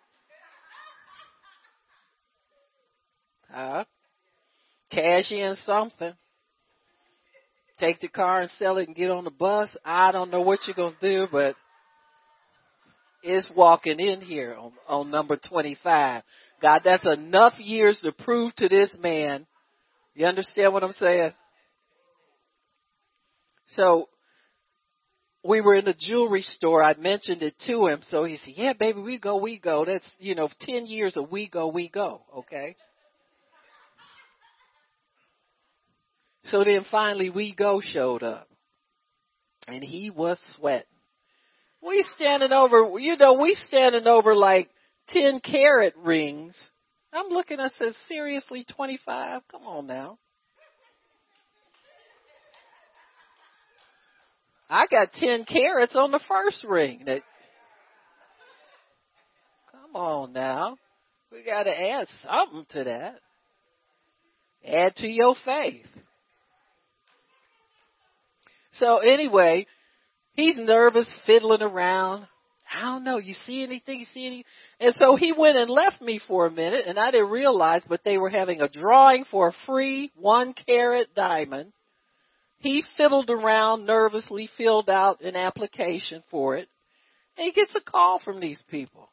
Huh? 3.49 3.86
Cash 4.91 5.32
in 5.32 5.55
something 5.66 6.14
take 7.80 7.99
the 7.99 8.08
car 8.08 8.41
and 8.41 8.51
sell 8.51 8.78
it 8.78 8.88
and 8.88 8.95
get 8.95 9.12
on 9.12 9.24
the 9.24 9.32
bus. 9.32 9.76
I 9.86 10.12
don't 10.12 10.32
know 10.32 10.41
what 10.41 10.60
you're 10.66 10.76
going 10.76 10.95
to 10.99 11.18
do, 11.18 11.28
but 11.32 11.55
it's 13.24 13.49
walking 13.55 13.99
in 13.99 14.22
here 14.22 14.55
on, 14.60 14.72
on 14.88 15.12
number 15.12 15.38
25. 15.38 16.24
God, 16.62 16.82
that's 16.84 17.05
enough 17.05 17.53
years 17.60 17.99
to 18.03 18.12
prove 18.12 18.55
to 18.55 18.68
this 18.68 18.95
man. 18.99 19.45
You 20.16 20.26
understand 20.26 20.74
what 20.74 20.84
I'm 20.84 20.93
saying? 20.93 21.34
So, 23.70 24.09
we 25.47 25.61
were 25.61 25.76
in 25.76 25.86
the 25.86 25.95
jewelry 25.97 26.41
store. 26.41 26.84
I 26.84 26.95
mentioned 26.95 27.41
it 27.41 27.55
to 27.68 27.88
him. 27.88 28.01
So 28.09 28.26
he 28.26 28.38
said, 28.38 28.53
yeah, 28.55 28.74
baby, 28.78 29.01
we 29.01 29.20
go, 29.20 29.38
we 29.38 29.59
go. 29.59 29.86
That's, 29.86 30.09
you 30.20 30.36
know, 30.36 30.49
10 30.61 30.86
years 30.86 31.15
of 31.15 31.32
we 31.32 31.49
go, 31.49 31.68
we 31.68 31.89
go. 31.89 32.22
Okay. 32.39 32.76
So 36.45 36.63
then 36.63 36.86
finally 36.89 37.30
we 37.30 37.55
go 37.55 37.82
showed 37.82 38.24
up. 38.24 38.47
And 39.68 39.84
he 39.84 40.09
was 40.09 40.39
sweating. 40.55 40.86
We 41.82 42.05
standing 42.15 42.51
over, 42.51 42.99
you 42.99 43.18
know, 43.18 43.34
we 43.34 43.53
standing 43.68 44.07
over 44.07 44.36
like 44.36 44.70
10 45.09 45.39
carat 45.41 45.93
rings. 45.97 46.55
I'm 47.13 47.28
looking, 47.28 47.59
I 47.59 47.70
said, 47.80 47.93
seriously, 48.07 48.65
25? 48.76 49.41
Come 49.49 49.63
on 49.63 49.88
now. 49.88 50.18
I 54.70 54.86
got 54.89 55.13
10 55.13 55.45
carats 55.45 55.95
on 55.95 56.11
the 56.11 56.20
first 56.28 56.63
ring 56.63 57.03
that, 57.05 57.22
come 59.72 59.95
on 59.95 60.34
now. 60.34 60.78
We 61.32 61.43
got 61.43 61.63
to 61.63 61.72
add 61.72 62.07
something 62.24 62.65
to 62.72 62.84
that. 62.86 63.20
Add 64.65 64.95
to 64.97 65.07
your 65.07 65.36
faith. 65.45 65.86
So 68.74 68.97
anyway, 68.97 69.65
he's 70.34 70.57
nervous, 70.57 71.07
fiddling 71.26 71.61
around. 71.61 72.28
I 72.74 72.82
don't 72.82 73.03
know. 73.03 73.18
You 73.18 73.34
see 73.34 73.63
anything? 73.63 73.99
You 73.99 74.05
see 74.13 74.28
any? 74.28 74.45
And 74.80 74.93
so 74.95 75.15
he 75.15 75.32
went 75.32 75.57
and 75.57 75.70
left 75.70 76.01
me 76.01 76.20
for 76.28 76.45
a 76.45 76.51
minute, 76.51 76.86
and 76.86 76.99
I 76.99 77.11
didn't 77.11 77.30
realize, 77.30 77.82
but 77.88 78.01
they 78.03 78.18
were 78.18 78.30
having 78.30 78.61
a 78.61 78.70
drawing 78.70 79.24
for 79.32 79.47
a 79.47 79.53
free 79.65 80.11
one 80.15 80.53
carat 80.53 81.15
diamond. 81.15 81.72
He 82.60 82.84
fiddled 82.95 83.30
around 83.30 83.86
nervously, 83.86 84.49
filled 84.58 84.89
out 84.89 85.22
an 85.22 85.36
application 85.36 86.24
for 86.32 86.58
it, 86.58 86.68
and 87.38 87.45
he 87.45 87.51
gets 87.51 87.76
a 87.76 87.82
call 87.82 88.20
from 88.20 88.39
these 88.39 88.62
people. 88.70 89.10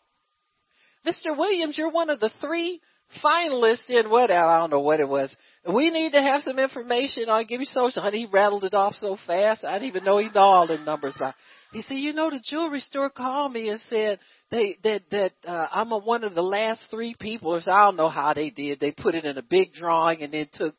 Mr. 1.07 1.37
Williams, 1.37 1.77
you're 1.77 1.91
one 1.91 2.09
of 2.09 2.21
the 2.21 2.31
three 2.41 2.81
finalists 3.23 3.89
in 3.89 4.11
what 4.11 4.31
I 4.31 4.59
don't 4.59 4.71
know 4.71 4.81
what 4.81 5.01
it 5.01 5.09
was. 5.09 5.35
We 5.71 5.91
need 5.91 6.13
to 6.13 6.23
have 6.23 6.43
some 6.43 6.59
information 6.59 7.29
on 7.29 7.47
give 7.47 7.61
me 7.61 7.67
social. 7.67 8.03
Honey, 8.03 8.21
he 8.21 8.27
rattled 8.27 8.65
it 8.65 8.75
off 8.75 8.95
so 8.95 9.17
fast. 9.27 9.65
I 9.65 9.75
didn't 9.75 9.89
even 9.89 10.05
know 10.05 10.19
he 10.19 10.29
knew 10.29 10.41
all 10.41 10.67
the 10.67 10.79
numbers 10.79 11.15
by. 11.19 11.35
He 11.73 11.83
said, 11.83 11.95
you 11.95 12.13
know, 12.13 12.31
the 12.31 12.41
jewelry 12.43 12.81
store 12.81 13.11
called 13.11 13.53
me 13.53 13.69
and 13.69 13.81
said 13.91 14.21
they 14.51 14.79
that 14.85 15.03
that 15.11 15.33
uh, 15.47 15.69
I'm 15.73 15.93
a, 15.93 15.99
one 15.99 16.25
of 16.25 16.35
the 16.35 16.43
last 16.43 16.85
three 16.91 17.15
people. 17.19 17.61
So 17.61 17.71
I 17.71 17.85
don't 17.85 17.97
know 17.97 18.09
how 18.09 18.33
they 18.33 18.51
did. 18.51 18.81
They 18.81 18.93
put 18.93 19.15
it 19.15 19.25
in 19.25 19.39
a 19.39 19.43
big 19.43 19.73
drawing 19.73 20.23
and 20.23 20.33
then 20.33 20.49
took 20.53 20.75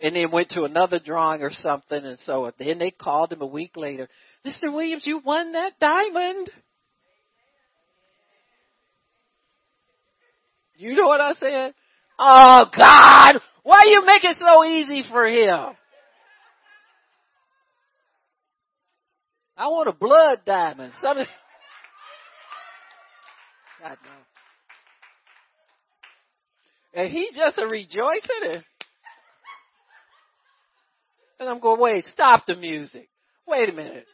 and 0.00 0.14
then 0.14 0.30
went 0.30 0.50
to 0.50 0.64
another 0.64 1.00
drawing 1.04 1.42
or 1.42 1.50
something. 1.52 2.04
And 2.04 2.18
so 2.24 2.52
then 2.58 2.78
they 2.78 2.90
called 2.90 3.32
him 3.32 3.42
a 3.42 3.46
week 3.46 3.76
later. 3.76 4.08
Mr. 4.46 4.72
Williams, 4.72 5.06
you 5.06 5.20
won 5.24 5.52
that 5.52 5.78
diamond. 5.80 6.50
You 10.76 10.94
know 10.94 11.08
what 11.08 11.20
I 11.20 11.32
said? 11.32 11.74
Oh 12.18 12.66
God, 12.76 13.40
why 13.64 13.82
you 13.86 14.04
make 14.06 14.24
it 14.24 14.36
so 14.38 14.64
easy 14.64 15.02
for 15.10 15.26
him? 15.26 15.74
I 19.56 19.66
want 19.66 19.88
a 19.88 19.92
blood 19.92 20.42
diamond. 20.46 20.92
Something. 21.02 21.26
God 23.82 23.96
no. 24.04 24.10
And 26.94 27.10
he 27.10 27.30
just 27.34 27.58
a 27.58 27.66
rejoicing. 27.66 28.62
And 31.40 31.48
I'm 31.48 31.60
going, 31.60 31.80
wait, 31.80 32.04
stop 32.12 32.46
the 32.46 32.56
music. 32.56 33.08
Wait 33.46 33.68
a 33.68 33.72
minute. 33.72 34.06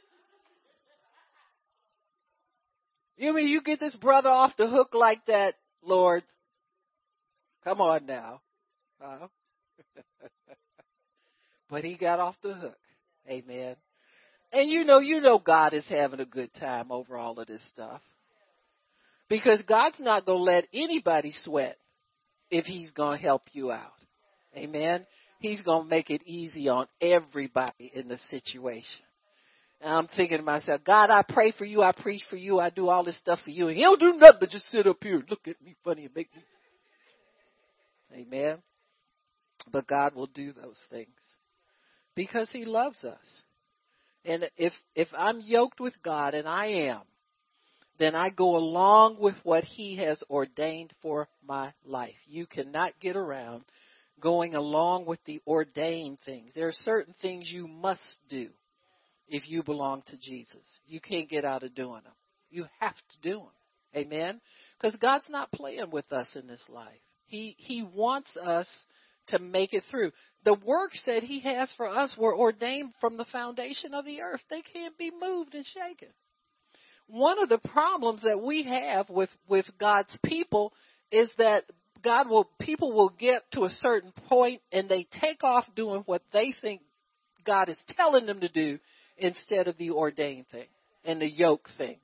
You 3.17 3.33
mean 3.33 3.49
you 3.49 3.63
get 3.63 3.81
this 3.81 3.95
brother 3.97 4.29
off 4.29 4.57
the 4.57 4.69
hook 4.69 4.91
like 4.93 5.25
that, 5.27 5.55
Lord? 5.83 6.25
Come 7.63 7.81
on 7.81 8.07
now. 8.07 8.41
Uh, 9.03 9.29
but 11.71 11.85
he 11.85 11.97
got 11.97 12.21
off 12.21 12.37
the 12.43 12.55
hook. 12.55 12.79
Amen. 13.29 13.77
And 14.53 14.71
you 14.71 14.85
know, 14.85 14.99
you 14.99 15.21
know 15.21 15.39
God 15.39 15.75
is 15.75 15.87
having 15.89 16.21
a 16.21 16.27
good 16.27 16.53
time 16.55 16.93
over 16.93 17.17
all 17.17 17.39
of 17.39 17.47
this 17.47 17.63
stuff. 17.73 18.01
Because 19.29 19.63
God's 19.67 19.99
not 20.01 20.27
going 20.27 20.39
to 20.39 20.45
let 20.45 20.65
anybody 20.73 21.33
sweat 21.43 21.77
if 22.51 22.67
he's 22.67 22.91
going 22.91 23.19
to 23.19 23.23
help 23.23 23.43
you 23.53 23.73
out. 23.73 23.93
Amen. 24.57 25.07
He's 25.39 25.61
going 25.61 25.85
to 25.85 25.89
make 25.91 26.11
it 26.11 26.23
easy 26.27 26.69
on 26.69 26.87
everybody 27.01 27.91
in 27.95 28.09
the 28.09 28.19
situation. 28.31 29.05
And 29.81 29.93
I'm 29.93 30.09
thinking 30.09 30.39
to 30.39 30.43
myself, 30.43 30.81
God, 30.85 31.11
I 31.11 31.23
pray 31.29 31.53
for 31.53 31.65
you, 31.65 31.83
I 31.83 31.93
preach 31.93 32.23
for 32.31 32.37
you, 32.37 32.59
I 32.59 32.71
do 32.71 32.89
all 32.89 33.05
this 33.05 33.19
stuff 33.19 33.41
for 33.45 33.51
you, 33.51 33.69
and 33.69 33.77
he 33.77 33.83
don't 33.83 34.01
do 34.01 34.17
nothing 34.17 34.39
but 34.41 34.49
just 34.49 34.71
sit 34.71 34.87
up 34.87 34.97
here 35.03 35.17
and 35.17 35.29
look 35.29 35.47
at 35.47 35.61
me 35.63 35.77
funny 35.85 36.07
and 36.07 36.15
make 36.15 36.35
me. 36.35 36.43
Amen. 38.15 38.63
But 39.71 39.87
God 39.87 40.15
will 40.15 40.27
do 40.29 40.53
those 40.53 40.79
things 40.91 41.09
because 42.15 42.49
he 42.53 42.65
loves 42.65 43.03
us. 43.05 43.43
And 44.25 44.49
if 44.57 44.73
if 44.95 45.09
I'm 45.17 45.41
yoked 45.41 45.81
with 45.81 45.95
God 46.03 46.35
and 46.35 46.49
I 46.49 46.67
am, 46.67 47.03
then 47.99 48.15
I 48.15 48.31
go 48.31 48.57
along 48.57 49.19
with 49.21 49.35
what 49.43 49.65
he 49.65 49.97
has 49.97 50.23
ordained 50.31 50.93
for 51.03 51.29
my 51.47 51.73
life. 51.85 52.15
You 52.27 52.47
cannot 52.47 52.99
get 53.01 53.17
around 53.17 53.65
going 54.21 54.55
along 54.55 55.07
with 55.07 55.19
the 55.25 55.41
ordained 55.47 56.19
things. 56.25 56.53
There 56.55 56.69
are 56.69 56.73
certain 56.73 57.15
things 57.21 57.51
you 57.53 57.67
must 57.67 58.19
do 58.29 58.49
if 59.29 59.49
you 59.49 59.63
belong 59.63 60.03
to 60.09 60.19
Jesus. 60.19 60.67
You 60.87 61.01
can't 61.01 61.29
get 61.29 61.45
out 61.45 61.63
of 61.63 61.75
doing 61.75 62.03
them. 62.05 62.13
You 62.51 62.67
have 62.81 62.95
to 62.95 63.21
do 63.23 63.39
them. 63.39 63.49
Amen? 63.97 64.41
Because 64.81 64.97
God's 64.97 65.29
not 65.29 65.53
playing 65.53 65.91
with 65.91 66.11
us 66.13 66.29
in 66.35 66.47
this 66.47 66.63
life. 66.69 66.89
He, 67.27 67.55
He 67.59 67.83
wants 67.83 68.37
us 68.37 68.69
to 69.29 69.39
make 69.39 69.73
it 69.73 69.85
through. 69.91 70.13
The 70.45 70.55
works 70.55 71.01
that 71.07 71.23
He 71.23 71.41
has 71.41 71.73
for 71.77 71.89
us 71.89 72.15
were 72.19 72.37
ordained 72.37 72.93
from 73.01 73.17
the 73.17 73.25
foundation 73.27 73.95
of 73.95 74.05
the 74.05 74.21
earth. 74.21 74.43
They 74.51 74.63
can't 74.63 74.97
be 74.99 75.11
moved 75.11 75.55
and 75.55 75.65
shaken. 75.65 76.09
One 77.07 77.43
of 77.43 77.49
the 77.49 77.59
problems 77.59 78.23
that 78.23 78.43
we 78.43 78.65
have 78.65 79.09
with, 79.09 79.31
with 79.49 79.67
God's 79.79 80.17
people 80.25 80.73
is 81.11 81.29
that 81.39 81.65
God 82.05 82.29
will, 82.29 82.49
people 82.61 82.93
will 82.93 83.09
get 83.09 83.43
to 83.53 83.65
a 83.65 83.71
certain 83.71 84.13
point 84.29 84.61
and 84.71 84.89
they 84.89 85.09
take 85.21 85.43
off 85.43 85.65
doing 85.75 86.03
what 86.07 86.23
they 86.33 86.55
think 86.61 86.83
God 87.45 87.69
is 87.69 87.79
telling 87.97 88.27
them 88.27 88.41
to 88.41 88.49
do 88.49 88.79
instead 89.17 89.69
of 89.69 89.77
the 89.79 89.91
ordained 89.91 90.49
thing 90.49 90.67
and 91.05 91.21
the 91.21 91.31
yoke 91.31 91.69
thing. 91.79 91.97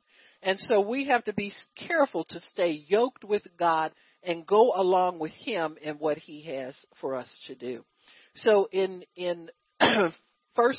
And 0.43 0.59
so 0.59 0.81
we 0.81 1.07
have 1.09 1.25
to 1.25 1.35
be 1.35 1.53
careful 1.87 2.25
to 2.25 2.41
stay 2.53 2.83
yoked 2.89 3.25
with 3.25 3.43
God 3.59 3.93
and 4.23 4.47
go 4.47 4.73
along 4.75 5.19
with 5.19 5.33
Him 5.33 5.77
in 5.83 5.97
what 5.97 6.17
He 6.19 6.43
has 6.43 6.75
for 7.01 7.15
us 7.15 7.29
to 7.47 7.55
do. 7.55 7.85
So 8.37 8.69
in, 8.73 9.05
in 9.17 9.51
1 9.81 10.13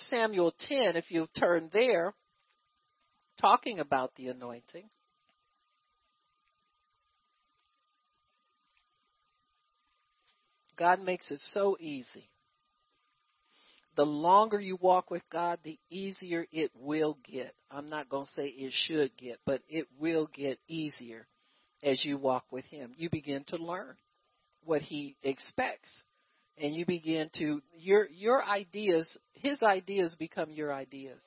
Samuel 0.10 0.54
10, 0.68 0.96
if 0.96 1.12
you 1.12 1.28
turn 1.38 1.70
there, 1.72 2.14
talking 3.40 3.80
about 3.80 4.14
the 4.16 4.28
anointing, 4.28 4.90
God 10.82 11.04
makes 11.04 11.30
it 11.30 11.40
so 11.54 11.78
easy. 11.80 12.28
The 13.98 14.04
longer 14.04 14.60
you 14.60 14.80
walk 14.82 15.12
with 15.12 15.22
God, 15.32 15.60
the 15.64 15.78
easier 15.92 16.48
it 16.52 16.72
will 16.74 17.20
get. 17.24 17.54
I'm 17.70 17.88
not 17.88 18.10
going 18.10 18.26
to 18.26 18.32
say 18.32 18.48
it 18.48 18.74
should 18.74 19.16
get, 19.16 19.38
but 19.46 19.62
it 19.70 19.86
will 20.00 20.28
get 20.34 20.58
easier 20.68 21.28
as 21.84 22.04
you 22.04 22.18
walk 22.18 22.46
with 22.52 22.66
Him. 22.66 22.94
You 22.98 23.12
begin 23.12 23.44
to 23.50 23.58
learn 23.58 23.94
what 24.64 24.82
He 24.82 25.18
expects. 25.22 25.92
And 26.58 26.74
you 26.74 26.88
begin 26.88 27.30
to, 27.38 27.62
your, 27.78 28.08
your 28.10 28.44
ideas, 28.44 29.08
His 29.34 29.62
ideas 29.62 30.16
become 30.18 30.50
your 30.50 30.74
ideas. 30.74 31.22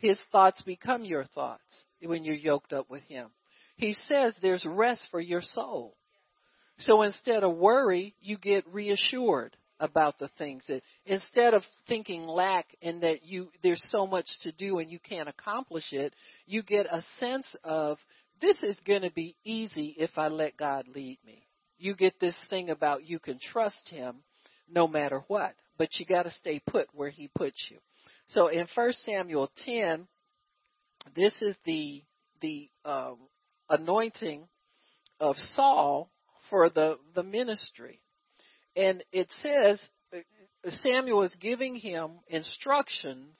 His 0.00 0.20
thoughts 0.30 0.62
become 0.62 1.04
your 1.04 1.24
thoughts 1.34 1.82
when 2.00 2.22
you're 2.22 2.36
yoked 2.36 2.72
up 2.72 2.88
with 2.88 3.02
Him. 3.08 3.30
He 3.74 3.96
says 4.08 4.36
there's 4.40 4.64
rest 4.64 5.04
for 5.10 5.20
your 5.20 5.42
soul. 5.42 5.96
So 6.84 7.02
instead 7.02 7.44
of 7.44 7.56
worry, 7.56 8.14
you 8.20 8.38
get 8.38 8.66
reassured 8.72 9.56
about 9.78 10.18
the 10.18 10.28
things 10.38 10.62
that 10.68 10.82
instead 11.06 11.54
of 11.54 11.62
thinking 11.88 12.24
lack 12.24 12.66
and 12.80 13.02
that 13.02 13.24
you 13.24 13.48
there's 13.62 13.84
so 13.90 14.06
much 14.06 14.26
to 14.42 14.52
do 14.52 14.78
and 14.78 14.88
you 14.90 15.00
can't 15.00 15.28
accomplish 15.28 15.92
it, 15.92 16.14
you 16.46 16.62
get 16.62 16.86
a 16.86 17.02
sense 17.18 17.46
of 17.64 17.98
this 18.40 18.62
is 18.62 18.78
going 18.86 19.02
to 19.02 19.10
be 19.10 19.36
easy 19.44 19.94
if 19.98 20.10
I 20.16 20.28
let 20.28 20.56
God 20.56 20.86
lead 20.94 21.18
me. 21.26 21.46
You 21.78 21.96
get 21.96 22.20
this 22.20 22.36
thing 22.48 22.70
about 22.70 23.04
you 23.04 23.18
can 23.18 23.40
trust 23.40 23.88
him 23.90 24.22
no 24.70 24.86
matter 24.86 25.24
what, 25.26 25.54
but 25.78 25.88
you 25.98 26.06
got 26.06 26.24
to 26.24 26.30
stay 26.30 26.60
put 26.64 26.86
where 26.94 27.10
he 27.10 27.28
puts 27.34 27.66
you. 27.68 27.78
So 28.28 28.48
in 28.48 28.66
1 28.72 28.92
Samuel 29.04 29.50
10, 29.64 30.06
this 31.16 31.34
is 31.42 31.56
the 31.64 32.02
the 32.40 32.68
um, 32.84 33.16
anointing 33.68 34.46
of 35.18 35.36
Saul 35.54 36.11
for 36.52 36.68
the, 36.68 36.98
the 37.14 37.22
ministry. 37.22 37.98
And 38.76 39.02
it 39.10 39.26
says 39.42 39.80
Samuel 40.82 41.22
is 41.22 41.32
giving 41.40 41.74
him 41.74 42.10
instructions 42.28 43.34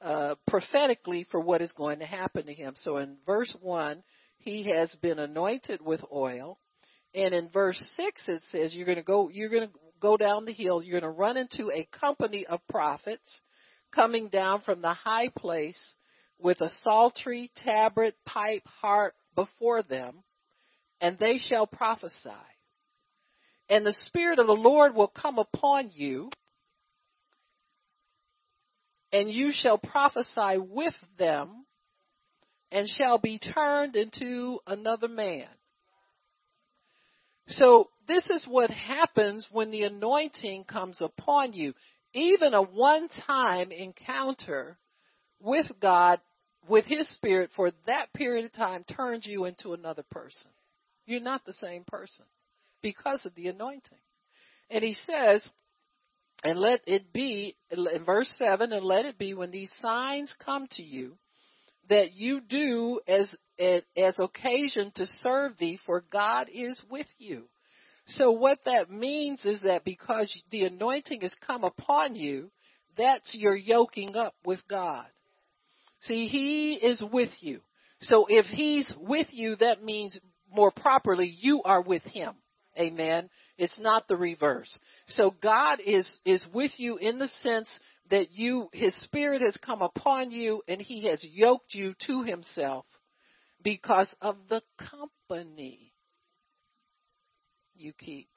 uh, 0.00 0.36
prophetically 0.46 1.26
for 1.30 1.40
what 1.40 1.60
is 1.60 1.70
going 1.72 1.98
to 1.98 2.06
happen 2.06 2.46
to 2.46 2.54
him. 2.54 2.72
So 2.76 2.96
in 2.96 3.16
verse 3.26 3.54
1, 3.60 4.02
he 4.38 4.72
has 4.74 4.90
been 5.02 5.18
anointed 5.18 5.84
with 5.84 6.00
oil. 6.10 6.58
And 7.14 7.34
in 7.34 7.50
verse 7.50 7.78
6 7.96 8.22
it 8.28 8.42
says 8.50 8.74
you're 8.74 8.86
going 8.86 8.96
to 8.96 9.04
go 9.04 9.28
you're 9.28 9.50
going 9.50 9.68
to 9.68 9.74
go 10.00 10.16
down 10.16 10.46
the 10.46 10.52
hill, 10.52 10.82
you're 10.82 10.98
going 11.00 11.12
to 11.12 11.18
run 11.18 11.36
into 11.36 11.70
a 11.70 11.86
company 12.00 12.46
of 12.46 12.66
prophets 12.70 13.28
coming 13.94 14.28
down 14.28 14.62
from 14.62 14.80
the 14.80 14.94
high 14.94 15.28
place 15.36 15.78
with 16.38 16.62
a 16.62 16.70
psaltery, 16.82 17.50
tabret, 17.66 18.14
pipe, 18.24 18.62
harp 18.80 19.12
before 19.34 19.82
them 19.82 20.22
and 21.00 21.18
they 21.18 21.38
shall 21.38 21.66
prophesy. 21.66 22.30
And 23.68 23.84
the 23.84 23.96
Spirit 24.06 24.38
of 24.38 24.46
the 24.46 24.52
Lord 24.52 24.94
will 24.94 25.08
come 25.08 25.38
upon 25.38 25.90
you, 25.92 26.30
and 29.12 29.30
you 29.30 29.50
shall 29.52 29.78
prophesy 29.78 30.58
with 30.58 30.94
them, 31.18 31.66
and 32.70 32.88
shall 32.88 33.18
be 33.18 33.38
turned 33.38 33.96
into 33.96 34.60
another 34.66 35.08
man. 35.08 35.48
So 37.48 37.88
this 38.06 38.28
is 38.28 38.46
what 38.48 38.70
happens 38.70 39.46
when 39.50 39.70
the 39.70 39.84
anointing 39.84 40.64
comes 40.64 40.98
upon 41.00 41.52
you. 41.52 41.74
Even 42.14 42.54
a 42.54 42.62
one 42.62 43.08
time 43.26 43.70
encounter 43.70 44.78
with 45.40 45.66
God, 45.80 46.20
with 46.68 46.84
His 46.86 47.08
Spirit 47.14 47.50
for 47.54 47.70
that 47.86 48.12
period 48.12 48.44
of 48.46 48.52
time 48.52 48.84
turns 48.84 49.26
you 49.26 49.44
into 49.44 49.72
another 49.72 50.04
person. 50.10 50.50
You're 51.08 51.20
not 51.20 51.46
the 51.46 51.54
same 51.54 51.84
person 51.86 52.26
because 52.82 53.20
of 53.24 53.34
the 53.34 53.48
anointing. 53.48 53.98
And 54.70 54.84
He 54.84 54.94
says, 55.06 55.42
and 56.44 56.58
let 56.58 56.80
it 56.86 57.12
be, 57.12 57.56
in 57.70 58.04
verse 58.04 58.30
7, 58.36 58.72
and 58.72 58.84
let 58.84 59.06
it 59.06 59.16
be 59.16 59.32
when 59.32 59.50
these 59.50 59.72
signs 59.80 60.32
come 60.44 60.68
to 60.72 60.82
you, 60.82 61.16
that 61.88 62.12
you 62.12 62.42
do 62.42 63.00
as, 63.08 63.26
as 63.58 64.14
occasion 64.18 64.92
to 64.96 65.06
serve 65.22 65.52
thee, 65.58 65.80
for 65.86 66.04
God 66.12 66.48
is 66.52 66.78
with 66.90 67.06
you. 67.16 67.44
So 68.08 68.30
what 68.30 68.58
that 68.66 68.90
means 68.90 69.44
is 69.46 69.62
that 69.62 69.84
because 69.84 70.30
the 70.50 70.64
anointing 70.64 71.22
has 71.22 71.32
come 71.46 71.64
upon 71.64 72.16
you, 72.16 72.50
that's 72.98 73.34
your 73.34 73.56
yoking 73.56 74.14
up 74.14 74.34
with 74.44 74.60
God. 74.68 75.06
See, 76.02 76.26
He 76.26 76.74
is 76.74 77.02
with 77.12 77.30
you. 77.40 77.60
So 78.02 78.26
if 78.28 78.44
He's 78.46 78.92
with 78.98 79.28
you, 79.30 79.56
that 79.56 79.82
means 79.82 80.18
more 80.52 80.70
properly, 80.70 81.34
you 81.38 81.62
are 81.62 81.82
with 81.82 82.02
Him. 82.02 82.34
Amen. 82.78 83.28
It's 83.56 83.78
not 83.78 84.06
the 84.06 84.16
reverse. 84.16 84.78
So 85.08 85.34
God 85.42 85.80
is, 85.84 86.10
is 86.24 86.46
with 86.52 86.70
you 86.76 86.96
in 86.96 87.18
the 87.18 87.28
sense 87.42 87.68
that 88.10 88.32
you, 88.32 88.68
His 88.72 88.94
Spirit 89.02 89.42
has 89.42 89.56
come 89.56 89.82
upon 89.82 90.30
you 90.30 90.62
and 90.68 90.80
He 90.80 91.06
has 91.08 91.24
yoked 91.24 91.74
you 91.74 91.94
to 92.06 92.22
Himself 92.22 92.86
because 93.62 94.08
of 94.20 94.36
the 94.48 94.62
company 94.78 95.92
you 97.74 97.92
keep. 97.92 98.28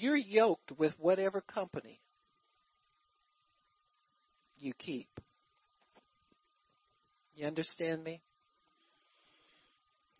You're 0.00 0.16
yoked 0.16 0.70
with 0.78 0.92
whatever 1.00 1.40
company 1.40 2.00
you 4.56 4.72
keep. 4.78 5.08
You 7.34 7.48
understand 7.48 8.04
me? 8.04 8.22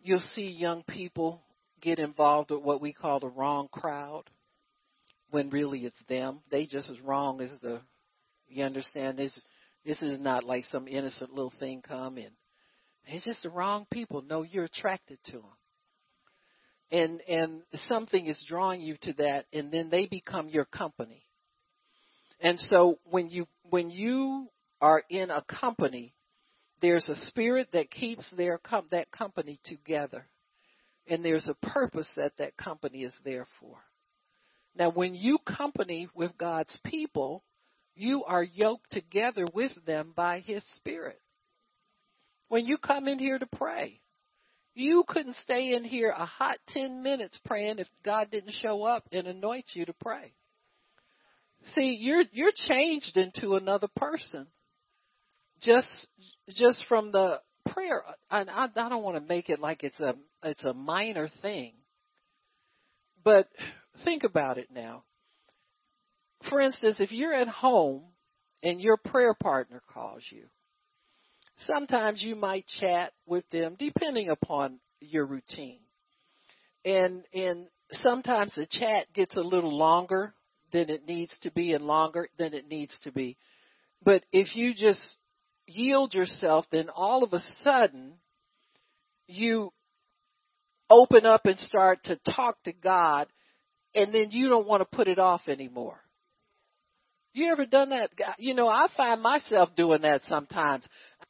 You'll 0.01 0.23
see 0.33 0.49
young 0.49 0.83
people 0.83 1.41
get 1.81 1.97
involved 1.97 2.51
with 2.51 2.61
what 2.61 2.81
we 2.81 2.91
call 2.91 3.21
the 3.21 3.29
wrong 3.29 3.69
crowd 3.71 4.23
when 5.31 5.49
really 5.49 5.85
it's 5.85 6.03
them. 6.09 6.41
They 6.51 6.65
just 6.65 6.89
as 6.89 6.99
wrong 6.99 7.39
as 7.39 7.51
the 7.61 7.79
you 8.49 8.65
understand 8.65 9.17
this 9.17 9.31
this 9.85 10.01
is 10.01 10.19
not 10.19 10.43
like 10.43 10.65
some 10.65 10.89
innocent 10.89 11.33
little 11.33 11.53
thing 11.57 11.81
come 11.81 12.17
in. 12.17 12.31
It's 13.05 13.23
just 13.23 13.43
the 13.43 13.49
wrong 13.49 13.87
people. 13.89 14.23
No, 14.27 14.43
you're 14.43 14.65
attracted 14.65 15.19
to 15.27 15.31
them. 15.33 15.58
And 16.91 17.21
and 17.21 17.61
something 17.87 18.25
is 18.25 18.43
drawing 18.47 18.81
you 18.81 18.97
to 19.03 19.13
that 19.13 19.45
and 19.53 19.71
then 19.71 19.89
they 19.89 20.07
become 20.07 20.49
your 20.49 20.65
company. 20.65 21.23
And 22.39 22.59
so 22.59 22.99
when 23.09 23.29
you 23.29 23.47
when 23.69 23.89
you 23.89 24.49
are 24.81 25.03
in 25.09 25.29
a 25.29 25.43
company 25.43 26.13
there's 26.81 27.07
a 27.09 27.15
spirit 27.27 27.69
that 27.73 27.91
keeps 27.91 28.29
their 28.31 28.57
com- 28.57 28.87
that 28.91 29.11
company 29.11 29.59
together 29.65 30.25
and 31.07 31.23
there's 31.23 31.47
a 31.49 31.67
purpose 31.67 32.09
that 32.15 32.33
that 32.37 32.55
company 32.57 33.03
is 33.03 33.13
there 33.23 33.47
for 33.59 33.77
now 34.75 34.89
when 34.89 35.13
you 35.13 35.37
company 35.39 36.07
with 36.15 36.37
god's 36.37 36.79
people 36.85 37.43
you 37.95 38.23
are 38.23 38.43
yoked 38.43 38.91
together 38.91 39.45
with 39.53 39.71
them 39.85 40.13
by 40.15 40.39
his 40.39 40.63
spirit 40.75 41.19
when 42.47 42.65
you 42.65 42.77
come 42.77 43.07
in 43.07 43.19
here 43.19 43.39
to 43.39 43.47
pray 43.57 43.99
you 44.75 45.03
couldn't 45.07 45.35
stay 45.37 45.73
in 45.73 45.83
here 45.83 46.13
a 46.15 46.25
hot 46.25 46.57
10 46.69 47.03
minutes 47.03 47.39
praying 47.45 47.79
if 47.79 47.87
god 48.03 48.27
didn't 48.31 48.53
show 48.61 48.83
up 48.83 49.03
and 49.11 49.27
anoint 49.27 49.65
you 49.73 49.85
to 49.85 49.93
pray. 49.93 50.33
See 51.75 51.97
you're 51.99 52.23
you're 52.31 52.51
changed 52.55 53.17
into 53.17 53.55
another 53.55 53.87
person. 53.95 54.47
Just 55.61 55.91
just 56.49 56.83
from 56.87 57.11
the 57.11 57.39
prayer 57.73 58.03
and 58.31 58.49
I, 58.49 58.67
I 58.75 58.89
don't 58.89 59.03
want 59.03 59.17
to 59.17 59.27
make 59.27 59.49
it 59.49 59.59
like 59.59 59.83
it's 59.83 59.99
a 59.99 60.15
it's 60.43 60.63
a 60.63 60.73
minor 60.73 61.29
thing 61.41 61.73
but 63.23 63.47
think 64.05 64.23
about 64.23 64.57
it 64.57 64.69
now. 64.73 65.03
For 66.49 66.61
instance 66.61 66.97
if 66.99 67.11
you're 67.11 67.33
at 67.33 67.47
home 67.47 68.03
and 68.63 68.79
your 68.79 68.97
prayer 68.97 69.33
partner 69.33 69.81
calls 69.93 70.23
you 70.29 70.45
sometimes 71.59 72.21
you 72.21 72.35
might 72.35 72.65
chat 72.67 73.13
with 73.25 73.43
them 73.51 73.75
depending 73.77 74.29
upon 74.29 74.79
your 74.99 75.25
routine 75.25 75.79
and 76.85 77.23
and 77.33 77.67
sometimes 77.91 78.53
the 78.55 78.67
chat 78.69 79.11
gets 79.13 79.35
a 79.35 79.41
little 79.41 79.75
longer 79.75 80.33
than 80.71 80.89
it 80.89 81.05
needs 81.07 81.35
to 81.41 81.51
be 81.51 81.73
and 81.73 81.83
longer 81.83 82.27
than 82.37 82.53
it 82.53 82.67
needs 82.67 82.97
to 83.03 83.11
be 83.11 83.37
but 84.03 84.23
if 84.31 84.55
you 84.55 84.73
just 84.73 85.01
yield 85.69 86.13
yourself, 86.13 86.65
then 86.71 86.89
all 86.89 87.23
of 87.23 87.33
a 87.33 87.39
sudden 87.63 88.13
you 89.27 89.71
open 90.89 91.25
up 91.25 91.45
and 91.45 91.59
start 91.59 92.03
to 92.05 92.19
talk 92.35 92.61
to 92.63 92.73
God, 92.73 93.27
and 93.93 94.13
then 94.13 94.31
you 94.31 94.49
don't 94.49 94.67
want 94.67 94.81
to 94.81 94.95
put 94.97 95.07
it 95.07 95.19
off 95.19 95.41
anymore. 95.47 96.01
You 97.33 97.51
ever 97.51 97.65
done 97.67 97.89
that? 97.89 98.09
You 98.39 98.55
know, 98.55 98.67
I 98.67 98.87
find 98.97 99.21
myself 99.21 99.69
doing 99.75 100.01
that 100.01 100.21
sometimes. 100.23 100.83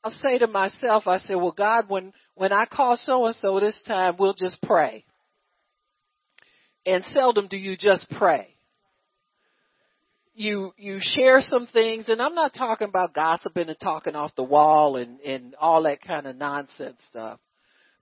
I'll 0.03 0.11
say 0.11 0.37
to 0.39 0.47
myself, 0.47 1.07
I 1.07 1.19
say, 1.19 1.35
well, 1.35 1.53
God, 1.55 1.85
when, 1.89 2.13
when 2.35 2.51
I 2.53 2.65
call 2.65 2.97
so 2.97 3.25
and 3.25 3.35
so 3.35 3.59
this 3.59 3.79
time, 3.85 4.15
we'll 4.17 4.33
just 4.33 4.61
pray. 4.61 5.03
And 6.85 7.03
seldom 7.05 7.47
do 7.47 7.57
you 7.57 7.75
just 7.77 8.09
pray 8.11 8.55
you 10.39 10.71
you 10.77 10.99
share 11.01 11.41
some 11.41 11.67
things 11.67 12.05
and 12.07 12.21
I'm 12.21 12.33
not 12.33 12.53
talking 12.53 12.87
about 12.87 13.13
gossiping 13.13 13.67
and 13.67 13.77
talking 13.77 14.15
off 14.15 14.33
the 14.35 14.43
wall 14.43 14.95
and 14.95 15.19
and 15.19 15.53
all 15.59 15.83
that 15.83 16.01
kind 16.01 16.25
of 16.25 16.37
nonsense 16.37 16.97
stuff. 17.09 17.41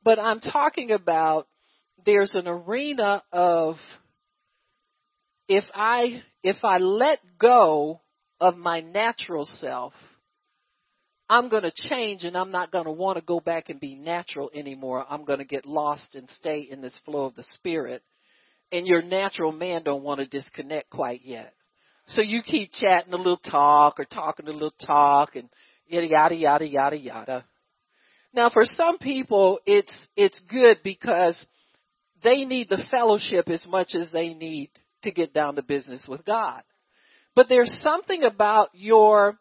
But 0.03 0.19
I'm 0.19 0.39
talking 0.39 0.91
about 0.91 1.47
there's 2.05 2.35
an 2.35 2.47
arena 2.47 3.23
of 3.31 3.77
if 5.47 5.63
I 5.73 6.21
if 6.43 6.57
I 6.63 6.77
let 6.77 7.19
go 7.39 8.01
of 8.39 8.55
my 8.55 8.81
natural 8.81 9.47
self, 9.59 9.93
I'm 11.29 11.49
going 11.49 11.63
to 11.63 11.73
change 11.75 12.23
and 12.23 12.37
I'm 12.37 12.51
not 12.51 12.71
going 12.71 12.85
to 12.85 12.91
want 12.91 13.17
to 13.17 13.23
go 13.23 13.39
back 13.39 13.69
and 13.69 13.79
be 13.79 13.95
natural 13.95 14.49
anymore. 14.53 15.05
I'm 15.09 15.25
going 15.25 15.39
to 15.39 15.45
get 15.45 15.65
lost 15.65 16.15
and 16.15 16.29
stay 16.37 16.67
in 16.69 16.81
this 16.81 16.97
flow 17.03 17.25
of 17.25 17.35
the 17.35 17.43
spirit. 17.55 18.01
And 18.71 18.87
your 18.87 19.01
natural 19.01 19.51
man 19.51 19.83
don't 19.83 20.03
want 20.03 20.19
to 20.19 20.27
disconnect 20.27 20.89
quite 20.89 21.21
yet. 21.23 21.53
So 22.07 22.21
you 22.21 22.41
keep 22.41 22.71
chatting 22.71 23.13
a 23.13 23.17
little 23.17 23.37
talk 23.37 23.99
or 23.99 24.05
talking 24.05 24.47
a 24.47 24.51
little 24.51 24.73
talk 24.85 25.35
and 25.35 25.49
yada 25.87 26.07
yada 26.07 26.35
yada 26.35 26.67
yada 26.67 26.97
yada. 26.97 27.45
Now 28.33 28.49
for 28.49 28.63
some 28.63 28.97
people 28.97 29.59
it's 29.65 29.91
it's 30.15 30.39
good 30.49 30.77
because 30.83 31.37
they 32.23 32.45
need 32.45 32.69
the 32.69 32.83
fellowship 32.89 33.49
as 33.49 33.65
much 33.67 33.93
as 33.93 34.09
they 34.11 34.33
need 34.33 34.69
to 35.03 35.11
get 35.11 35.33
down 35.33 35.55
to 35.55 35.61
business 35.61 36.05
with 36.07 36.25
God. 36.25 36.63
But 37.35 37.47
there's 37.49 37.73
something 37.83 38.23
about 38.23 38.69
your 38.73 39.37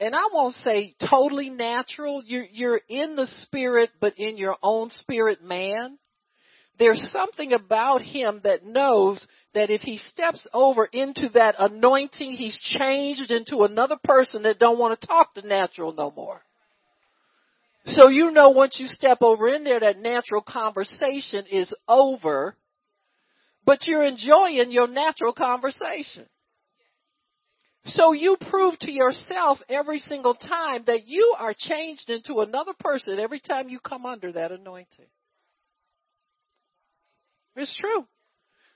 and 0.00 0.14
I 0.14 0.28
won't 0.32 0.54
say 0.64 0.94
totally 1.10 1.50
natural. 1.50 2.22
You're 2.24 2.46
you're 2.50 2.80
in 2.88 3.16
the 3.16 3.28
spirit 3.42 3.90
but 4.00 4.18
in 4.18 4.36
your 4.36 4.56
own 4.62 4.90
spirit 4.90 5.42
man 5.42 5.98
there's 6.78 7.04
something 7.10 7.52
about 7.52 8.02
him 8.02 8.40
that 8.44 8.64
knows 8.64 9.26
that 9.54 9.70
if 9.70 9.80
he 9.80 9.98
steps 9.98 10.44
over 10.52 10.84
into 10.84 11.28
that 11.34 11.56
anointing, 11.58 12.32
he's 12.32 12.58
changed 12.78 13.30
into 13.30 13.64
another 13.64 13.96
person 14.02 14.44
that 14.44 14.58
don't 14.58 14.78
want 14.78 14.98
to 14.98 15.06
talk 15.06 15.34
to 15.34 15.46
natural 15.46 15.92
no 15.92 16.12
more. 16.14 16.40
So 17.86 18.08
you 18.08 18.30
know 18.30 18.50
once 18.50 18.76
you 18.78 18.86
step 18.86 19.18
over 19.22 19.48
in 19.48 19.64
there, 19.64 19.80
that 19.80 19.98
natural 19.98 20.42
conversation 20.42 21.46
is 21.50 21.72
over, 21.88 22.54
but 23.64 23.86
you're 23.86 24.04
enjoying 24.04 24.70
your 24.70 24.88
natural 24.88 25.32
conversation. 25.32 26.26
So 27.88 28.12
you 28.12 28.36
prove 28.50 28.78
to 28.80 28.90
yourself 28.90 29.58
every 29.68 29.98
single 29.98 30.34
time 30.34 30.84
that 30.86 31.06
you 31.06 31.34
are 31.38 31.54
changed 31.56 32.10
into 32.10 32.40
another 32.40 32.72
person 32.78 33.18
every 33.18 33.40
time 33.40 33.68
you 33.68 33.80
come 33.80 34.04
under 34.04 34.32
that 34.32 34.52
anointing. 34.52 35.06
It's 37.56 37.76
true. 37.78 38.06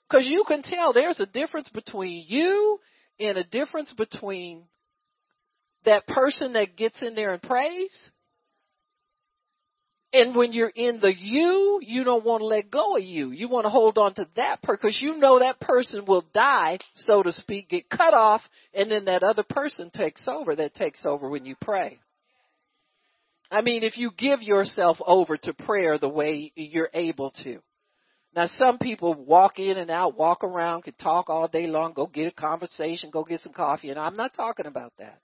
Because 0.09 0.27
you 0.27 0.45
can 0.47 0.63
tell 0.63 0.93
there's 0.93 1.21
a 1.21 1.27
difference 1.27 1.69
between 1.69 2.25
you 2.27 2.79
and 3.21 3.39
a 3.39 3.45
difference 3.45 3.93
between 3.93 4.65
that 5.85 6.07
person 6.07 6.55
that 6.55 6.77
gets 6.77 7.01
in 7.03 7.15
there 7.15 7.33
and 7.33 7.43
prays 7.43 8.11
And 10.13 10.35
when 10.37 10.53
you're 10.53 10.69
in 10.69 11.01
the 11.01 11.13
you, 11.15 11.81
you 11.83 12.05
don't 12.05 12.25
want 12.25 12.43
to 12.43 12.47
let 12.47 12.71
go 12.71 12.97
of 12.97 13.03
you. 13.03 13.31
You 13.31 13.49
want 13.49 13.65
to 13.65 13.71
hold 13.71 13.97
on 13.97 14.15
to 14.15 14.29
that 14.37 14.61
person 14.63 14.79
because 14.83 14.99
you 15.01 15.17
know 15.17 15.39
that 15.39 15.59
person 15.59 16.05
will 16.07 16.25
die, 16.35 16.79
so 16.97 17.23
to 17.23 17.33
speak, 17.33 17.71
get 17.71 17.89
cut 17.89 18.13
off, 18.13 18.43
and 18.75 18.91
then 18.91 19.07
that 19.07 19.23
other 19.23 19.43
person 19.43 19.91
takes 19.91 20.29
over. 20.29 20.55
That 20.55 20.75
takes 20.75 21.07
over 21.07 21.31
when 21.31 21.47
you 21.47 21.57
pray. 21.61 21.99
I 23.51 23.63
mean, 23.63 23.85
if 23.85 23.97
you 23.97 24.11
give 24.17 24.43
yourself 24.43 24.99
over 25.07 25.37
to 25.37 25.55
prayer 25.55 25.99
the 25.99 26.09
way 26.09 26.53
you're 26.57 26.91
able 26.93 27.31
to. 27.45 27.61
Now, 28.35 28.49
some 28.59 28.79
people 28.79 29.15
walk 29.15 29.59
in 29.59 29.77
and 29.77 29.91
out, 29.91 30.17
walk 30.17 30.43
around, 30.43 30.85
can 30.85 30.95
talk 30.95 31.29
all 31.29 31.49
day 31.49 31.67
long, 31.67 31.93
go 31.93 32.07
get 32.07 32.29
a 32.29 32.33
conversation, 32.33 33.11
go 33.11 33.25
get 33.25 33.43
some 33.43 33.53
coffee, 33.53 33.91
and 33.91 33.99
I'm 33.99 34.17
not 34.17 34.35
talking 34.35 34.65
about 34.65 34.93
that. 34.99 35.21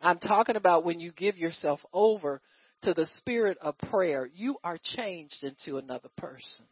I'm 0.00 0.18
talking 0.18 0.56
about 0.56 0.84
when 0.84 1.00
you 1.00 1.10
give 1.12 1.38
yourself 1.38 1.80
over 1.92 2.42
to 2.84 2.94
the 2.94 3.06
spirit 3.18 3.58
of 3.60 3.76
prayer, 3.90 4.28
you 4.34 4.56
are 4.64 4.78
changed 4.82 5.42
into 5.42 5.78
another 5.78 6.08
person. 6.16 6.64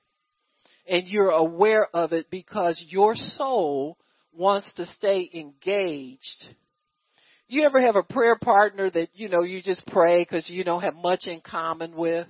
And 0.87 1.07
you're 1.07 1.31
aware 1.31 1.87
of 1.95 2.13
it 2.13 2.27
because 2.31 2.85
your 2.89 3.15
soul 3.15 3.99
wants 4.33 4.67
to 4.77 4.87
stay 4.99 5.31
engaged. 5.33 6.45
You 7.49 7.65
ever 7.65 7.81
have 7.81 7.97
a 7.97 8.03
prayer 8.03 8.37
partner 8.37 8.91
that, 8.91 9.09
you 9.15 9.29
know, 9.29 9.43
you 9.43 9.63
just 9.63 9.87
pray 9.87 10.23
because 10.23 10.49
you 10.49 10.65
don't 10.65 10.83
have 10.83 10.97
much 10.97 11.27
in 11.27 11.41
common 11.41 11.95
with? 11.95 12.27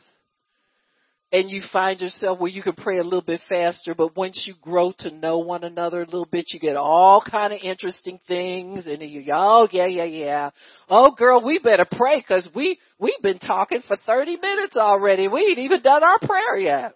And 1.32 1.50
you 1.50 1.62
find 1.72 1.98
yourself 1.98 2.38
where 2.38 2.50
you 2.50 2.62
can 2.62 2.74
pray 2.74 2.98
a 2.98 3.02
little 3.02 3.22
bit 3.22 3.40
faster, 3.48 3.94
but 3.94 4.14
once 4.14 4.44
you 4.46 4.54
grow 4.60 4.92
to 4.98 5.10
know 5.10 5.38
one 5.38 5.64
another 5.64 6.02
a 6.02 6.04
little 6.04 6.28
bit, 6.30 6.52
you 6.52 6.60
get 6.60 6.76
all 6.76 7.24
kind 7.28 7.54
of 7.54 7.60
interesting 7.62 8.20
things, 8.28 8.86
and 8.86 9.00
you, 9.00 9.24
oh 9.34 9.66
yeah, 9.72 9.86
yeah, 9.86 10.04
yeah. 10.04 10.50
Oh 10.90 11.12
girl, 11.16 11.42
we 11.42 11.58
better 11.58 11.86
pray 11.90 12.20
because 12.20 12.46
we 12.54 12.78
we've 12.98 13.22
been 13.22 13.38
talking 13.38 13.80
for 13.88 13.96
thirty 14.06 14.36
minutes 14.36 14.76
already. 14.76 15.26
We 15.26 15.40
ain't 15.40 15.58
even 15.60 15.80
done 15.80 16.04
our 16.04 16.18
prayer 16.18 16.58
yet. 16.58 16.92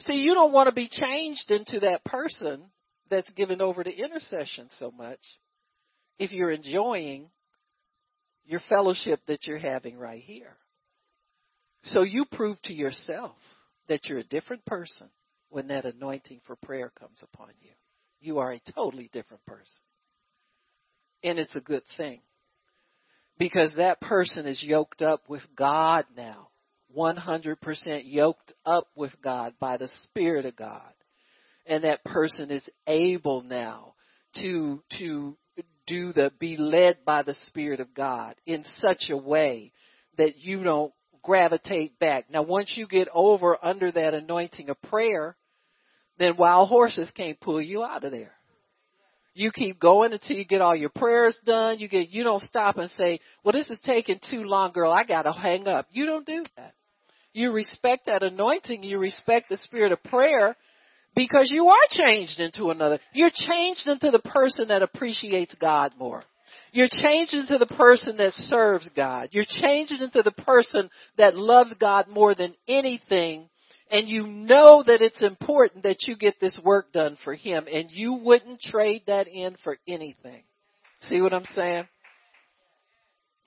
See, 0.00 0.16
you 0.16 0.34
don't 0.34 0.52
want 0.52 0.68
to 0.68 0.74
be 0.74 0.88
changed 0.88 1.50
into 1.50 1.80
that 1.80 2.04
person 2.04 2.62
that's 3.10 3.30
given 3.30 3.60
over 3.62 3.84
to 3.84 3.90
intercession 3.96 4.68
so 4.78 4.90
much 4.90 5.20
if 6.18 6.32
you're 6.32 6.50
enjoying 6.50 7.30
your 8.44 8.60
fellowship 8.68 9.20
that 9.28 9.46
you're 9.46 9.58
having 9.58 9.96
right 9.96 10.22
here. 10.22 10.56
So 11.84 12.02
you 12.02 12.24
prove 12.30 12.60
to 12.62 12.72
yourself 12.72 13.36
that 13.88 14.06
you're 14.06 14.18
a 14.18 14.24
different 14.24 14.64
person 14.64 15.08
when 15.50 15.68
that 15.68 15.84
anointing 15.84 16.40
for 16.46 16.56
prayer 16.56 16.92
comes 16.98 17.22
upon 17.22 17.48
you. 17.60 17.70
You 18.20 18.38
are 18.38 18.52
a 18.52 18.72
totally 18.74 19.08
different 19.12 19.44
person. 19.46 19.80
And 21.22 21.38
it's 21.38 21.56
a 21.56 21.60
good 21.60 21.82
thing. 21.96 22.20
Because 23.38 23.72
that 23.76 24.00
person 24.00 24.46
is 24.46 24.62
yoked 24.62 25.02
up 25.02 25.28
with 25.28 25.42
God 25.56 26.04
now. 26.16 26.48
100% 26.96 27.56
yoked 28.04 28.52
up 28.64 28.88
with 28.96 29.12
God 29.22 29.54
by 29.60 29.76
the 29.76 29.88
Spirit 30.04 30.46
of 30.46 30.56
God. 30.56 30.92
And 31.66 31.84
that 31.84 32.04
person 32.04 32.50
is 32.50 32.64
able 32.86 33.42
now 33.42 33.94
to, 34.36 34.82
to 34.98 35.36
do 35.86 36.12
the, 36.12 36.32
be 36.38 36.56
led 36.56 37.04
by 37.04 37.22
the 37.22 37.34
Spirit 37.44 37.80
of 37.80 37.94
God 37.94 38.34
in 38.46 38.64
such 38.80 39.10
a 39.10 39.16
way 39.16 39.72
that 40.16 40.38
you 40.38 40.64
don't 40.64 40.92
gravitate 41.22 41.98
back. 41.98 42.30
Now, 42.30 42.42
once 42.42 42.72
you 42.76 42.86
get 42.86 43.08
over 43.12 43.58
under 43.62 43.90
that 43.92 44.14
anointing 44.14 44.68
of 44.70 44.80
prayer, 44.82 45.36
then 46.18 46.36
wild 46.36 46.68
horses 46.68 47.10
can't 47.14 47.40
pull 47.40 47.60
you 47.60 47.82
out 47.82 48.04
of 48.04 48.12
there. 48.12 48.32
You 49.34 49.52
keep 49.52 49.78
going 49.78 50.12
until 50.12 50.36
you 50.36 50.44
get 50.44 50.60
all 50.60 50.74
your 50.74 50.90
prayers 50.90 51.36
done. 51.44 51.78
You 51.78 51.88
get, 51.88 52.08
you 52.08 52.24
don't 52.24 52.42
stop 52.42 52.76
and 52.76 52.90
say, 52.90 53.20
well, 53.44 53.52
this 53.52 53.70
is 53.70 53.78
taking 53.84 54.18
too 54.30 54.42
long, 54.42 54.72
girl. 54.72 54.90
I 54.90 55.04
gotta 55.04 55.32
hang 55.32 55.68
up. 55.68 55.86
You 55.92 56.06
don't 56.06 56.26
do 56.26 56.44
that. 56.56 56.74
You 57.32 57.52
respect 57.52 58.06
that 58.06 58.24
anointing. 58.24 58.82
You 58.82 58.98
respect 58.98 59.48
the 59.48 59.56
spirit 59.58 59.92
of 59.92 60.02
prayer 60.02 60.56
because 61.14 61.50
you 61.52 61.68
are 61.68 61.76
changed 61.90 62.40
into 62.40 62.70
another. 62.70 62.98
You're 63.12 63.30
changed 63.32 63.86
into 63.86 64.10
the 64.10 64.18
person 64.18 64.68
that 64.68 64.82
appreciates 64.82 65.54
God 65.54 65.92
more. 65.98 66.24
You're 66.78 66.86
changed 66.88 67.34
into 67.34 67.58
the 67.58 67.66
person 67.66 68.18
that 68.18 68.34
serves 68.34 68.88
God. 68.94 69.30
You're 69.32 69.42
changed 69.44 70.00
into 70.00 70.22
the 70.22 70.30
person 70.30 70.90
that 71.16 71.34
loves 71.34 71.74
God 71.74 72.06
more 72.06 72.36
than 72.36 72.54
anything. 72.68 73.48
And 73.90 74.08
you 74.08 74.28
know 74.28 74.84
that 74.86 75.02
it's 75.02 75.20
important 75.20 75.82
that 75.82 76.04
you 76.06 76.16
get 76.16 76.34
this 76.40 76.56
work 76.62 76.92
done 76.92 77.18
for 77.24 77.34
Him 77.34 77.66
and 77.68 77.90
you 77.90 78.12
wouldn't 78.12 78.60
trade 78.60 79.02
that 79.08 79.26
in 79.26 79.56
for 79.64 79.76
anything. 79.88 80.44
See 81.00 81.20
what 81.20 81.34
I'm 81.34 81.46
saying? 81.52 81.88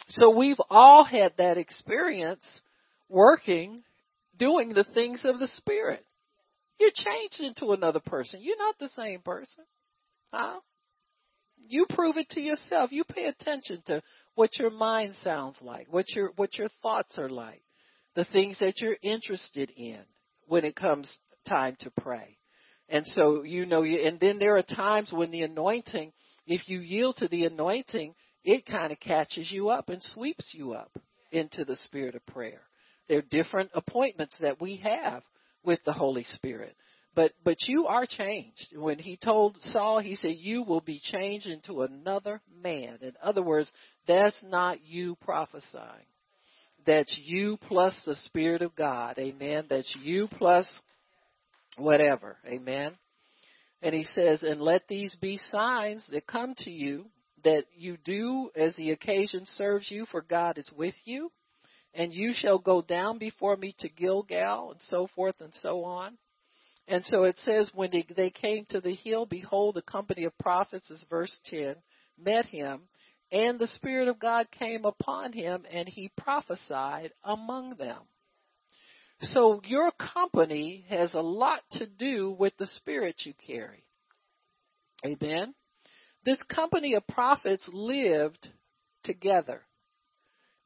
So 0.09 0.35
we've 0.35 0.59
all 0.69 1.05
had 1.05 1.31
that 1.37 1.57
experience 1.57 2.43
working, 3.07 3.81
doing 4.37 4.73
the 4.73 4.83
things 4.93 5.21
of 5.23 5.39
the 5.39 5.47
Spirit. 5.55 6.05
You're 6.81 6.91
changed 6.93 7.39
into 7.39 7.71
another 7.71 8.01
person. 8.01 8.41
You're 8.43 8.57
not 8.57 8.77
the 8.77 8.89
same 8.93 9.21
person. 9.21 9.63
Huh? 10.33 10.59
You 11.67 11.85
prove 11.89 12.17
it 12.17 12.29
to 12.31 12.41
yourself. 12.41 12.91
You 12.91 13.03
pay 13.03 13.25
attention 13.25 13.81
to 13.87 14.01
what 14.35 14.57
your 14.57 14.71
mind 14.71 15.15
sounds 15.23 15.57
like, 15.61 15.87
what 15.91 16.09
your 16.09 16.31
what 16.35 16.57
your 16.57 16.69
thoughts 16.81 17.17
are 17.17 17.29
like, 17.29 17.61
the 18.15 18.25
things 18.25 18.59
that 18.59 18.79
you're 18.79 18.97
interested 19.01 19.71
in 19.75 19.99
when 20.47 20.65
it 20.65 20.75
comes 20.75 21.09
time 21.47 21.75
to 21.81 21.91
pray. 22.01 22.37
And 22.89 23.05
so 23.07 23.43
you 23.43 23.65
know 23.65 23.83
you 23.83 24.05
and 24.05 24.19
then 24.19 24.39
there 24.39 24.57
are 24.57 24.63
times 24.63 25.11
when 25.11 25.31
the 25.31 25.43
anointing, 25.43 26.11
if 26.45 26.67
you 26.67 26.79
yield 26.79 27.17
to 27.17 27.27
the 27.27 27.45
anointing, 27.45 28.13
it 28.43 28.65
kind 28.65 28.91
of 28.91 28.99
catches 28.99 29.51
you 29.51 29.69
up 29.69 29.89
and 29.89 30.01
sweeps 30.01 30.51
you 30.53 30.73
up 30.73 30.91
into 31.31 31.63
the 31.63 31.77
spirit 31.77 32.15
of 32.15 32.25
prayer. 32.25 32.61
There 33.07 33.19
are 33.19 33.23
different 33.29 33.71
appointments 33.73 34.35
that 34.39 34.61
we 34.61 34.77
have 34.77 35.23
with 35.63 35.79
the 35.85 35.93
Holy 35.93 36.23
Spirit. 36.23 36.75
But 37.13 37.33
but 37.43 37.57
you 37.67 37.87
are 37.87 38.05
changed. 38.05 38.73
When 38.75 38.97
he 38.97 39.17
told 39.17 39.57
Saul, 39.63 39.99
he 39.99 40.15
said, 40.15 40.35
You 40.37 40.63
will 40.63 40.81
be 40.81 40.99
changed 41.03 41.45
into 41.45 41.81
another 41.81 42.41
man. 42.63 42.99
In 43.01 43.13
other 43.21 43.43
words, 43.43 43.71
that's 44.07 44.37
not 44.43 44.85
you 44.85 45.17
prophesying. 45.21 46.05
That's 46.85 47.15
you 47.23 47.57
plus 47.67 47.95
the 48.05 48.15
Spirit 48.15 48.61
of 48.61 48.75
God. 48.75 49.19
Amen. 49.19 49.65
That's 49.69 49.93
you 50.01 50.27
plus 50.27 50.67
whatever. 51.77 52.37
Amen. 52.47 52.93
And 53.81 53.93
he 53.93 54.03
says, 54.03 54.43
And 54.43 54.61
let 54.61 54.87
these 54.87 55.15
be 55.21 55.37
signs 55.49 56.05
that 56.11 56.27
come 56.27 56.53
to 56.59 56.71
you 56.71 57.05
that 57.43 57.65
you 57.75 57.97
do 58.03 58.51
as 58.55 58.75
the 58.75 58.91
occasion 58.91 59.45
serves 59.45 59.89
you, 59.89 60.05
for 60.11 60.21
God 60.21 60.57
is 60.57 60.69
with 60.75 60.95
you. 61.05 61.31
And 61.93 62.13
you 62.13 62.31
shall 62.33 62.57
go 62.57 62.81
down 62.81 63.17
before 63.17 63.57
me 63.57 63.75
to 63.79 63.89
Gilgal, 63.89 64.71
and 64.71 64.79
so 64.89 65.07
forth 65.13 65.35
and 65.41 65.51
so 65.61 65.83
on. 65.83 66.17
And 66.87 67.05
so 67.05 67.23
it 67.23 67.37
says, 67.39 67.69
when 67.73 67.91
they, 67.91 68.05
they 68.15 68.29
came 68.29 68.65
to 68.69 68.81
the 68.81 68.93
hill, 68.95 69.25
behold, 69.25 69.77
a 69.77 69.81
company 69.81 70.25
of 70.25 70.37
prophets, 70.37 70.89
is 70.89 71.03
verse 71.09 71.35
10, 71.45 71.75
met 72.19 72.45
him, 72.45 72.81
and 73.31 73.59
the 73.59 73.67
Spirit 73.67 74.07
of 74.07 74.19
God 74.19 74.47
came 74.51 74.83
upon 74.83 75.31
him, 75.31 75.63
and 75.71 75.87
he 75.87 76.11
prophesied 76.17 77.11
among 77.23 77.77
them. 77.77 77.99
So 79.21 79.61
your 79.63 79.91
company 79.91 80.85
has 80.89 81.13
a 81.13 81.21
lot 81.21 81.61
to 81.73 81.85
do 81.85 82.31
with 82.31 82.53
the 82.57 82.67
spirit 82.67 83.21
you 83.23 83.33
carry. 83.47 83.83
Amen. 85.05 85.53
This 86.25 86.41
company 86.43 86.95
of 86.95 87.05
prophets 87.07 87.67
lived 87.71 88.47
together. 89.03 89.61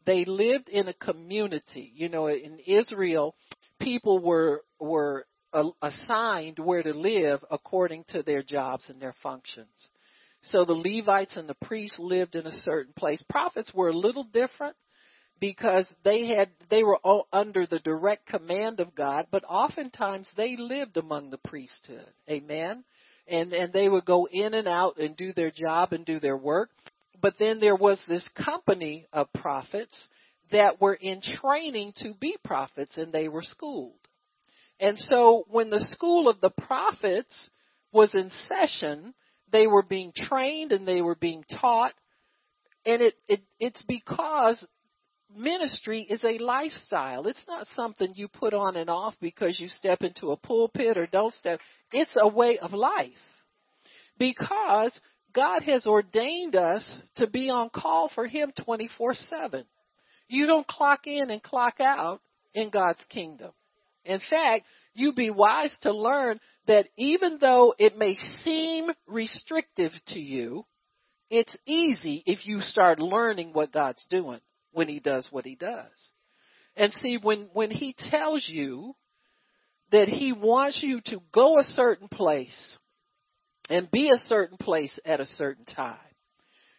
They 0.06 0.26
lived 0.26 0.70
in 0.70 0.88
a 0.88 0.94
community. 0.94 1.92
You 1.94 2.10
know, 2.10 2.28
in 2.28 2.60
Israel, 2.66 3.36
people 3.80 4.20
were 4.20 4.64
were 4.80 5.26
assigned 5.82 6.60
where 6.60 6.84
to 6.84 6.94
live 6.94 7.44
according 7.50 8.04
to 8.10 8.24
their 8.24 8.44
jobs 8.44 8.90
and 8.90 9.02
their 9.02 9.16
functions. 9.24 9.90
So 10.44 10.64
the 10.64 10.74
Levites 10.74 11.38
and 11.38 11.50
the 11.50 11.56
priests 11.56 11.98
lived 12.00 12.36
in 12.36 12.46
a 12.46 12.62
certain 12.62 12.94
place. 12.94 13.24
Prophets 13.30 13.72
were 13.74 13.90
a 13.90 13.98
little 13.98 14.24
different 14.24 14.76
because 15.40 15.92
they 16.04 16.28
had 16.28 16.50
they 16.70 16.84
were 16.84 17.00
under 17.34 17.66
the 17.66 17.80
direct 17.80 18.28
command 18.28 18.80
of 18.80 18.96
God, 18.96 19.28
but 19.32 19.44
oftentimes 19.44 20.28
they 20.38 20.56
lived 20.58 20.98
among 20.98 21.30
the 21.30 21.40
priesthood. 21.40 22.08
Amen. 22.30 22.84
And 23.28 23.54
and 23.54 23.74
they 23.74 23.90
would 23.90 24.06
go 24.06 24.28
in 24.32 24.54
and 24.54 24.68
out 24.68 24.98
and 24.98 25.18
do 25.18 25.34
their 25.34 25.52
job 25.52 25.94
and 25.94 26.06
do 26.06 26.20
their 26.20 26.38
work. 26.38 26.70
But 27.22 27.36
then 27.40 27.60
there 27.60 27.76
was 27.76 28.00
this 28.08 28.28
company 28.36 29.08
of 29.12 29.34
prophets 29.34 29.98
that 30.52 30.80
were 30.80 30.94
in 30.94 31.22
training 31.22 31.94
to 31.98 32.14
be 32.20 32.38
prophets 32.44 32.98
and 32.98 33.12
they 33.12 33.28
were 33.28 33.42
schooled. 33.42 33.94
And 34.80 34.98
so 34.98 35.46
when 35.50 35.70
the 35.70 35.86
school 35.96 36.28
of 36.28 36.42
the 36.42 36.50
prophets 36.50 37.34
was 37.92 38.10
in 38.14 38.30
session, 38.48 39.14
they 39.52 39.68
were 39.68 39.84
being 39.84 40.12
trained 40.16 40.72
and 40.72 40.88
they 40.88 41.02
were 41.02 41.16
being 41.16 41.44
taught. 41.62 41.94
And 42.86 43.02
it, 43.02 43.16
it 43.28 43.42
it's 43.60 43.82
because 43.84 44.64
ministry 45.34 46.02
is 46.02 46.24
a 46.24 46.38
lifestyle. 46.38 47.28
It's 47.28 47.44
not 47.48 47.68
something 47.76 48.14
you 48.16 48.28
put 48.28 48.54
on 48.54 48.76
and 48.76 48.90
off 48.90 49.16
because 49.22 49.60
you 49.60 49.68
step 49.68 50.02
into 50.02 50.32
a 50.32 50.38
pulpit 50.38 50.98
or 50.98 51.08
don't 51.08 51.34
step. 51.34 51.60
It's 51.92 52.16
a 52.18 52.28
way 52.28 52.58
of 52.58 52.74
life. 52.74 53.12
Because 54.18 54.98
God 55.34 55.64
has 55.64 55.86
ordained 55.86 56.56
us 56.56 57.02
to 57.18 57.28
be 57.28 57.50
on 57.50 57.70
call 57.70 58.10
for 58.14 58.26
Him 58.26 58.54
24 58.64 59.14
7. 59.14 59.66
You 60.28 60.48
don't 60.48 60.68
clock 60.68 61.08
in 61.08 61.30
and 61.30 61.44
clock 61.44 61.80
out 61.80 62.22
in 62.54 62.70
God's 62.70 63.04
kingdom. 63.10 63.52
In 64.06 64.22
fact, 64.30 64.66
you'd 64.94 65.16
be 65.16 65.32
wise 65.32 65.76
to 65.82 65.92
learn 65.92 66.40
that 66.68 66.88
even 66.98 67.38
though 67.40 67.74
it 67.78 67.98
may 67.98 68.16
seem 68.44 68.90
restrictive 69.08 69.92
to 70.08 70.20
you, 70.20 70.66
it's 71.30 71.58
easy 71.66 72.24
if 72.26 72.46
you 72.46 72.62
start 72.62 73.00
learning 73.00 73.52
what 73.54 73.72
God's 73.72 74.06
doing 74.10 74.40
when 74.72 74.88
he 74.88 75.00
does 75.00 75.28
what 75.32 75.46
he 75.46 75.56
does. 75.56 76.12
And 76.76 76.94
see, 76.94 77.18
when, 77.18 77.50
when 77.54 77.72
he 77.72 77.96
tells 77.98 78.48
you 78.48 78.96
that 79.92 80.08
he 80.08 80.34
wants 80.34 80.80
you 80.84 81.02
to 81.06 81.22
go 81.34 81.60
a 81.60 81.64
certain 81.64 82.08
place 82.08 82.78
and 83.70 83.90
be 83.90 84.10
a 84.10 84.20
certain 84.20 84.58
place 84.58 84.94
at 85.06 85.20
a 85.20 85.26
certain 85.26 85.66
time, 85.66 85.98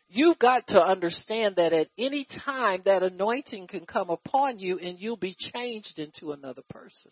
you've 0.09 0.39
got 0.39 0.67
to 0.69 0.83
understand 0.83 1.57
that 1.57 1.73
at 1.73 1.89
any 1.99 2.27
time 2.45 2.83
that 2.85 3.03
anointing 3.03 3.67
can 3.67 3.87
come 3.87 4.11
upon 4.11 4.59
you 4.59 4.79
and 4.79 4.99
you'll 4.99 5.17
be 5.17 5.37
changed 5.39 5.99
into 5.99 6.33
another 6.33 6.63
person. 6.71 7.11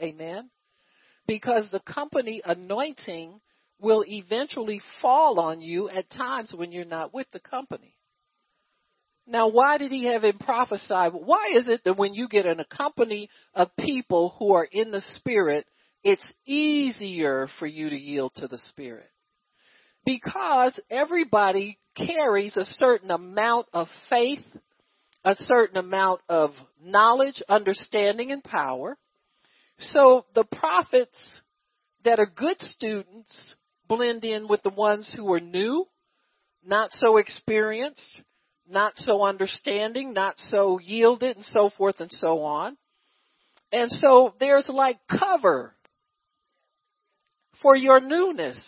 Amen. 0.00 0.50
Because 1.26 1.64
the 1.70 1.80
company 1.80 2.42
anointing 2.44 3.40
will 3.80 4.04
eventually 4.06 4.80
fall 5.00 5.40
on 5.40 5.60
you 5.60 5.88
at 5.88 6.10
times 6.10 6.54
when 6.56 6.72
you're 6.72 6.84
not 6.84 7.12
with 7.12 7.26
the 7.32 7.40
company. 7.40 7.96
Now, 9.26 9.48
why 9.48 9.78
did 9.78 9.90
he 9.92 10.04
have 10.04 10.24
him 10.24 10.38
prophesy? 10.38 10.94
Why 11.12 11.52
is 11.56 11.68
it 11.68 11.82
that 11.84 11.96
when 11.96 12.14
you 12.14 12.28
get 12.28 12.46
in 12.46 12.58
a 12.58 12.64
company 12.64 13.28
of 13.54 13.68
people 13.78 14.34
who 14.38 14.54
are 14.54 14.68
in 14.70 14.90
the 14.90 15.02
Spirit, 15.14 15.64
it's 16.02 16.24
easier 16.44 17.48
for 17.58 17.66
you 17.66 17.88
to 17.90 17.96
yield 17.96 18.32
to 18.36 18.48
the 18.48 18.58
Spirit? 18.70 19.11
Because 20.04 20.78
everybody 20.90 21.78
carries 21.96 22.56
a 22.56 22.64
certain 22.64 23.10
amount 23.10 23.66
of 23.72 23.88
faith, 24.08 24.44
a 25.24 25.34
certain 25.34 25.76
amount 25.76 26.20
of 26.28 26.50
knowledge, 26.82 27.42
understanding, 27.48 28.30
and 28.30 28.42
power. 28.42 28.96
So 29.78 30.24
the 30.34 30.44
prophets 30.44 31.16
that 32.04 32.18
are 32.18 32.26
good 32.26 32.60
students 32.60 33.38
blend 33.88 34.24
in 34.24 34.48
with 34.48 34.62
the 34.62 34.70
ones 34.70 35.12
who 35.14 35.32
are 35.32 35.40
new, 35.40 35.86
not 36.64 36.90
so 36.92 37.18
experienced, 37.18 38.22
not 38.68 38.96
so 38.96 39.22
understanding, 39.22 40.12
not 40.12 40.38
so 40.38 40.78
yielded, 40.80 41.36
and 41.36 41.44
so 41.44 41.70
forth 41.70 42.00
and 42.00 42.10
so 42.10 42.42
on. 42.42 42.76
And 43.70 43.90
so 43.90 44.34
there's 44.38 44.68
like 44.68 44.98
cover 45.08 45.74
for 47.60 47.76
your 47.76 48.00
newness 48.00 48.60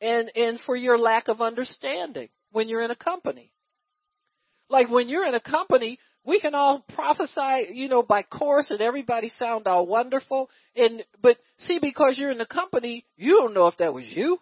and, 0.00 0.30
and 0.34 0.60
for 0.60 0.76
your 0.76 0.98
lack 0.98 1.28
of 1.28 1.40
understanding 1.40 2.28
when 2.52 2.68
you're 2.68 2.82
in 2.82 2.90
a 2.90 2.96
company. 2.96 3.52
Like 4.68 4.88
when 4.88 5.08
you're 5.08 5.26
in 5.26 5.34
a 5.34 5.40
company, 5.40 5.98
we 6.24 6.40
can 6.40 6.54
all 6.54 6.84
prophesy, 6.94 7.72
you 7.72 7.88
know, 7.88 8.02
by 8.02 8.22
course 8.22 8.66
and 8.70 8.80
everybody 8.80 9.32
sound 9.38 9.66
all 9.66 9.86
wonderful. 9.86 10.50
And, 10.76 11.02
but 11.22 11.38
see, 11.58 11.78
because 11.80 12.16
you're 12.18 12.30
in 12.30 12.38
the 12.38 12.46
company, 12.46 13.06
you 13.16 13.38
don't 13.40 13.54
know 13.54 13.66
if 13.66 13.76
that 13.78 13.94
was 13.94 14.06
you. 14.06 14.38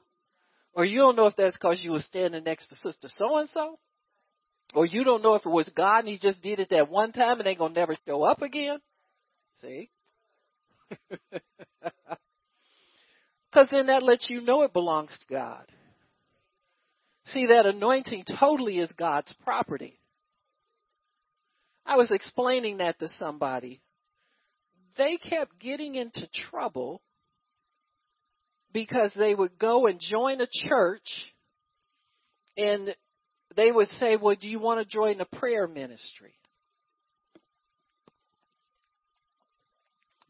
Or 0.75 0.85
you 0.85 0.99
don't 0.99 1.17
know 1.17 1.27
if 1.27 1.37
that's 1.37 1.57
because 1.57 1.83
you 1.83 1.93
were 1.93 2.01
standing 2.01 2.45
next 2.45 2.69
to 2.69 2.77
sister 2.77 3.09
so 3.09 3.39
and 3.39 3.49
so. 3.49 3.79
Or 4.75 4.87
you 4.87 5.03
don't 5.03 5.23
know 5.23 5.35
if 5.35 5.47
it 5.47 5.51
was 5.51 5.69
God 5.75 6.01
and 6.01 6.09
he 6.09 6.19
just 6.19 6.43
did 6.43 6.61
it 6.61 6.71
that 6.71 6.91
one 6.91 7.13
time 7.13 7.39
and 7.39 7.47
they 7.47 7.55
gonna 7.55 7.75
never 7.75 7.97
show 8.07 8.23
up 8.23 8.43
again. 8.43 8.79
See? 9.61 9.91
Cause 13.53 13.69
then 13.71 13.87
that 13.87 14.03
lets 14.03 14.29
you 14.29 14.41
know 14.41 14.63
it 14.63 14.73
belongs 14.73 15.11
to 15.11 15.35
God. 15.35 15.65
See, 17.27 17.47
that 17.47 17.67
anointing 17.67 18.25
totally 18.39 18.79
is 18.79 18.91
God's 18.97 19.33
property. 19.45 19.99
I 21.85 21.97
was 21.97 22.11
explaining 22.11 22.79
that 22.79 22.99
to 22.99 23.09
somebody. 23.19 23.81
They 24.97 25.17
kept 25.17 25.59
getting 25.59 25.95
into 25.95 26.29
trouble 26.51 27.01
because 28.73 29.13
they 29.17 29.35
would 29.35 29.59
go 29.59 29.87
and 29.87 29.99
join 30.01 30.41
a 30.41 30.49
church 30.69 31.33
and 32.57 32.95
they 33.57 33.73
would 33.73 33.89
say, 33.93 34.17
Well, 34.17 34.37
do 34.39 34.49
you 34.49 34.59
want 34.59 34.81
to 34.81 34.85
join 34.85 35.19
the 35.19 35.39
prayer 35.39 35.67
ministry? 35.67 36.35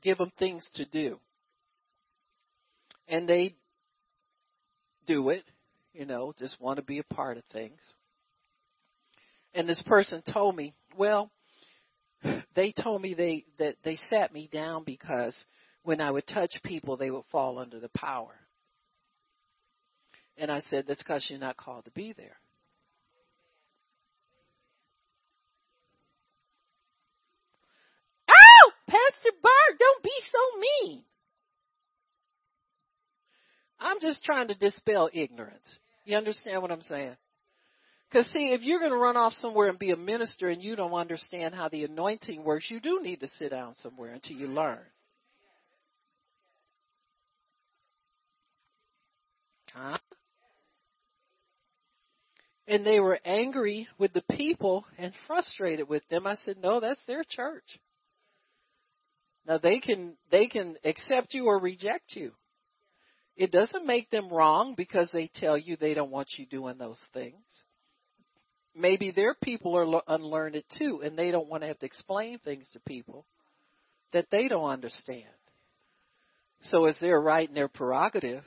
Give 0.02 0.18
them 0.18 0.32
things 0.38 0.66
to 0.74 0.84
do. 0.84 1.18
And 3.08 3.28
they 3.28 3.56
do 5.06 5.30
it, 5.30 5.44
you 5.94 6.04
know, 6.04 6.34
just 6.38 6.60
want 6.60 6.76
to 6.76 6.82
be 6.82 6.98
a 6.98 7.14
part 7.14 7.38
of 7.38 7.44
things. 7.52 7.80
And 9.54 9.68
this 9.68 9.82
person 9.86 10.22
told 10.32 10.54
me, 10.54 10.74
Well, 10.96 11.30
they 12.54 12.72
told 12.72 13.00
me 13.00 13.14
they 13.14 13.46
that 13.58 13.76
they 13.84 13.96
sat 14.10 14.32
me 14.32 14.48
down 14.52 14.84
because 14.84 15.34
when 15.82 16.00
I 16.00 16.10
would 16.10 16.26
touch 16.26 16.52
people 16.64 16.96
they 16.96 17.10
would 17.10 17.24
fall 17.32 17.58
under 17.58 17.80
the 17.80 17.90
power. 17.96 18.34
And 20.36 20.50
I 20.50 20.62
said, 20.68 20.84
That's 20.86 21.02
because 21.02 21.26
you're 21.30 21.38
not 21.38 21.56
called 21.56 21.86
to 21.86 21.90
be 21.92 22.12
there. 22.16 22.36
Pastor 28.88 29.36
Barb, 29.42 29.78
don't 29.78 30.02
be 30.02 30.10
so 30.32 30.60
mean. 30.60 31.04
I'm 33.98 34.08
just 34.08 34.22
trying 34.22 34.48
to 34.48 34.54
dispel 34.54 35.10
ignorance. 35.12 35.78
You 36.04 36.16
understand 36.16 36.62
what 36.62 36.70
I'm 36.70 36.82
saying? 36.82 37.16
Because 38.08 38.26
see, 38.28 38.52
if 38.52 38.62
you're 38.62 38.78
going 38.78 38.92
to 38.92 38.96
run 38.96 39.16
off 39.16 39.32
somewhere 39.34 39.68
and 39.68 39.78
be 39.78 39.90
a 39.90 39.96
minister 39.96 40.48
and 40.48 40.62
you 40.62 40.76
don't 40.76 40.92
understand 40.92 41.54
how 41.54 41.68
the 41.68 41.84
anointing 41.84 42.44
works, 42.44 42.66
you 42.70 42.80
do 42.80 43.00
need 43.02 43.20
to 43.20 43.28
sit 43.38 43.50
down 43.50 43.74
somewhere 43.82 44.12
until 44.14 44.36
you 44.36 44.46
learn. 44.46 44.78
Huh? 49.74 49.98
And 52.66 52.86
they 52.86 53.00
were 53.00 53.18
angry 53.24 53.88
with 53.98 54.12
the 54.12 54.24
people 54.30 54.84
and 54.96 55.12
frustrated 55.26 55.88
with 55.88 56.06
them. 56.08 56.26
I 56.26 56.36
said, 56.44 56.56
no, 56.62 56.80
that's 56.80 57.00
their 57.06 57.24
church. 57.28 57.64
Now 59.46 59.58
they 59.58 59.80
can 59.80 60.12
they 60.30 60.46
can 60.46 60.76
accept 60.84 61.32
you 61.32 61.46
or 61.46 61.58
reject 61.58 62.14
you. 62.14 62.32
It 63.38 63.52
doesn't 63.52 63.86
make 63.86 64.10
them 64.10 64.28
wrong 64.30 64.74
because 64.76 65.08
they 65.12 65.30
tell 65.32 65.56
you 65.56 65.76
they 65.76 65.94
don't 65.94 66.10
want 66.10 66.26
you 66.36 66.44
doing 66.44 66.76
those 66.76 67.00
things. 67.14 67.44
Maybe 68.74 69.12
their 69.12 69.32
people 69.32 69.76
are 69.76 70.02
unlearned 70.08 70.60
too 70.76 71.02
and 71.04 71.16
they 71.16 71.30
don't 71.30 71.48
want 71.48 71.62
to 71.62 71.68
have 71.68 71.78
to 71.78 71.86
explain 71.86 72.40
things 72.40 72.66
to 72.72 72.80
people 72.80 73.26
that 74.12 74.26
they 74.32 74.48
don't 74.48 74.68
understand. 74.68 75.28
So 76.62 76.86
it's 76.86 76.98
their 76.98 77.20
right 77.20 77.46
and 77.46 77.56
their 77.56 77.68
prerogative 77.68 78.42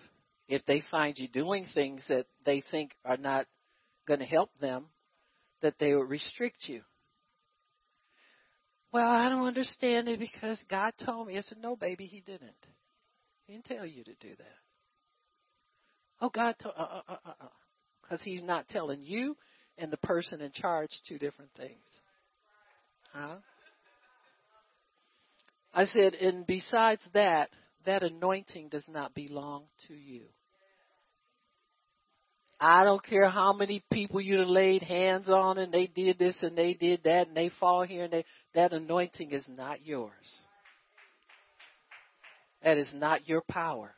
if 0.50 0.66
they 0.66 0.84
find 0.92 1.18
you 1.18 1.30
doing 1.30 1.68
things 1.74 2.04
that 2.10 2.26
they 2.46 2.62
think 2.70 2.92
are 3.06 3.16
not 3.16 3.48
going 4.10 4.20
to 4.20 4.26
help 4.26 4.50
them 4.60 4.88
that 5.62 5.76
they 5.80 5.96
would 5.96 6.10
restrict 6.10 6.68
you. 6.68 6.82
Well, 8.92 9.10
I 9.10 9.30
don't 9.30 9.48
understand 9.48 10.10
it 10.10 10.20
because 10.20 10.62
God 10.70 10.92
told 11.06 11.28
me. 11.28 11.38
I 11.38 11.42
said, 11.42 11.60
No, 11.62 11.78
baby, 11.78 12.08
He 12.08 12.20
didn't. 12.20 12.52
He 13.48 13.54
didn't 13.54 13.66
tell 13.66 13.86
you 13.86 14.04
to 14.04 14.14
do 14.20 14.36
that. 14.38 14.71
Oh, 16.22 16.30
God 16.30 16.56
told, 16.62 16.76
uh, 16.78 16.82
uh, 16.82 17.02
uh, 17.10 17.18
uh, 17.26 17.48
because 18.04 18.22
uh. 18.22 18.24
He's 18.24 18.44
not 18.44 18.68
telling 18.70 19.02
you 19.02 19.36
and 19.78 19.92
the 19.92 19.98
person 19.98 20.42
in 20.42 20.52
charge 20.52 20.92
two 21.08 21.18
different 21.18 21.52
things. 21.58 21.86
Huh? 23.12 23.38
I 25.74 25.86
said, 25.86 26.14
and 26.16 26.46
besides 26.46 27.02
that, 27.14 27.50
that 27.86 28.04
anointing 28.04 28.70
does 28.70 28.86
not 28.88 29.16
belong 29.16 29.64
to 29.88 29.94
you. 29.94 30.24
I 32.60 32.84
don't 32.84 33.04
care 33.04 33.28
how 33.28 33.54
many 33.54 33.84
people 33.92 34.22
you 34.22 34.46
laid 34.46 34.84
hands 34.84 35.28
on 35.28 35.58
and 35.58 35.74
they 35.74 35.88
did 35.88 36.20
this 36.20 36.36
and 36.42 36.56
they 36.56 36.76
did 36.76 37.02
that 37.06 37.28
and 37.28 37.36
they 37.36 37.50
fall 37.60 37.84
here 37.84 38.04
and 38.04 38.14
they, 38.14 38.26
that 38.54 38.72
anointing 38.72 39.32
is 39.32 39.44
not 39.48 39.84
yours. 39.84 40.12
That 42.62 42.78
is 42.78 42.92
not 42.94 43.28
your 43.28 43.42
power. 43.50 43.96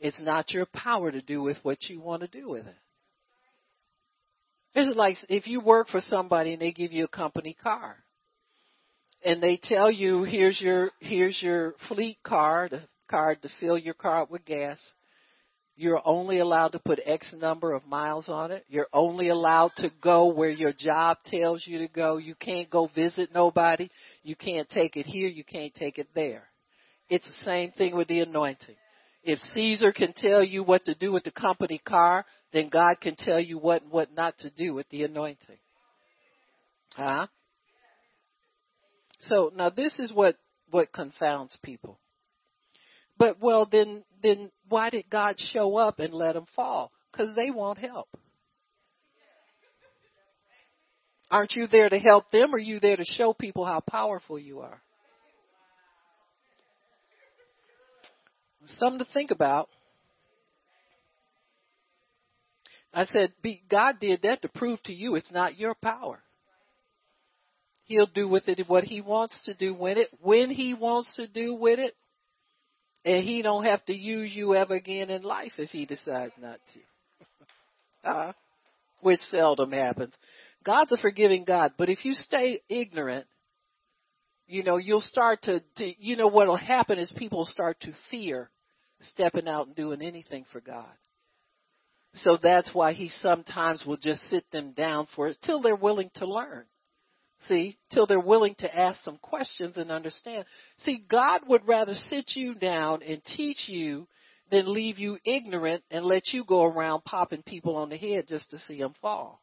It's 0.00 0.20
not 0.20 0.52
your 0.52 0.66
power 0.66 1.10
to 1.10 1.20
do 1.20 1.42
with 1.42 1.58
what 1.62 1.78
you 1.88 2.00
want 2.00 2.22
to 2.22 2.28
do 2.28 2.48
with 2.48 2.66
it. 2.66 2.74
It's 4.74 4.96
like 4.96 5.16
if 5.28 5.46
you 5.46 5.60
work 5.60 5.88
for 5.88 6.00
somebody 6.00 6.52
and 6.52 6.62
they 6.62 6.72
give 6.72 6.92
you 6.92 7.04
a 7.04 7.08
company 7.08 7.56
car 7.60 7.96
and 9.24 9.42
they 9.42 9.58
tell 9.62 9.90
you 9.90 10.22
here's 10.22 10.60
your 10.60 10.90
here's 11.00 11.40
your 11.42 11.74
fleet 11.88 12.18
card, 12.24 12.70
the 12.70 12.82
card 13.08 13.42
to 13.42 13.48
fill 13.58 13.76
your 13.76 13.94
car 13.94 14.22
up 14.22 14.30
with 14.30 14.44
gas 14.44 14.78
you're 15.80 16.02
only 16.04 16.40
allowed 16.40 16.72
to 16.72 16.78
put 16.78 17.00
X 17.06 17.32
number 17.32 17.72
of 17.72 17.86
miles 17.86 18.28
on 18.28 18.50
it. 18.50 18.66
You're 18.68 18.88
only 18.92 19.30
allowed 19.30 19.72
to 19.78 19.88
go 20.02 20.26
where 20.26 20.50
your 20.50 20.74
job 20.76 21.16
tells 21.24 21.66
you 21.66 21.78
to 21.78 21.88
go. 21.88 22.18
You 22.18 22.34
can't 22.34 22.68
go 22.68 22.90
visit 22.94 23.30
nobody. 23.32 23.88
You 24.22 24.36
can't 24.36 24.68
take 24.68 24.98
it 24.98 25.06
here. 25.06 25.26
You 25.26 25.42
can't 25.42 25.72
take 25.74 25.96
it 25.96 26.08
there. 26.14 26.42
It's 27.08 27.26
the 27.26 27.44
same 27.46 27.70
thing 27.70 27.96
with 27.96 28.08
the 28.08 28.20
anointing. 28.20 28.76
If 29.22 29.38
Caesar 29.54 29.92
can 29.92 30.12
tell 30.14 30.42
you 30.42 30.62
what 30.62 30.84
to 30.86 30.94
do 30.94 31.12
with 31.12 31.24
the 31.24 31.30
company 31.30 31.78
car, 31.78 32.24
then 32.52 32.68
God 32.68 33.00
can 33.00 33.16
tell 33.16 33.38
you 33.38 33.58
what 33.58 33.82
and 33.82 33.90
what 33.90 34.14
not 34.14 34.38
to 34.38 34.50
do 34.50 34.74
with 34.74 34.88
the 34.88 35.04
anointing. 35.04 35.58
Huh? 36.94 37.26
So 39.20 39.52
now 39.54 39.70
this 39.70 39.98
is 39.98 40.12
what 40.12 40.36
what 40.70 40.92
confounds 40.92 41.58
people. 41.62 41.98
But 43.18 43.40
well, 43.40 43.68
then 43.70 44.02
then 44.22 44.50
why 44.68 44.88
did 44.88 45.10
God 45.10 45.36
show 45.52 45.76
up 45.76 45.98
and 45.98 46.14
let 46.14 46.34
them 46.34 46.46
fall? 46.56 46.90
Because 47.12 47.36
they 47.36 47.50
want 47.50 47.78
help. 47.78 48.08
Aren't 51.30 51.52
you 51.52 51.66
there 51.68 51.88
to 51.88 51.98
help 51.98 52.30
them, 52.32 52.52
or 52.52 52.56
are 52.56 52.58
you 52.58 52.80
there 52.80 52.96
to 52.96 53.04
show 53.04 53.32
people 53.32 53.64
how 53.64 53.80
powerful 53.80 54.38
you 54.38 54.60
are? 54.60 54.82
Something 58.78 58.98
to 59.00 59.12
think 59.12 59.30
about. 59.30 59.68
I 62.92 63.04
said, 63.06 63.32
be, 63.42 63.62
God 63.70 63.96
did 64.00 64.22
that 64.22 64.42
to 64.42 64.48
prove 64.48 64.82
to 64.84 64.92
you 64.92 65.14
it's 65.14 65.30
not 65.30 65.58
your 65.58 65.74
power. 65.74 66.20
He'll 67.84 68.06
do 68.06 68.28
with 68.28 68.48
it 68.48 68.68
what 68.68 68.84
he 68.84 69.00
wants 69.00 69.36
to 69.44 69.54
do 69.54 69.74
with 69.74 69.96
it, 69.96 70.08
when 70.20 70.50
he 70.50 70.74
wants 70.74 71.12
to 71.16 71.26
do 71.26 71.54
with 71.54 71.78
it, 71.78 71.96
and 73.04 73.24
he 73.24 73.42
don't 73.42 73.64
have 73.64 73.84
to 73.86 73.94
use 73.94 74.32
you 74.32 74.54
ever 74.54 74.74
again 74.74 75.10
in 75.10 75.22
life 75.22 75.52
if 75.58 75.70
he 75.70 75.86
decides 75.86 76.34
not 76.40 76.60
to. 76.74 78.08
uh, 78.08 78.32
which 79.00 79.20
seldom 79.30 79.72
happens. 79.72 80.14
God's 80.64 80.92
a 80.92 80.98
forgiving 80.98 81.44
God, 81.44 81.72
but 81.78 81.88
if 81.88 82.04
you 82.04 82.14
stay 82.14 82.60
ignorant, 82.68 83.26
you 84.50 84.64
know, 84.64 84.78
you'll 84.78 85.00
start 85.00 85.42
to, 85.42 85.62
to 85.76 85.94
you 85.98 86.16
know, 86.16 86.26
what'll 86.26 86.56
happen 86.56 86.98
is 86.98 87.12
people 87.16 87.44
start 87.44 87.78
to 87.80 87.92
fear 88.10 88.50
stepping 89.00 89.48
out 89.48 89.68
and 89.68 89.76
doing 89.76 90.02
anything 90.02 90.44
for 90.52 90.60
God. 90.60 90.90
So 92.14 92.36
that's 92.42 92.74
why 92.74 92.92
he 92.92 93.08
sometimes 93.08 93.84
will 93.86 93.96
just 93.96 94.22
sit 94.30 94.44
them 94.50 94.72
down 94.72 95.06
for 95.14 95.28
it 95.28 95.38
till 95.44 95.62
they're 95.62 95.76
willing 95.76 96.10
to 96.16 96.26
learn. 96.26 96.64
See, 97.48 97.78
till 97.92 98.06
they're 98.06 98.20
willing 98.20 98.56
to 98.58 98.76
ask 98.78 99.00
some 99.02 99.16
questions 99.18 99.76
and 99.76 99.90
understand. 99.90 100.44
See, 100.78 101.04
God 101.08 101.42
would 101.46 101.66
rather 101.66 101.94
sit 101.94 102.32
you 102.34 102.54
down 102.54 103.02
and 103.02 103.22
teach 103.24 103.68
you 103.68 104.08
than 104.50 104.72
leave 104.72 104.98
you 104.98 105.18
ignorant 105.24 105.84
and 105.90 106.04
let 106.04 106.32
you 106.32 106.44
go 106.44 106.64
around 106.64 107.04
popping 107.04 107.42
people 107.42 107.76
on 107.76 107.88
the 107.88 107.96
head 107.96 108.26
just 108.28 108.50
to 108.50 108.58
see 108.58 108.78
them 108.78 108.94
fall. 109.00 109.40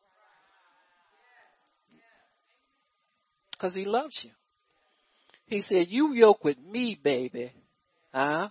Because 3.51 3.73
he 3.73 3.85
loves 3.85 4.19
you. 4.21 4.31
He 5.47 5.61
said, 5.61 5.87
you 5.89 6.13
yoke 6.13 6.43
with 6.43 6.57
me, 6.59 6.99
baby. 7.01 7.51
Huh? 8.13 8.49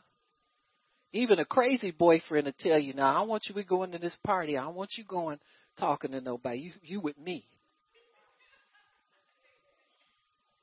Even 1.12 1.39
a 1.39 1.44
crazy 1.44 1.90
boyfriend 1.90 2.47
will 2.47 2.55
tell 2.59 2.78
you, 2.78 2.94
now 2.94 3.23
I 3.23 3.27
want 3.27 3.44
you 3.48 3.55
to 3.55 3.64
go 3.64 3.82
into 3.82 3.98
this 3.98 4.16
party. 4.24 4.56
I 4.56 4.68
want 4.68 4.90
you 4.97 5.05
going 5.05 5.39
talking 5.78 6.12
to 6.12 6.20
nobody. 6.20 6.59
You, 6.59 6.73
you 6.82 7.01
with 7.01 7.18
me. 7.18 7.44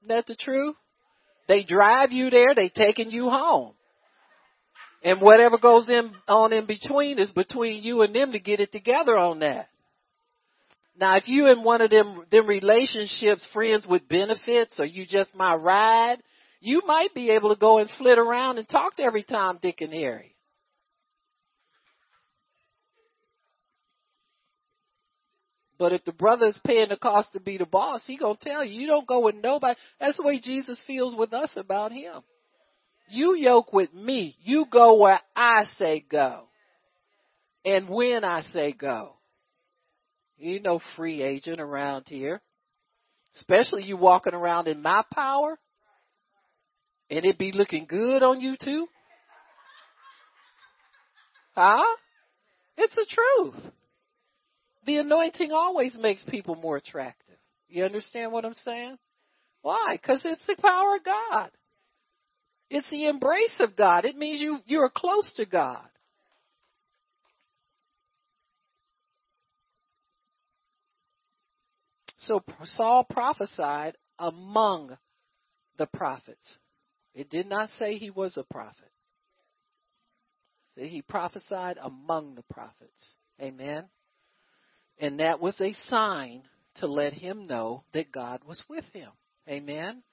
Isn't 0.01 0.10
that 0.10 0.26
the 0.27 0.35
truth? 0.35 0.76
They 1.47 1.64
drive 1.64 2.11
you 2.11 2.30
there, 2.30 2.55
they 2.55 2.69
taking 2.69 3.11
you 3.11 3.30
home. 3.30 3.73
And 5.03 5.22
whatever 5.22 5.57
goes 5.57 5.89
in 5.89 6.14
on 6.27 6.53
in 6.53 6.65
between 6.65 7.19
is 7.19 7.30
between 7.30 7.84
you 7.84 8.01
and 8.01 8.15
them 8.15 8.31
to 8.31 8.39
get 8.39 8.60
it 8.60 8.72
together 8.72 9.18
on 9.18 9.39
that. 9.39 9.68
Now, 10.95 11.18
if 11.18 11.28
you 11.28 11.48
in 11.48 11.64
one 11.64 11.82
of 11.82 11.90
them 11.90 12.24
them 12.32 12.48
relationships, 12.48 13.48
friends 13.52 13.88
with 13.88 14.07
benefits, 14.07 14.80
or 14.80 14.86
you 14.86 15.06
just 15.06 15.34
my 15.36 15.56
ride, 15.56 16.18
you 16.60 16.82
might 16.86 17.14
be 17.14 17.32
able 17.32 17.49
to 17.49 17.60
go 17.60 17.80
and 17.80 17.90
flit 17.98 18.20
around 18.20 18.57
and 18.57 18.70
talk 18.70 18.95
to 18.98 19.03
every 19.03 19.24
Tom, 19.24 19.60
Dick, 19.61 19.82
and 19.82 19.91
Harry. 19.91 20.36
But 25.80 25.91
if 25.91 26.06
the 26.06 26.14
brother 26.14 26.45
is 26.45 26.60
paying 26.65 26.90
the 26.90 26.95
cost 26.95 27.34
to 27.34 27.40
be 27.40 27.57
the 27.57 27.65
boss, 27.65 28.02
he 28.06 28.15
gonna 28.15 28.38
tell 28.40 28.64
you, 28.64 28.82
you 28.82 28.88
don't 28.88 29.07
go 29.07 29.20
with 29.20 29.36
nobody. 29.36 29.78
That's 29.99 30.18
the 30.18 30.24
way 30.24 30.40
Jesus 30.40 30.80
feels 30.86 31.15
with 31.15 31.34
us 31.34 31.52
about 31.57 31.91
him. 31.91 32.22
You 33.10 33.36
yoke 33.36 33.74
with 33.74 33.94
me. 33.94 34.38
You 34.41 34.65
go 34.72 34.95
where 34.95 35.20
I 35.36 35.65
say 35.78 36.06
go. 36.10 36.48
And 37.65 37.90
when 37.90 38.24
I 38.24 38.41
say 38.53 38.72
go. 38.72 39.15
You 40.44 40.60
no 40.60 40.82
free 40.98 41.22
agent 41.22 41.61
around 41.61 42.03
here. 42.07 42.41
Especially 43.36 43.84
you 43.84 43.95
walking 43.95 44.34
around 44.34 44.68
in 44.68 44.82
my 44.82 45.03
power. 45.14 45.57
And 47.10 47.26
it 47.26 47.38
be 47.38 47.53
looking 47.53 47.86
good 47.88 48.24
on 48.24 48.41
you 48.41 48.56
too. 48.61 48.88
Huh? 51.56 51.95
It's 52.78 52.94
the 52.95 53.06
truth. 53.10 53.74
The 54.86 54.98
anointing 54.98 55.52
always 55.53 55.95
makes 55.95 56.22
people 56.24 56.56
more 56.56 56.76
attractive. 56.76 57.38
You 57.70 57.86
understand 57.86 58.32
what 58.32 58.44
I'm 58.44 58.56
saying? 58.65 58.98
Why? 59.61 59.94
Because 59.94 60.24
it's 60.26 60.45
the 60.45 60.57
power 60.61 60.98
of 60.98 61.06
God. 61.06 61.52
It's 62.70 62.88
the 62.91 63.06
embrace 63.06 63.56
of 63.60 63.78
God. 63.78 64.03
It 64.03 64.18
means 64.18 64.41
you, 64.41 64.57
you're 64.65 64.91
close 64.94 65.30
to 65.38 65.45
God. 65.45 65.88
So 72.26 72.44
Saul 72.64 73.06
prophesied 73.10 73.98
among 74.20 74.98
the 75.78 75.88
prophets. 75.88 76.58
It 77.14 77.30
did 77.30 77.48
not 77.48 77.70
say 77.78 77.98
he 77.98 78.10
was 78.10 78.38
a 78.38 78.44
prophet. 78.44 78.91
He 80.76 81.02
prophesied 81.02 81.78
among 81.82 82.36
the 82.36 82.44
prophets. 82.52 83.14
Amen. 83.41 83.86
And 85.00 85.20
that 85.20 85.40
was 85.40 85.60
a 85.62 85.76
sign 85.88 86.44
to 86.76 86.88
let 86.88 87.14
him 87.14 87.45
know 87.45 87.84
that 87.94 88.12
God 88.12 88.41
was 88.45 88.62
with 88.70 88.86
him. 88.94 89.10
Amen. 89.48 90.04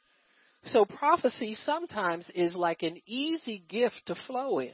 So 0.64 0.84
prophecy 0.84 1.54
sometimes 1.54 2.30
is 2.34 2.54
like 2.54 2.82
an 2.82 2.98
easy 3.06 3.64
gift 3.66 4.02
to 4.06 4.14
flow 4.26 4.58
in, 4.58 4.72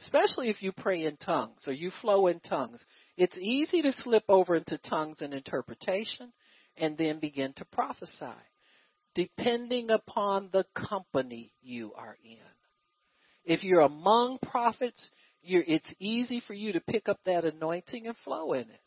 especially 0.00 0.48
if 0.48 0.62
you 0.62 0.70
pray 0.70 1.04
in 1.04 1.16
tongues 1.16 1.66
or 1.66 1.72
you 1.72 1.90
flow 2.00 2.28
in 2.28 2.38
tongues. 2.38 2.78
It's 3.16 3.36
easy 3.36 3.82
to 3.82 3.92
slip 3.92 4.24
over 4.28 4.54
into 4.54 4.78
tongues 4.78 5.20
and 5.20 5.34
interpretation 5.34 6.32
and 6.76 6.96
then 6.96 7.20
begin 7.20 7.52
to 7.54 7.64
prophesy, 7.66 8.34
depending 9.14 9.90
upon 9.90 10.50
the 10.52 10.64
company 10.74 11.52
you 11.62 11.92
are 11.94 12.16
in. 12.24 12.38
If 13.44 13.62
you're 13.62 13.80
among 13.80 14.38
prophets, 14.38 15.10
you're, 15.42 15.64
it's 15.66 15.92
easy 15.98 16.42
for 16.46 16.54
you 16.54 16.72
to 16.74 16.80
pick 16.80 17.08
up 17.08 17.18
that 17.26 17.44
anointing 17.44 18.06
and 18.06 18.16
flow 18.24 18.52
in 18.52 18.62
it. 18.62 18.80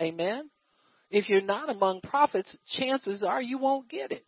Amen. 0.00 0.50
If 1.10 1.28
you're 1.28 1.40
not 1.40 1.70
among 1.70 2.00
prophets, 2.02 2.56
chances 2.66 3.22
are 3.22 3.40
you 3.40 3.58
won't 3.58 3.88
get 3.88 4.12
it. 4.12 4.24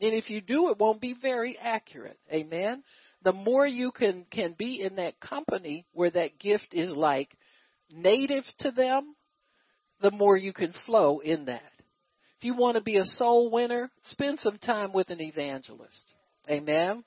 And 0.00 0.12
if 0.12 0.28
you 0.28 0.40
do, 0.40 0.70
it 0.70 0.78
won't 0.78 1.00
be 1.00 1.14
very 1.20 1.56
accurate. 1.58 2.18
Amen. 2.32 2.82
The 3.22 3.32
more 3.32 3.66
you 3.66 3.90
can, 3.90 4.26
can 4.30 4.54
be 4.56 4.82
in 4.82 4.96
that 4.96 5.18
company 5.18 5.86
where 5.92 6.10
that 6.10 6.38
gift 6.38 6.68
is 6.72 6.90
like 6.90 7.36
native 7.90 8.44
to 8.60 8.70
them, 8.70 9.14
the 10.02 10.10
more 10.10 10.36
you 10.36 10.52
can 10.52 10.74
flow 10.84 11.20
in 11.20 11.46
that. 11.46 11.62
If 12.44 12.48
you 12.48 12.56
want 12.56 12.74
to 12.74 12.82
be 12.82 12.98
a 12.98 13.06
soul 13.06 13.50
winner, 13.50 13.90
spend 14.02 14.38
some 14.40 14.58
time 14.58 14.92
with 14.92 15.08
an 15.08 15.18
evangelist. 15.18 16.12
Amen. 16.46 17.02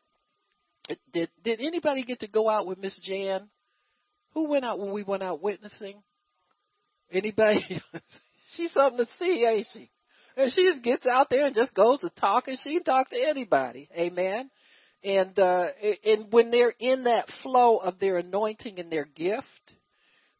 Did 1.14 1.30
did 1.43 1.59
anybody 1.59 2.03
get 2.03 2.22
to 2.22 2.27
go 2.27 2.49
out 2.49 2.65
with 2.65 2.80
Miss 2.80 2.99
Jan? 3.03 3.47
Who 4.34 4.49
went 4.49 4.65
out 4.65 4.80
when 4.80 4.91
we 4.91 5.03
went 5.03 5.22
out 5.22 5.43
witnessing? 5.43 6.01
Anybody? 7.11 7.59
She's 8.55 8.72
something 8.72 9.05
to 9.05 9.11
see, 9.19 9.45
ain't 9.45 9.68
she? 9.72 9.91
And 10.35 10.51
she 10.51 10.72
just 10.72 10.84
gets 10.84 11.05
out 11.05 11.27
there 11.30 11.45
and 11.45 11.55
just 11.55 11.76
goes 11.76 11.99
to 11.99 12.09
talk, 12.09 12.47
and 12.47 12.57
she 12.64 12.73
can 12.73 12.84
talk 12.84 13.11
to 13.11 13.23
anybody. 13.23 13.88
Amen. 13.95 14.49
And 15.03 15.38
uh, 15.38 15.68
and 16.03 16.34
when 16.34 16.49
they're 16.49 16.73
in 16.80 17.03
that 17.03 17.27
flow 17.43 17.77
of 17.77 17.99
their 17.99 18.18
anointing 18.18 18.80
and 18.80 18.91
their 18.91 19.05
gift, 19.05 19.45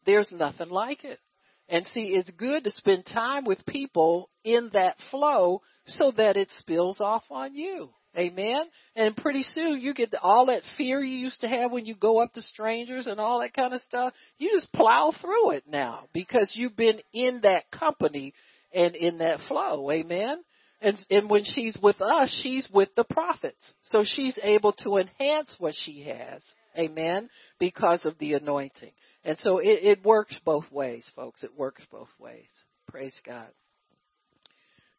there's 0.06 0.32
nothing 0.32 0.70
like 0.70 1.04
it. 1.04 1.20
And 1.68 1.86
see, 1.88 2.14
it's 2.14 2.30
good 2.30 2.64
to 2.64 2.70
spend 2.70 3.06
time 3.06 3.44
with 3.44 3.64
people 3.66 4.30
in 4.44 4.70
that 4.72 4.96
flow 5.10 5.62
so 5.86 6.12
that 6.16 6.36
it 6.36 6.48
spills 6.58 6.98
off 7.00 7.24
on 7.30 7.54
you. 7.54 7.90
Amen. 8.16 8.62
And 8.96 9.16
pretty 9.16 9.42
soon 9.42 9.80
you 9.80 9.94
get 9.94 10.14
all 10.22 10.46
that 10.46 10.62
fear 10.76 11.00
you 11.00 11.18
used 11.18 11.42
to 11.42 11.48
have 11.48 11.70
when 11.70 11.84
you 11.84 11.94
go 11.94 12.20
up 12.20 12.32
to 12.32 12.42
strangers 12.42 13.06
and 13.06 13.20
all 13.20 13.40
that 13.40 13.54
kind 13.54 13.74
of 13.74 13.82
stuff. 13.82 14.12
You 14.38 14.50
just 14.52 14.72
plow 14.72 15.12
through 15.20 15.52
it 15.52 15.64
now 15.68 16.04
because 16.12 16.50
you've 16.54 16.76
been 16.76 17.00
in 17.12 17.40
that 17.42 17.70
company 17.70 18.32
and 18.72 18.96
in 18.96 19.18
that 19.18 19.40
flow. 19.46 19.90
Amen. 19.90 20.42
And, 20.80 20.96
and 21.10 21.28
when 21.28 21.44
she's 21.44 21.76
with 21.82 22.00
us, 22.00 22.34
she's 22.42 22.68
with 22.72 22.88
the 22.96 23.04
prophets. 23.04 23.72
So 23.84 24.04
she's 24.04 24.38
able 24.42 24.72
to 24.84 24.96
enhance 24.96 25.54
what 25.58 25.74
she 25.76 26.04
has. 26.04 26.42
Amen. 26.78 27.28
Because 27.58 28.04
of 28.04 28.18
the 28.18 28.34
anointing. 28.34 28.92
And 29.24 29.36
so 29.38 29.58
it, 29.58 29.80
it 29.82 30.04
works 30.04 30.36
both 30.44 30.70
ways, 30.70 31.04
folks. 31.16 31.42
It 31.42 31.56
works 31.56 31.82
both 31.90 32.10
ways. 32.18 32.48
Praise 32.86 33.18
God. 33.26 33.48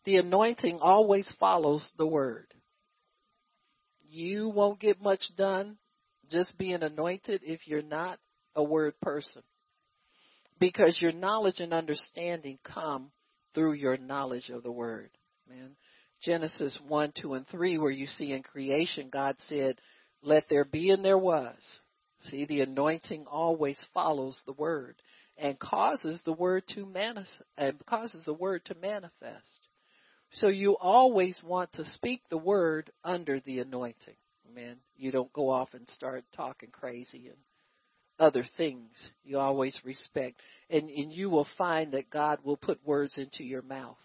The 0.06 0.18
anointing 0.18 0.80
always 0.82 1.28
follows 1.40 1.88
the 1.98 2.08
word 2.08 2.48
you 4.10 4.50
won't 4.50 4.80
get 4.80 5.02
much 5.02 5.22
done 5.38 5.78
just 6.30 6.58
being 6.58 6.82
anointed 6.84 7.42
if 7.44 7.68
you're 7.68 7.82
not 7.82 8.20
a 8.56 8.64
word 8.64 8.94
person. 9.02 9.42
Because 10.60 11.00
your 11.02 11.12
knowledge 11.12 11.60
and 11.60 11.74
understanding 11.74 12.60
come 12.64 13.12
through 13.54 13.74
your 13.74 13.98
knowledge 13.98 14.50
of 14.50 14.64
the 14.64 14.72
word. 14.72 15.10
Man. 15.48 15.76
Genesis 16.22 16.78
1, 16.86 17.14
2, 17.22 17.34
and 17.36 17.48
3, 17.48 17.78
where 17.78 17.90
you 17.90 18.06
see 18.06 18.34
in 18.34 18.44
creation, 18.44 19.10
God 19.10 19.38
said, 19.48 19.80
Let 20.22 20.50
there 20.50 20.66
be, 20.66 20.90
and 20.90 21.04
there 21.04 21.18
was. 21.18 21.56
See, 22.30 22.46
the 22.46 22.62
anointing 22.62 23.26
always 23.28 23.78
follows 23.94 24.42
the 24.46 24.54
word 24.54 24.96
and 25.38 25.58
causes 25.58 26.20
the 26.26 26.34
word 26.34 26.64
to 26.76 26.86
manifest 26.86 27.42
and 27.58 27.84
causes 27.86 28.24
the 28.26 28.34
word 28.34 28.66
to 28.66 28.76
manifest. 28.76 29.68
So 30.32 30.48
you 30.48 30.78
always 30.78 31.42
want 31.44 31.72
to 31.74 31.86
speak 31.86 32.22
the 32.30 32.38
word 32.38 32.92
under 33.04 33.40
the 33.40 33.60
anointing. 33.60 34.16
Amen. 34.52 34.78
You 34.98 35.12
don't 35.12 35.32
go 35.34 35.50
off 35.50 35.70
and 35.74 35.90
start 35.90 36.24
talking 36.36 36.70
crazy 36.72 37.28
and 37.28 37.38
other 38.20 38.46
things. 38.58 38.92
You 39.24 39.40
always 39.40 39.80
respect. 39.84 40.42
And, 40.70 40.90
and 40.90 41.12
you 41.12 41.30
will 41.30 41.48
find 41.58 41.94
that 41.94 42.10
God 42.10 42.40
will 42.44 42.58
put 42.58 42.86
words 42.86 43.18
into 43.18 43.44
your 43.44 43.62
mouth 43.62 43.98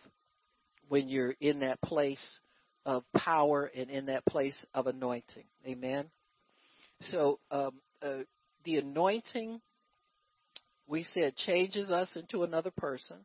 when 0.88 1.08
you're 1.08 1.34
in 1.40 1.60
that 1.60 1.82
place 1.82 2.24
of 2.84 3.04
power 3.16 3.70
and 3.74 3.90
in 3.90 4.06
that 4.06 4.26
place 4.26 4.56
of 4.74 4.86
anointing. 4.86 5.44
Amen. 5.66 6.06
So 7.02 7.40
um, 7.50 7.72
uh, 8.02 8.18
the 8.64 8.76
anointing, 8.76 9.60
we 10.86 11.04
said, 11.14 11.36
changes 11.36 11.90
us 11.90 12.08
into 12.16 12.42
another 12.42 12.70
person. 12.70 13.18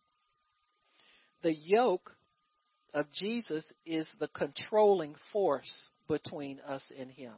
The 1.41 1.53
yoke 1.53 2.11
of 2.94 3.06
Jesus 3.11 3.72
is 3.86 4.07
the 4.19 4.30
controlling 4.30 5.15
force 5.31 5.90
between 6.07 6.60
us 6.61 6.84
and 6.99 7.11
Him. 7.11 7.34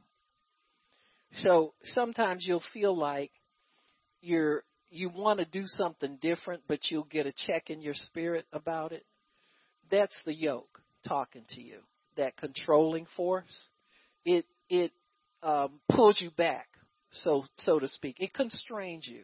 So 1.37 1.73
sometimes 1.83 2.45
you'll 2.45 2.63
feel 2.73 2.97
like 2.97 3.31
you're 4.21 4.63
you 4.89 5.09
want 5.09 5.39
to 5.39 5.45
do 5.45 5.63
something 5.65 6.17
different, 6.21 6.63
but 6.67 6.79
you'll 6.89 7.05
get 7.05 7.25
a 7.25 7.33
check 7.47 7.69
in 7.69 7.81
your 7.81 7.93
spirit 7.93 8.45
about 8.51 8.91
it. 8.91 9.05
That's 9.89 10.15
the 10.25 10.33
yoke 10.33 10.81
talking 11.07 11.45
to 11.51 11.61
you. 11.61 11.79
That 12.17 12.37
controlling 12.37 13.07
force. 13.15 13.69
It 14.25 14.45
it 14.69 14.91
um, 15.43 15.79
pulls 15.89 16.21
you 16.21 16.31
back, 16.31 16.67
so 17.11 17.45
so 17.57 17.79
to 17.79 17.87
speak. 17.87 18.17
It 18.19 18.33
constrains 18.33 19.07
you. 19.07 19.23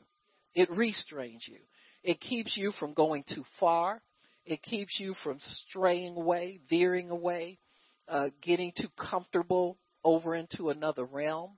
It 0.55 0.69
restrains 0.71 1.45
you. 1.47 1.59
It 2.03 2.19
keeps 2.19 2.55
you 2.57 2.71
from 2.79 2.93
going 2.93 3.23
too 3.27 3.43
far. 3.59 4.01
It 4.45 4.63
keeps 4.63 4.97
you 4.99 5.13
from 5.23 5.39
straying 5.41 6.15
away, 6.15 6.61
veering 6.69 7.09
away, 7.09 7.59
uh, 8.07 8.29
getting 8.41 8.71
too 8.75 8.87
comfortable 8.97 9.77
over 10.03 10.35
into 10.35 10.69
another 10.69 11.03
realm. 11.03 11.57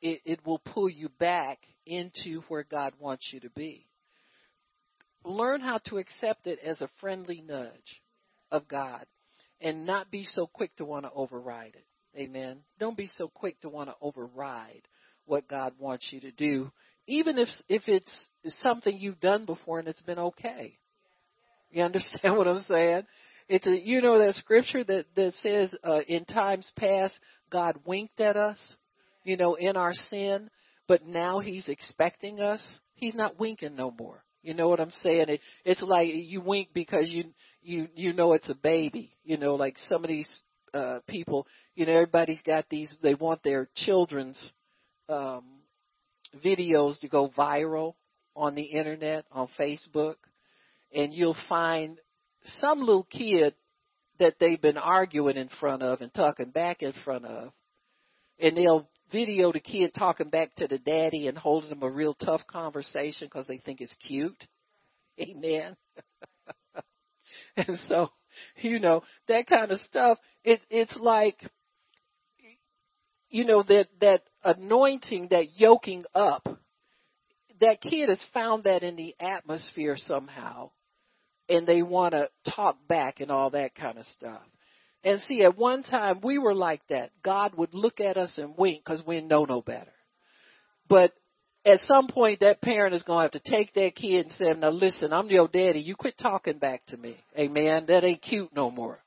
It, 0.00 0.20
it 0.24 0.46
will 0.46 0.60
pull 0.60 0.88
you 0.88 1.08
back 1.18 1.58
into 1.84 2.42
where 2.48 2.62
God 2.62 2.94
wants 3.00 3.30
you 3.32 3.40
to 3.40 3.50
be. 3.50 3.86
Learn 5.24 5.60
how 5.60 5.78
to 5.86 5.98
accept 5.98 6.46
it 6.46 6.60
as 6.64 6.80
a 6.80 6.88
friendly 7.00 7.42
nudge 7.44 8.02
of 8.52 8.68
God 8.68 9.04
and 9.60 9.86
not 9.86 10.10
be 10.10 10.24
so 10.24 10.46
quick 10.46 10.74
to 10.76 10.84
want 10.84 11.04
to 11.04 11.10
override 11.12 11.74
it. 11.76 11.84
Amen. 12.18 12.58
Don't 12.78 12.96
be 12.96 13.08
so 13.16 13.28
quick 13.28 13.60
to 13.60 13.68
want 13.68 13.90
to 13.90 13.96
override 14.00 14.82
what 15.26 15.48
God 15.48 15.74
wants 15.78 16.08
you 16.10 16.20
to 16.20 16.30
do, 16.32 16.70
even 17.06 17.38
if 17.38 17.48
if 17.68 17.82
it's 17.86 18.28
something 18.62 18.96
you've 18.96 19.20
done 19.20 19.44
before 19.44 19.78
and 19.78 19.88
it's 19.88 20.02
been 20.02 20.18
okay. 20.18 20.78
You 21.70 21.82
understand 21.84 22.36
what 22.36 22.48
I'm 22.48 22.64
saying? 22.68 23.02
It's 23.48 23.66
a 23.66 23.78
you 23.78 24.00
know 24.00 24.18
that 24.18 24.34
scripture 24.34 24.84
that 24.84 25.06
that 25.14 25.32
says 25.42 25.74
uh, 25.84 26.00
in 26.08 26.24
times 26.24 26.70
past 26.76 27.14
God 27.50 27.78
winked 27.84 28.20
at 28.20 28.36
us, 28.36 28.58
you 29.24 29.36
know, 29.36 29.54
in 29.54 29.76
our 29.76 29.92
sin, 29.92 30.50
but 30.86 31.06
now 31.06 31.40
He's 31.40 31.68
expecting 31.68 32.40
us. 32.40 32.64
He's 32.94 33.14
not 33.14 33.38
winking 33.38 33.76
no 33.76 33.90
more. 33.90 34.24
You 34.42 34.54
know 34.54 34.68
what 34.68 34.80
I'm 34.80 34.92
saying? 35.02 35.26
It, 35.28 35.40
it's 35.64 35.82
like 35.82 36.08
you 36.12 36.40
wink 36.40 36.68
because 36.72 37.10
you 37.10 37.24
you 37.62 37.88
you 37.94 38.12
know 38.12 38.32
it's 38.32 38.48
a 38.48 38.54
baby. 38.54 39.12
You 39.24 39.36
know, 39.36 39.54
like 39.54 39.76
some 39.88 40.04
of 40.04 40.08
these 40.08 40.28
uh 40.72 41.00
people, 41.08 41.46
you 41.74 41.86
know, 41.86 41.92
everybody's 41.92 42.42
got 42.42 42.66
these. 42.70 42.94
They 43.02 43.14
want 43.14 43.42
their 43.42 43.68
children's 43.74 44.38
um 45.08 45.44
videos 46.44 47.00
to 47.00 47.08
go 47.08 47.30
viral 47.36 47.94
on 48.36 48.54
the 48.54 48.62
internet, 48.62 49.24
on 49.32 49.48
Facebook 49.58 50.16
and 50.92 51.12
you'll 51.12 51.36
find 51.48 51.98
some 52.60 52.80
little 52.80 53.04
kid 53.04 53.54
that 54.18 54.36
they've 54.40 54.60
been 54.60 54.78
arguing 54.78 55.36
in 55.36 55.48
front 55.60 55.82
of 55.82 56.00
and 56.00 56.12
talking 56.12 56.50
back 56.50 56.82
in 56.82 56.92
front 57.04 57.24
of, 57.24 57.52
and 58.38 58.56
they'll 58.56 58.88
video 59.10 59.52
the 59.52 59.60
kid 59.60 59.92
talking 59.96 60.30
back 60.30 60.54
to 60.56 60.66
the 60.66 60.78
daddy 60.78 61.28
and 61.28 61.36
holding 61.36 61.70
them 61.70 61.82
a 61.82 61.90
real 61.90 62.14
tough 62.14 62.46
conversation 62.46 63.26
because 63.26 63.46
they 63.46 63.58
think 63.58 63.80
it's 63.80 63.94
cute. 64.06 64.46
Amen. 65.20 65.76
and 67.56 67.80
so, 67.88 68.10
you 68.56 68.78
know, 68.78 69.02
that 69.26 69.46
kind 69.46 69.70
of 69.70 69.80
stuff, 69.80 70.18
it, 70.44 70.60
it's 70.70 70.96
like, 70.96 71.38
you 73.30 73.44
know, 73.44 73.62
that, 73.62 73.88
that 74.00 74.22
anointing, 74.44 75.28
that 75.30 75.58
yoking 75.58 76.04
up, 76.14 76.46
that 77.60 77.80
kid 77.80 78.08
has 78.08 78.24
found 78.32 78.64
that 78.64 78.82
in 78.82 78.96
the 78.96 79.14
atmosphere 79.20 79.96
somehow 79.96 80.70
and 81.48 81.66
they 81.66 81.82
want 81.82 82.12
to 82.12 82.28
talk 82.54 82.76
back 82.86 83.20
and 83.20 83.30
all 83.30 83.50
that 83.50 83.74
kind 83.74 83.98
of 83.98 84.04
stuff. 84.16 84.42
And 85.04 85.20
see, 85.22 85.42
at 85.42 85.56
one 85.56 85.82
time 85.82 86.20
we 86.22 86.38
were 86.38 86.54
like 86.54 86.82
that. 86.88 87.10
God 87.22 87.54
would 87.56 87.72
look 87.72 88.00
at 88.00 88.16
us 88.16 88.36
and 88.36 88.56
wink 88.56 88.84
because 88.84 89.02
we 89.06 89.20
know 89.20 89.44
no 89.44 89.62
better. 89.62 89.92
But 90.88 91.12
at 91.64 91.80
some 91.80 92.08
point, 92.08 92.40
that 92.40 92.62
parent 92.62 92.94
is 92.94 93.02
going 93.02 93.18
to 93.18 93.22
have 93.32 93.42
to 93.42 93.50
take 93.50 93.74
that 93.74 93.94
kid 93.94 94.26
and 94.26 94.34
say, 94.34 94.52
"Now 94.54 94.70
listen, 94.70 95.12
I'm 95.12 95.28
your 95.28 95.48
daddy. 95.48 95.80
You 95.80 95.94
quit 95.94 96.18
talking 96.18 96.58
back 96.58 96.84
to 96.86 96.96
me. 96.96 97.16
Amen. 97.38 97.86
That 97.86 98.04
ain't 98.04 98.22
cute 98.22 98.54
no 98.54 98.70
more. 98.70 98.98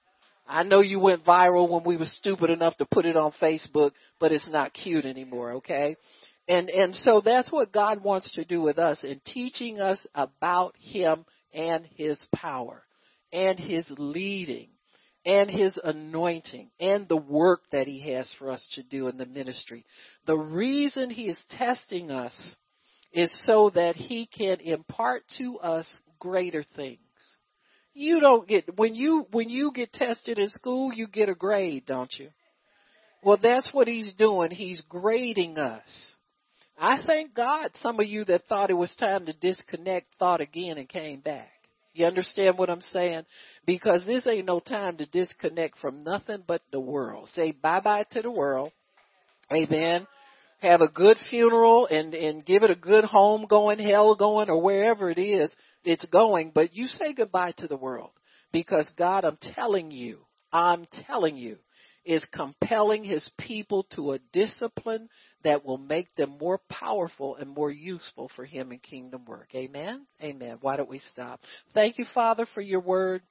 I 0.47 0.63
know 0.63 0.81
you 0.81 0.99
went 0.99 1.25
viral 1.25 1.69
when 1.69 1.83
we 1.83 1.97
were 1.97 2.05
stupid 2.05 2.49
enough 2.49 2.77
to 2.77 2.85
put 2.85 3.05
it 3.05 3.15
on 3.15 3.31
Facebook, 3.41 3.91
but 4.19 4.31
it's 4.31 4.49
not 4.49 4.73
cute 4.73 5.05
anymore. 5.05 5.53
Okay." 5.53 5.97
And 6.47 6.69
and 6.69 6.95
so 6.95 7.21
that's 7.23 7.51
what 7.51 7.71
God 7.71 8.03
wants 8.03 8.31
to 8.33 8.45
do 8.45 8.61
with 8.61 8.79
us 8.79 9.03
in 9.03 9.21
teaching 9.25 9.79
us 9.79 10.05
about 10.15 10.75
Him 10.77 11.25
and 11.53 11.85
his 11.95 12.19
power 12.33 12.83
and 13.31 13.59
his 13.59 13.85
leading 13.97 14.69
and 15.25 15.49
his 15.49 15.73
anointing 15.83 16.69
and 16.79 17.07
the 17.07 17.17
work 17.17 17.61
that 17.71 17.87
he 17.87 18.11
has 18.11 18.33
for 18.39 18.49
us 18.49 18.65
to 18.73 18.83
do 18.83 19.07
in 19.07 19.17
the 19.17 19.25
ministry. 19.25 19.85
The 20.25 20.37
reason 20.37 21.09
he 21.09 21.23
is 21.23 21.39
testing 21.51 22.09
us 22.09 22.33
is 23.13 23.31
so 23.45 23.71
that 23.75 23.95
he 23.95 24.25
can 24.25 24.59
impart 24.61 25.23
to 25.37 25.57
us 25.59 25.87
greater 26.19 26.63
things. 26.75 26.99
You 27.93 28.19
don't 28.21 28.47
get 28.47 28.77
when 28.77 28.95
you 28.95 29.27
when 29.31 29.49
you 29.49 29.71
get 29.73 29.91
tested 29.91 30.39
in 30.39 30.49
school, 30.49 30.93
you 30.93 31.07
get 31.07 31.29
a 31.29 31.35
grade, 31.35 31.85
don't 31.85 32.13
you? 32.17 32.29
Well, 33.21 33.37
that's 33.41 33.67
what 33.73 33.87
he's 33.87 34.13
doing. 34.13 34.49
He's 34.51 34.81
grading 34.89 35.57
us. 35.59 35.83
I 36.79 37.03
thank 37.05 37.35
God 37.35 37.69
some 37.81 37.99
of 37.99 38.07
you 38.07 38.25
that 38.25 38.47
thought 38.47 38.71
it 38.71 38.75
was 38.75 38.91
time 38.97 39.25
to 39.25 39.33
disconnect 39.33 40.07
thought 40.17 40.41
again 40.41 40.77
and 40.77 40.89
came 40.89 41.19
back. 41.19 41.49
You 41.93 42.05
understand 42.05 42.57
what 42.57 42.69
I'm 42.69 42.81
saying? 42.81 43.23
Because 43.65 44.03
this 44.05 44.25
ain't 44.25 44.45
no 44.45 44.59
time 44.59 44.97
to 44.97 45.05
disconnect 45.05 45.77
from 45.79 46.03
nothing 46.03 46.43
but 46.47 46.61
the 46.71 46.79
world. 46.79 47.29
Say 47.33 47.51
bye 47.51 47.81
bye 47.81 48.05
to 48.11 48.21
the 48.21 48.31
world. 48.31 48.71
Amen. 49.51 50.07
Have 50.61 50.81
a 50.81 50.87
good 50.87 51.17
funeral 51.29 51.87
and, 51.87 52.13
and 52.13 52.45
give 52.45 52.63
it 52.63 52.69
a 52.69 52.75
good 52.75 53.03
home 53.03 53.47
going, 53.49 53.79
hell 53.79 54.15
going, 54.15 54.49
or 54.49 54.61
wherever 54.61 55.09
it 55.09 55.17
is 55.17 55.53
it's 55.83 56.05
going. 56.05 56.51
But 56.53 56.75
you 56.75 56.87
say 56.87 57.13
goodbye 57.13 57.53
to 57.57 57.67
the 57.67 57.77
world 57.77 58.11
because 58.51 58.87
God, 58.97 59.25
I'm 59.25 59.37
telling 59.55 59.91
you, 59.91 60.19
I'm 60.53 60.85
telling 61.07 61.37
you, 61.37 61.57
is 62.05 62.25
compelling 62.33 63.03
his 63.03 63.29
people 63.37 63.85
to 63.95 64.13
a 64.13 64.19
discipline 64.33 65.07
that 65.43 65.65
will 65.65 65.77
make 65.77 66.13
them 66.15 66.37
more 66.39 66.59
powerful 66.69 67.35
and 67.35 67.49
more 67.49 67.71
useful 67.71 68.29
for 68.35 68.45
him 68.45 68.71
in 68.71 68.79
kingdom 68.79 69.25
work. 69.25 69.49
Amen? 69.55 70.05
Amen. 70.21 70.57
Why 70.61 70.77
don't 70.77 70.89
we 70.89 70.99
stop? 71.11 71.39
Thank 71.73 71.97
you, 71.97 72.05
Father, 72.13 72.45
for 72.53 72.61
your 72.61 72.81
word. 72.81 73.21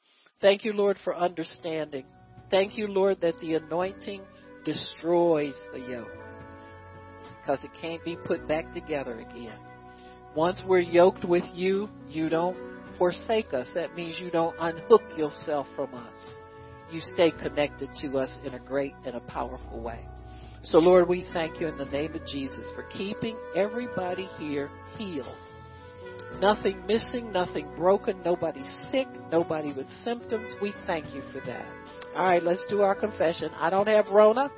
Thank 0.41 0.65
you, 0.65 0.73
Lord, 0.73 0.99
for 1.05 1.15
understanding. 1.17 2.05
Thank 2.51 2.77
you, 2.77 2.89
Lord, 2.89 3.21
that 3.21 3.41
the 3.41 3.55
anointing 3.55 4.23
destroys 4.65 5.55
the 5.73 5.81
yoke 5.81 6.09
because 7.41 7.59
it 7.63 7.71
can't 7.81 8.05
be 8.05 8.17
put 8.17 8.47
back 8.49 8.73
together 8.73 9.19
again. 9.19 9.59
Once 10.35 10.63
we're 10.67 10.81
yoked 10.81 11.25
with 11.25 11.45
you, 11.55 11.89
you 12.09 12.29
don't 12.29 12.57
forsake 12.99 13.53
us. 13.53 13.69
That 13.75 13.95
means 13.95 14.19
you 14.21 14.31
don't 14.31 14.55
unhook 14.59 15.03
yourself 15.17 15.67
from 15.75 15.95
us 15.95 16.41
you 16.91 17.01
stay 17.01 17.31
connected 17.31 17.89
to 18.01 18.19
us 18.19 18.37
in 18.45 18.55
a 18.55 18.59
great 18.59 18.95
and 19.05 19.15
a 19.15 19.21
powerful 19.21 19.81
way. 19.81 20.01
So, 20.63 20.79
Lord, 20.79 21.09
we 21.09 21.27
thank 21.33 21.59
you 21.59 21.69
in 21.69 21.79
the 21.79 21.87
name 21.87 22.15
of 22.15 22.27
Jesus 22.27 22.71
for 22.75 22.83
keeping 22.83 23.37
everybody 23.57 24.27
here 24.39 24.69
healed. 24.99 25.37
Nothing 26.39 26.87
missing, 26.87 27.33
nothing 27.33 27.69
broken, 27.77 28.23
nobody 28.23 28.63
sick, 28.93 29.09
nobody 29.33 29.73
with 29.73 29.89
symptoms. 30.05 30.55
We 30.61 30.75
thank 30.87 31.15
you 31.15 31.23
for 31.33 31.41
that. 31.47 31.67
All 32.15 32.25
right, 32.25 32.43
let's 32.43 32.65
do 32.69 32.83
our 32.83 32.95
confession. 32.95 33.51
I 33.57 33.71
don't 33.71 33.89
have 33.89 34.09
Rona, 34.09 34.51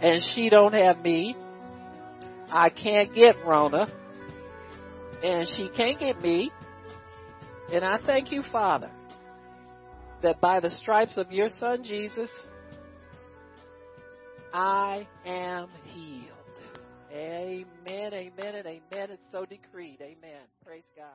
and 0.00 0.22
she 0.34 0.50
don't 0.50 0.74
have 0.74 1.00
me. 1.00 1.36
I 2.50 2.70
can't 2.70 3.14
get 3.14 3.36
Rona, 3.46 3.86
and 5.22 5.46
she 5.56 5.70
can't 5.76 5.98
get 5.98 6.20
me. 6.20 6.50
And 7.72 7.84
I 7.84 7.98
thank 8.04 8.32
you, 8.32 8.42
Father, 8.50 8.90
that 10.22 10.40
by 10.40 10.60
the 10.60 10.70
stripes 10.70 11.16
of 11.16 11.30
your 11.30 11.48
son 11.60 11.84
Jesus, 11.84 12.30
I 14.52 15.06
am 15.26 15.68
healed. 15.84 16.32
Amen, 17.12 18.14
amen, 18.14 18.54
and 18.54 18.66
amen. 18.66 19.10
It's 19.10 19.24
so 19.30 19.44
decreed. 19.44 20.00
Amen. 20.00 20.42
Praise 20.64 20.90
God. 20.96 21.06